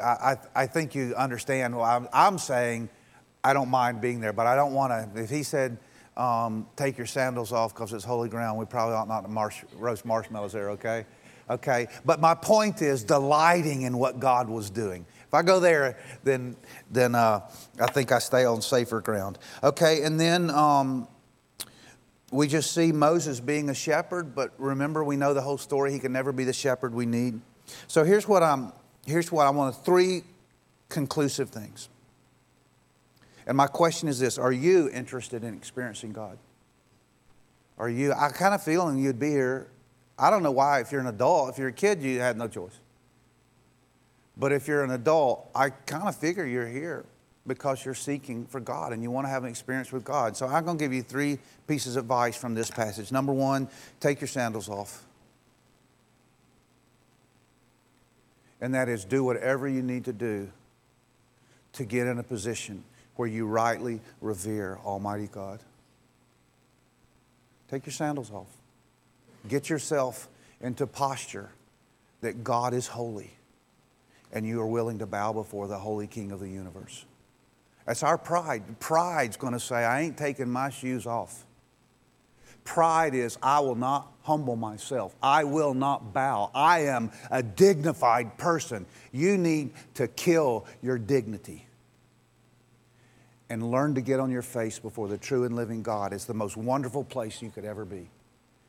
I, 0.56 0.64
I 0.64 0.68
think 0.68 0.96
you 0.96 1.14
understand. 1.16 1.76
Well, 1.76 1.86
I'm, 1.86 2.08
I'm 2.12 2.38
saying 2.38 2.90
I 3.44 3.54
don't 3.54 3.70
mind 3.70 4.02
being 4.02 4.20
there, 4.20 4.34
but 4.34 4.48
I 4.48 4.56
don't 4.56 4.74
want 4.74 4.92
to. 4.92 5.22
If 5.22 5.30
he 5.30 5.44
said, 5.44 5.78
um, 6.18 6.68
take 6.76 6.98
your 6.98 7.08
sandals 7.08 7.52
off 7.52 7.74
because 7.74 7.94
it's 7.94 8.06
holy 8.06 8.30
ground. 8.30 8.58
We 8.58 8.66
probably 8.66 8.96
ought 8.96 9.08
not 9.08 9.22
to 9.22 9.28
marsh, 9.28 9.64
roast 9.76 10.06
marshmallows 10.06 10.54
there, 10.54 10.72
okay? 10.72 11.06
Okay. 11.50 11.88
But 12.06 12.20
my 12.20 12.34
point 12.34 12.82
is 12.82 13.04
delighting 13.04 13.84
in 13.84 13.98
what 13.98 14.20
God 14.20 14.50
was 14.50 14.70
doing. 14.70 15.06
If 15.28 15.34
I 15.34 15.44
go 15.44 15.60
there, 15.60 16.00
then, 16.24 16.56
then 16.90 17.14
uh, 17.14 17.42
I 17.80 17.86
think 17.88 18.12
I 18.12 18.20
stay 18.20 18.46
on 18.46 18.62
safer 18.62 19.02
ground. 19.02 19.38
Okay. 19.62 20.04
And 20.04 20.20
then 20.20 20.50
um, 20.50 21.08
we 22.36 22.48
just 22.48 22.74
see 22.74 22.92
Moses 22.92 23.40
being 23.40 23.70
a 23.70 23.74
shepherd, 23.74 24.36
but 24.36 24.54
remember, 24.58 25.04
we 25.04 25.16
know 25.16 25.34
the 25.34 25.42
whole 25.42 25.58
story. 25.58 25.92
He 25.92 26.00
can 26.00 26.12
never 26.12 26.32
be 26.32 26.44
the 26.44 26.54
shepherd 26.54 26.94
we 26.94 27.06
need. 27.06 27.40
So 27.88 28.04
here's 28.04 28.28
what 28.28 28.44
I'm, 28.44 28.74
here's 29.06 29.32
what 29.32 29.48
I 29.48 29.50
want 29.50 29.76
three 29.84 30.24
conclusive 30.90 31.50
things. 31.50 31.90
And 33.48 33.56
my 33.56 33.68
question 33.68 34.10
is 34.10 34.20
this 34.20 34.38
Are 34.38 34.52
you 34.52 34.90
interested 34.90 35.44
in 35.44 35.54
experiencing 35.54 36.12
God? 36.12 36.38
Are 37.78 37.90
you? 37.90 38.14
I 38.14 38.30
kind 38.30 38.54
of 38.54 38.64
feeling 38.64 38.98
you'd 38.98 39.20
be 39.20 39.30
here. 39.30 39.68
I 40.18 40.30
don't 40.30 40.44
know 40.44 40.52
why, 40.52 40.80
if 40.80 40.92
you're 40.92 41.02
an 41.02 41.08
adult, 41.08 41.50
if 41.50 41.58
you're 41.58 41.68
a 41.70 41.74
kid, 41.74 42.02
you 42.02 42.20
had 42.20 42.38
no 42.38 42.48
choice. 42.48 42.80
But 44.38 44.52
if 44.52 44.68
you're 44.68 44.84
an 44.84 44.92
adult, 44.92 45.50
I 45.54 45.70
kind 45.70 46.08
of 46.08 46.16
figure 46.16 46.46
you're 46.46 46.68
here 46.68 47.06
because 47.48 47.86
you're 47.86 47.94
seeking 47.94 48.46
for 48.46 48.60
God 48.60 48.92
and 48.92 49.04
you 49.04 49.12
want 49.12 49.26
to 49.26 49.30
have 49.30 49.44
an 49.44 49.50
experience 49.50 49.92
with 49.92 50.04
God. 50.04 50.36
So 50.36 50.48
I'm 50.48 50.66
going 50.66 50.78
to 50.78 50.84
give 50.84 50.94
you 50.94 51.04
three 51.04 51.40
pieces 51.68 51.96
of 51.96 52.06
advice 52.06 52.36
from 52.36 52.56
this 52.56 52.72
passage. 52.72 53.12
Number 53.12 53.34
one, 53.34 53.68
take 54.00 54.22
your 54.22 54.28
sandals 54.28 54.70
off. 54.70 55.04
And 58.62 58.74
that 58.74 58.90
is 58.90 59.06
do 59.06 59.24
whatever 59.24 59.68
you 59.68 59.82
need 59.82 60.06
to 60.06 60.14
do 60.14 60.50
to 61.74 61.86
get 61.86 62.08
in 62.08 62.18
a 62.18 62.24
position 62.24 62.84
where 63.16 63.28
you 63.28 63.46
rightly 63.46 64.02
revere 64.22 64.80
Almighty 64.84 65.28
God. 65.28 65.60
Take 67.70 67.86
your 67.86 67.94
sandals 67.94 68.32
off. 68.32 68.48
Get 69.48 69.70
yourself 69.70 70.28
into 70.62 70.88
posture 70.88 71.52
that 72.22 72.44
God 72.44 72.74
is 72.74 72.88
holy 72.88 73.32
and 74.32 74.46
you 74.46 74.60
are 74.62 74.68
willing 74.68 75.00
to 75.00 75.06
bow 75.06 75.32
before 75.32 75.68
the 75.68 75.78
holy 75.78 76.08
King 76.08 76.32
of 76.32 76.40
the 76.40 76.50
universe. 76.50 77.06
That's 77.86 78.04
our 78.04 78.18
pride. 78.18 78.80
Pride's 78.80 79.38
going 79.38 79.54
to 79.54 79.60
say, 79.60 79.76
I 79.76 80.02
ain't 80.02 80.18
taking 80.18 80.50
my 80.50 80.70
shoes 80.70 81.06
off. 81.06 81.46
Pride 82.64 83.14
is, 83.14 83.38
I 83.44 83.60
will 83.60 83.76
not 83.76 84.12
humble 84.24 84.56
myself. 84.56 85.16
I 85.22 85.44
will 85.44 85.76
not 85.76 86.14
bow. 86.14 86.50
I 86.54 86.86
am 86.86 87.12
a 87.30 87.44
dignified 87.44 88.38
person. 88.40 88.88
You 89.12 89.38
need 89.38 89.72
to 89.94 90.08
kill 90.08 90.66
your 90.82 90.98
dignity 90.98 91.68
and 93.50 93.70
learn 93.70 93.94
to 93.94 94.02
get 94.02 94.20
on 94.20 94.32
your 94.32 94.42
face 94.42 94.80
before 94.80 95.08
the 95.08 95.18
true 95.18 95.44
and 95.44 95.56
living 95.56 95.84
God 95.84 96.12
is 96.12 96.26
the 96.26 96.34
most 96.34 96.58
wonderful 96.58 97.04
place 97.04 97.42
you 97.42 97.52
could 97.52 97.66
ever 97.66 97.86
be. 97.86 98.10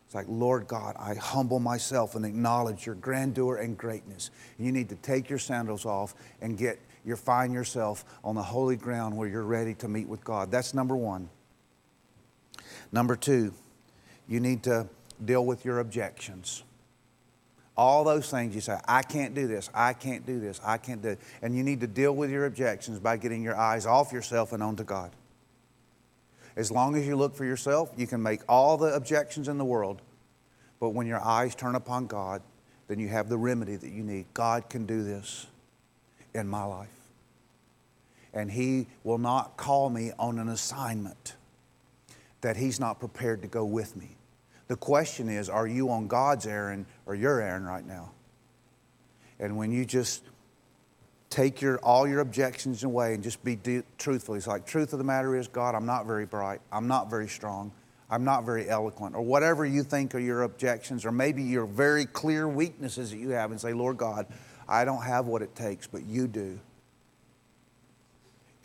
It's 0.05 0.15
like, 0.15 0.27
Lord 0.29 0.69
God, 0.69 0.95
I 0.99 1.15
humble 1.15 1.59
myself 1.59 2.15
and 2.15 2.25
acknowledge 2.25 2.87
your 2.87 2.95
grandeur 2.95 3.57
and 3.57 3.77
greatness. 3.77 4.31
You 4.59 4.71
need 4.73 4.91
to 4.91 4.95
take 4.97 5.31
your 5.31 5.39
sandals 5.39 5.87
off 5.87 6.15
and 6.41 6.57
get 6.57 6.79
you 7.07 7.15
find 7.15 7.55
yourself 7.55 8.05
on 8.25 8.35
the 8.35 8.43
holy 8.43 8.77
ground 8.77 9.17
where 9.17 9.29
you're 9.29 9.45
ready 9.45 9.75
to 9.75 9.89
meet 9.89 10.09
with 10.09 10.25
God. 10.25 10.51
That's 10.51 10.75
number 10.75 10.97
one. 10.97 11.31
Number 12.91 13.15
two, 13.15 13.55
you 14.29 14.41
need 14.41 14.65
to 14.65 14.89
deal 15.25 15.47
with 15.47 15.65
your 15.65 15.79
objections. 15.79 16.65
All 17.77 18.03
those 18.03 18.29
things 18.29 18.55
you 18.55 18.61
say, 18.61 18.79
I 18.89 19.03
can't 19.03 19.35
do 19.35 19.47
this, 19.47 19.71
I 19.73 19.93
can't 19.93 20.27
do 20.27 20.41
this, 20.41 20.61
I 20.65 20.79
can't 20.79 21.01
do 21.01 21.11
it. 21.11 21.21
And 21.43 21.57
you 21.57 21.63
need 21.63 21.81
to 21.81 21.87
deal 21.87 22.13
with 22.13 22.31
your 22.31 22.47
objections 22.47 22.99
by 22.99 23.19
getting 23.19 23.43
your 23.43 23.57
eyes 23.57 23.87
off 23.87 24.13
yourself 24.13 24.53
and 24.53 24.63
onto 24.63 24.83
God. 24.83 25.13
As 26.57 26.73
long 26.73 26.97
as 26.97 27.07
you 27.07 27.15
look 27.15 27.37
for 27.37 27.45
yourself, 27.45 27.93
you 27.97 28.07
can 28.07 28.23
make 28.23 28.41
all 28.49 28.77
the 28.79 28.95
objections 28.95 29.47
in 29.47 29.59
the 29.59 29.65
world. 29.65 30.01
But 30.81 30.91
when 30.91 31.07
your 31.07 31.23
eyes 31.23 31.55
turn 31.55 31.77
upon 31.77 32.07
God, 32.07 32.43
then 32.89 32.99
you 32.99 33.09
have 33.09 33.29
the 33.29 33.39
remedy 33.39 33.77
that 33.77 33.91
you 33.91 34.03
need. 34.03 34.27
God 34.35 34.69
can 34.69 34.87
do 34.87 35.05
this 35.05 35.47
in 36.35 36.49
my 36.49 36.65
life. 36.65 36.96
And 38.37 38.51
He 38.51 38.87
will 39.03 39.17
not 39.17 39.57
call 39.57 39.89
me 39.89 40.13
on 40.19 40.39
an 40.39 40.51
assignment 40.51 41.37
that 42.43 42.59
He's 42.59 42.79
not 42.79 43.01
prepared 43.01 43.41
to 43.43 43.49
go 43.49 43.65
with 43.65 43.97
me. 43.97 44.11
The 44.69 44.77
question 44.77 45.31
is, 45.31 45.49
are 45.49 45.67
you 45.67 45.91
on 45.91 46.07
God's 46.07 46.47
errand 46.47 46.85
or 47.07 47.15
your 47.15 47.41
errand 47.41 47.67
right 47.67 47.87
now? 47.87 48.11
And 49.41 49.57
when 49.57 49.73
you 49.73 49.87
just 49.87 50.23
take 51.31 51.63
your, 51.63 51.79
all 51.79 52.07
your 52.07 52.21
objections 52.21 52.85
away 52.85 53.15
and 53.15 53.23
just 53.23 53.43
be 53.43 53.57
de- 53.57 53.85
truthful, 53.97 54.35
it's 54.35 54.47
like, 54.47 54.67
truth 54.67 54.93
of 54.93 54.99
the 54.99 55.05
matter 55.05 55.35
is, 55.35 55.49
God, 55.49 55.75
I'm 55.75 55.87
not 55.87 56.07
very 56.07 56.27
bright. 56.27 56.61
I'm 56.71 56.87
not 56.87 57.09
very 57.09 57.29
strong. 57.29 57.73
I'm 58.11 58.25
not 58.25 58.45
very 58.45 58.69
eloquent. 58.69 59.15
Or 59.15 59.23
whatever 59.23 59.65
you 59.65 59.83
think 59.83 60.15
are 60.15 60.19
your 60.19 60.43
objections, 60.43 61.07
or 61.07 61.11
maybe 61.11 61.43
your 61.43 61.65
very 61.65 62.05
clear 62.05 62.47
weaknesses 62.47 63.13
that 63.13 63.17
you 63.17 63.31
have, 63.31 63.51
and 63.51 63.59
say, 63.59 63.73
Lord 63.73 63.97
God, 63.97 64.27
I 64.69 64.85
don't 64.85 65.03
have 65.03 65.27
what 65.27 65.41
it 65.41 65.55
takes, 65.55 65.87
but 65.87 66.05
you 66.05 66.29
do. 66.29 66.61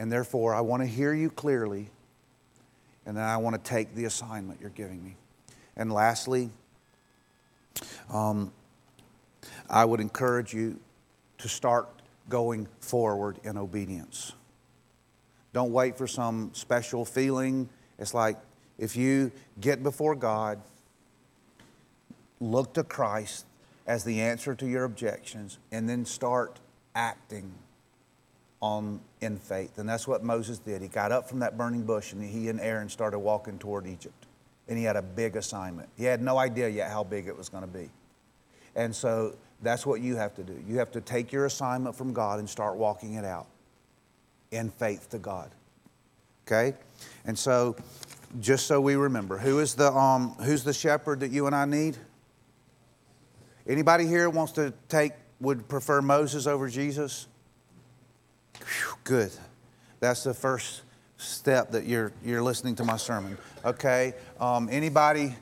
And 0.01 0.11
therefore, 0.11 0.55
I 0.55 0.61
want 0.61 0.81
to 0.81 0.87
hear 0.87 1.13
you 1.13 1.29
clearly, 1.29 1.91
and 3.05 3.15
then 3.15 3.23
I 3.23 3.37
want 3.37 3.63
to 3.63 3.69
take 3.69 3.93
the 3.93 4.05
assignment 4.05 4.59
you're 4.59 4.71
giving 4.71 5.03
me. 5.03 5.15
And 5.77 5.93
lastly, 5.93 6.49
um, 8.11 8.51
I 9.69 9.85
would 9.85 9.99
encourage 9.99 10.55
you 10.55 10.79
to 11.37 11.47
start 11.47 11.87
going 12.29 12.67
forward 12.79 13.37
in 13.43 13.59
obedience. 13.59 14.31
Don't 15.53 15.71
wait 15.71 15.99
for 15.99 16.07
some 16.07 16.49
special 16.55 17.05
feeling. 17.05 17.69
It's 17.99 18.15
like 18.15 18.37
if 18.79 18.95
you 18.95 19.31
get 19.59 19.83
before 19.83 20.15
God, 20.15 20.59
look 22.39 22.73
to 22.73 22.83
Christ 22.83 23.45
as 23.85 24.03
the 24.03 24.19
answer 24.19 24.55
to 24.55 24.65
your 24.65 24.83
objections, 24.83 25.59
and 25.71 25.87
then 25.87 26.05
start 26.05 26.59
acting 26.95 27.53
on 28.61 29.01
in 29.21 29.37
faith. 29.37 29.77
And 29.77 29.89
that's 29.89 30.07
what 30.07 30.23
Moses 30.23 30.59
did. 30.59 30.81
He 30.81 30.87
got 30.87 31.11
up 31.11 31.27
from 31.27 31.39
that 31.39 31.57
burning 31.57 31.83
bush 31.83 32.13
and 32.13 32.23
he 32.23 32.49
and 32.49 32.59
Aaron 32.59 32.89
started 32.89 33.19
walking 33.19 33.57
toward 33.57 33.87
Egypt 33.87 34.27
and 34.67 34.77
he 34.77 34.83
had 34.83 34.95
a 34.95 35.01
big 35.01 35.35
assignment. 35.35 35.89
He 35.97 36.05
had 36.05 36.21
no 36.21 36.37
idea 36.37 36.69
yet 36.69 36.91
how 36.91 37.03
big 37.03 37.27
it 37.27 37.35
was 37.35 37.49
going 37.49 37.63
to 37.63 37.69
be. 37.69 37.89
And 38.75 38.95
so 38.95 39.35
that's 39.61 39.85
what 39.85 40.01
you 40.01 40.15
have 40.15 40.35
to 40.35 40.43
do. 40.43 40.55
You 40.67 40.77
have 40.77 40.91
to 40.91 41.01
take 41.01 41.31
your 41.31 41.45
assignment 41.45 41.95
from 41.95 42.13
God 42.13 42.39
and 42.39 42.49
start 42.49 42.77
walking 42.77 43.15
it 43.15 43.25
out 43.25 43.47
in 44.51 44.69
faith 44.69 45.09
to 45.09 45.17
God. 45.17 45.51
Okay? 46.47 46.77
And 47.25 47.37
so 47.37 47.75
just 48.39 48.67
so 48.67 48.79
we 48.79 48.95
remember, 48.95 49.37
who 49.37 49.59
is 49.59 49.75
the 49.75 49.91
um, 49.91 50.31
who's 50.35 50.63
the 50.63 50.73
shepherd 50.73 51.19
that 51.21 51.31
you 51.31 51.47
and 51.47 51.55
I 51.55 51.65
need? 51.65 51.97
Anybody 53.67 54.07
here 54.07 54.29
wants 54.29 54.53
to 54.53 54.73
take 54.87 55.13
would 55.39 55.67
prefer 55.67 56.01
Moses 56.01 56.47
over 56.47 56.69
Jesus? 56.69 57.27
Whew, 58.63 58.97
good. 59.03 59.31
That's 59.99 60.23
the 60.23 60.33
first 60.33 60.81
step 61.17 61.71
that 61.71 61.85
you're, 61.85 62.11
you're 62.23 62.41
listening 62.41 62.75
to 62.75 62.83
my 62.83 62.97
sermon. 62.97 63.37
Okay? 63.63 64.13
Um, 64.39 64.69
anybody 64.71 65.35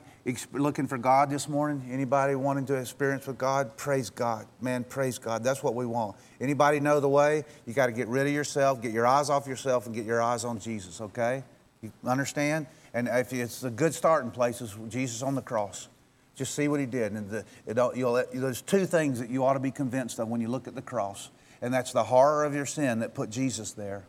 looking 0.52 0.86
for 0.86 0.98
God 0.98 1.30
this 1.30 1.48
morning? 1.48 1.88
Anybody 1.90 2.34
wanting 2.34 2.66
to 2.66 2.74
experience 2.74 3.26
with 3.26 3.38
God? 3.38 3.76
Praise 3.76 4.10
God. 4.10 4.46
Man, 4.60 4.84
praise 4.84 5.18
God. 5.18 5.42
That's 5.42 5.62
what 5.62 5.74
we 5.74 5.86
want. 5.86 6.16
Anybody 6.40 6.80
know 6.80 7.00
the 7.00 7.08
way? 7.08 7.44
You 7.66 7.72
got 7.72 7.86
to 7.86 7.92
get 7.92 8.08
rid 8.08 8.26
of 8.26 8.32
yourself, 8.32 8.82
get 8.82 8.92
your 8.92 9.06
eyes 9.06 9.30
off 9.30 9.46
yourself, 9.46 9.86
and 9.86 9.94
get 9.94 10.04
your 10.04 10.22
eyes 10.22 10.44
on 10.44 10.58
Jesus, 10.58 11.00
okay? 11.00 11.42
You 11.80 11.92
understand? 12.04 12.66
And 12.92 13.08
if 13.08 13.32
it's 13.32 13.64
a 13.64 13.70
good 13.70 13.94
starting 13.94 14.30
place, 14.30 14.60
is 14.60 14.76
Jesus 14.88 15.22
on 15.22 15.34
the 15.34 15.42
cross. 15.42 15.88
Just 16.34 16.54
see 16.54 16.68
what 16.68 16.80
he 16.80 16.86
did. 16.86 17.12
And 17.12 17.30
the, 17.30 17.44
it, 17.66 18.30
there's 18.32 18.62
two 18.62 18.86
things 18.86 19.20
that 19.20 19.30
you 19.30 19.44
ought 19.44 19.54
to 19.54 19.60
be 19.60 19.70
convinced 19.70 20.18
of 20.18 20.28
when 20.28 20.40
you 20.40 20.48
look 20.48 20.68
at 20.68 20.74
the 20.74 20.82
cross, 20.82 21.30
and 21.62 21.72
that's 21.72 21.92
the 21.92 22.04
horror 22.04 22.44
of 22.44 22.54
your 22.54 22.66
sin 22.66 23.00
that 23.00 23.14
put 23.14 23.30
Jesus 23.30 23.72
there, 23.72 24.04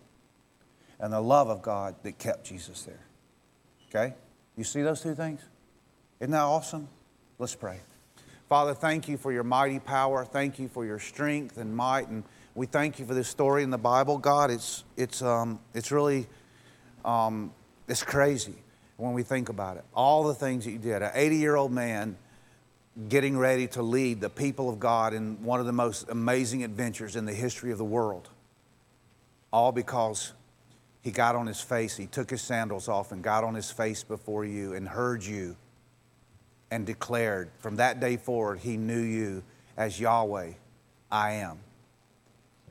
and 1.00 1.12
the 1.12 1.22
love 1.22 1.50
of 1.50 1.62
God 1.62 1.96
that 2.04 2.18
kept 2.18 2.46
Jesus 2.46 2.84
there. 2.84 3.06
Okay? 3.90 4.16
You 4.56 4.64
see 4.64 4.82
those 4.82 5.02
two 5.02 5.16
things? 5.16 5.42
Isn't 6.20 6.32
that 6.32 6.42
awesome? 6.42 6.88
Let's 7.40 7.56
pray. 7.56 7.80
Father, 8.48 8.74
thank 8.74 9.08
you 9.08 9.18
for 9.18 9.32
your 9.32 9.44
mighty 9.44 9.80
power. 9.80 10.26
Thank 10.26 10.60
you 10.60 10.68
for 10.68 10.86
your 10.86 11.00
strength 11.00 11.58
and 11.58 11.76
might. 11.76 12.10
And 12.10 12.24
we 12.54 12.66
thank 12.68 13.00
you 13.00 13.06
for 13.06 13.14
this 13.14 13.28
story 13.28 13.64
in 13.64 13.70
the 13.70 13.78
Bible, 13.78 14.18
God. 14.18 14.52
It's, 14.52 14.84
it's, 14.98 15.22
um, 15.22 15.60
it's 15.74 15.92
really 15.92 16.28
um, 17.06 17.54
it's 17.88 18.04
crazy 18.04 18.56
when 18.98 19.14
we 19.14 19.24
think 19.24 19.50
about 19.50 19.78
it. 19.78 19.84
All 19.94 20.24
the 20.24 20.34
things 20.34 20.66
that 20.66 20.72
you 20.72 20.78
did. 20.78 21.02
An 21.02 21.12
80 21.14 21.38
year 21.38 21.56
old 21.56 21.72
man 21.72 22.18
getting 23.08 23.38
ready 23.38 23.68
to 23.68 23.82
lead 23.82 24.20
the 24.20 24.30
people 24.30 24.70
of 24.70 24.80
God 24.80 25.14
in 25.14 25.42
one 25.44 25.60
of 25.60 25.66
the 25.66 25.72
most 25.72 26.10
amazing 26.10 26.64
adventures 26.64 27.16
in 27.16 27.26
the 27.26 27.34
history 27.34 27.72
of 27.72 27.78
the 27.78 27.86
world. 27.86 28.30
All 29.52 29.72
because 29.72 30.34
he 31.02 31.12
got 31.12 31.36
on 31.36 31.48
his 31.48 31.62
face, 31.62 31.96
he 31.96 32.06
took 32.06 32.30
his 32.30 32.42
sandals 32.42 32.88
off 32.88 33.12
and 33.12 33.24
got 33.24 33.44
on 33.44 33.56
his 33.56 33.72
face 33.72 34.04
before 34.04 34.46
you 34.46 34.74
and 34.74 34.88
heard 34.88 35.24
you 35.24 35.56
and 36.70 36.86
declared 36.86 37.50
from 37.60 37.78
that 37.78 38.00
day 38.00 38.18
forward, 38.18 38.60
he 38.60 38.78
knew 38.78 39.02
you 39.02 39.44
as 39.78 40.00
Yahweh, 40.00 40.52
I 41.12 41.32
am. 41.34 41.60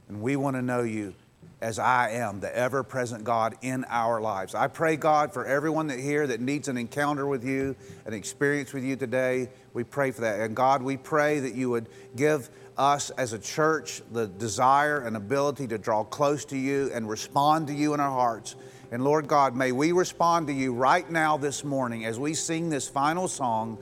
And 0.09 0.23
we 0.23 0.37
want 0.37 0.57
to 0.57 0.63
know 0.63 0.83
you 0.83 1.15
as 1.61 1.79
I 1.79 2.11
am, 2.13 2.41
the 2.41 2.55
ever 2.57 2.83
present 2.83 3.23
God 3.23 3.55
in 3.61 3.85
our 3.89 4.21
lives. 4.21 4.55
I 4.55 4.69
pray, 4.69 4.97
God, 4.97 5.33
for 5.33 5.45
everyone 5.45 5.89
that 5.89 5.99
here 5.99 6.27
that 6.27 6.41
needs 6.41 6.69
an 6.69 6.79
encounter 6.79 7.27
with 7.27 7.45
you, 7.45 7.77
an 8.07 8.15
experience 8.15 8.73
with 8.73 8.83
you 8.83 8.97
today. 8.97 9.51
We 9.75 9.85
pray 9.85 10.11
for 10.11 10.23
that. 10.23 10.41
And 10.41 10.57
God, 10.57 10.83
we 10.83 10.97
pray 10.97 11.41
that 11.41 11.55
you 11.55 11.69
would 11.71 11.89
give 12.17 12.49
us 12.79 13.11
as 13.11 13.35
a 13.35 13.39
church 13.39 14.01
the 14.11 14.27
desire 14.27 15.01
and 15.01 15.17
ability 15.17 15.67
to 15.69 15.77
draw 15.77 16.03
close 16.03 16.47
to 16.47 16.57
you 16.57 16.91
and 16.95 17.09
respond 17.09 17.67
to 17.67 17.75
you 17.75 17.93
in 17.93 18.01
our 18.01 18.11
hearts. 18.11 18.57
And 18.91 19.05
Lord 19.05 19.29
God, 19.29 19.55
may 19.55 19.71
we 19.71 19.93
respond 19.93 20.47
to 20.47 20.55
you 20.55 20.73
right 20.73 21.09
now 21.11 21.37
this 21.37 21.63
morning 21.63 22.07
as 22.07 22.19
we 22.19 22.33
sing 22.33 22.71
this 22.71 22.89
final 22.89 23.29
song. 23.29 23.79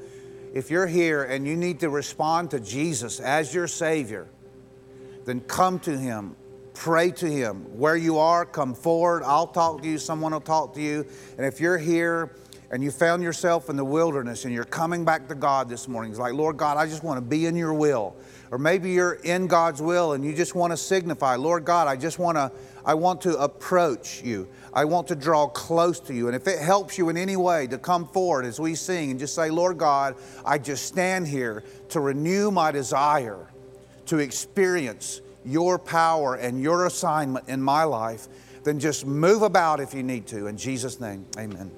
If 0.52 0.70
you're 0.70 0.86
here 0.86 1.22
and 1.22 1.46
you 1.46 1.56
need 1.56 1.80
to 1.80 1.90
respond 1.90 2.50
to 2.50 2.60
Jesus 2.60 3.20
as 3.20 3.54
your 3.54 3.68
Savior, 3.68 4.26
then 5.24 5.40
come 5.40 5.78
to 5.80 5.96
Him 5.96 6.34
pray 6.78 7.10
to 7.10 7.26
Him. 7.26 7.56
Where 7.76 7.96
you 7.96 8.18
are, 8.18 8.46
come 8.46 8.72
forward. 8.72 9.24
I'll 9.24 9.48
talk 9.48 9.82
to 9.82 9.88
you, 9.88 9.98
someone 9.98 10.32
will 10.32 10.40
talk 10.40 10.74
to 10.74 10.80
you. 10.80 11.04
And 11.36 11.44
if 11.44 11.60
you're 11.60 11.76
here 11.76 12.36
and 12.70 12.84
you 12.84 12.92
found 12.92 13.20
yourself 13.20 13.68
in 13.68 13.74
the 13.74 13.84
wilderness 13.84 14.44
and 14.44 14.54
you're 14.54 14.62
coming 14.62 15.04
back 15.04 15.26
to 15.28 15.34
God 15.34 15.68
this 15.68 15.88
morning, 15.88 16.12
it's 16.12 16.20
like, 16.20 16.34
Lord 16.34 16.56
God, 16.56 16.76
I 16.76 16.86
just 16.86 17.02
want 17.02 17.16
to 17.16 17.20
be 17.20 17.46
in 17.46 17.56
your 17.56 17.74
will. 17.74 18.14
Or 18.52 18.58
maybe 18.58 18.92
you're 18.92 19.14
in 19.14 19.48
God's 19.48 19.82
will 19.82 20.12
and 20.12 20.24
you 20.24 20.32
just 20.32 20.54
want 20.54 20.72
to 20.72 20.76
signify, 20.76 21.34
Lord 21.34 21.64
God, 21.64 21.88
I 21.88 21.96
just 21.96 22.20
want 22.20 22.36
to, 22.36 22.52
I 22.84 22.94
want 22.94 23.22
to 23.22 23.36
approach 23.38 24.22
you. 24.22 24.48
I 24.72 24.84
want 24.84 25.08
to 25.08 25.16
draw 25.16 25.48
close 25.48 25.98
to 26.00 26.14
you. 26.14 26.28
And 26.28 26.36
if 26.36 26.46
it 26.46 26.60
helps 26.60 26.96
you 26.96 27.08
in 27.08 27.16
any 27.16 27.36
way 27.36 27.66
to 27.66 27.78
come 27.78 28.06
forward 28.06 28.44
as 28.44 28.60
we 28.60 28.76
sing 28.76 29.10
and 29.10 29.18
just 29.18 29.34
say, 29.34 29.50
Lord 29.50 29.78
God, 29.78 30.14
I 30.46 30.58
just 30.58 30.86
stand 30.86 31.26
here 31.26 31.64
to 31.88 31.98
renew 31.98 32.52
my 32.52 32.70
desire 32.70 33.48
to 34.06 34.18
experience 34.18 35.22
your 35.44 35.78
power 35.78 36.34
and 36.34 36.60
your 36.60 36.86
assignment 36.86 37.48
in 37.48 37.62
my 37.62 37.84
life, 37.84 38.28
then 38.64 38.78
just 38.78 39.06
move 39.06 39.42
about 39.42 39.80
if 39.80 39.94
you 39.94 40.02
need 40.02 40.26
to. 40.28 40.46
In 40.46 40.56
Jesus' 40.56 41.00
name, 41.00 41.26
amen. 41.38 41.70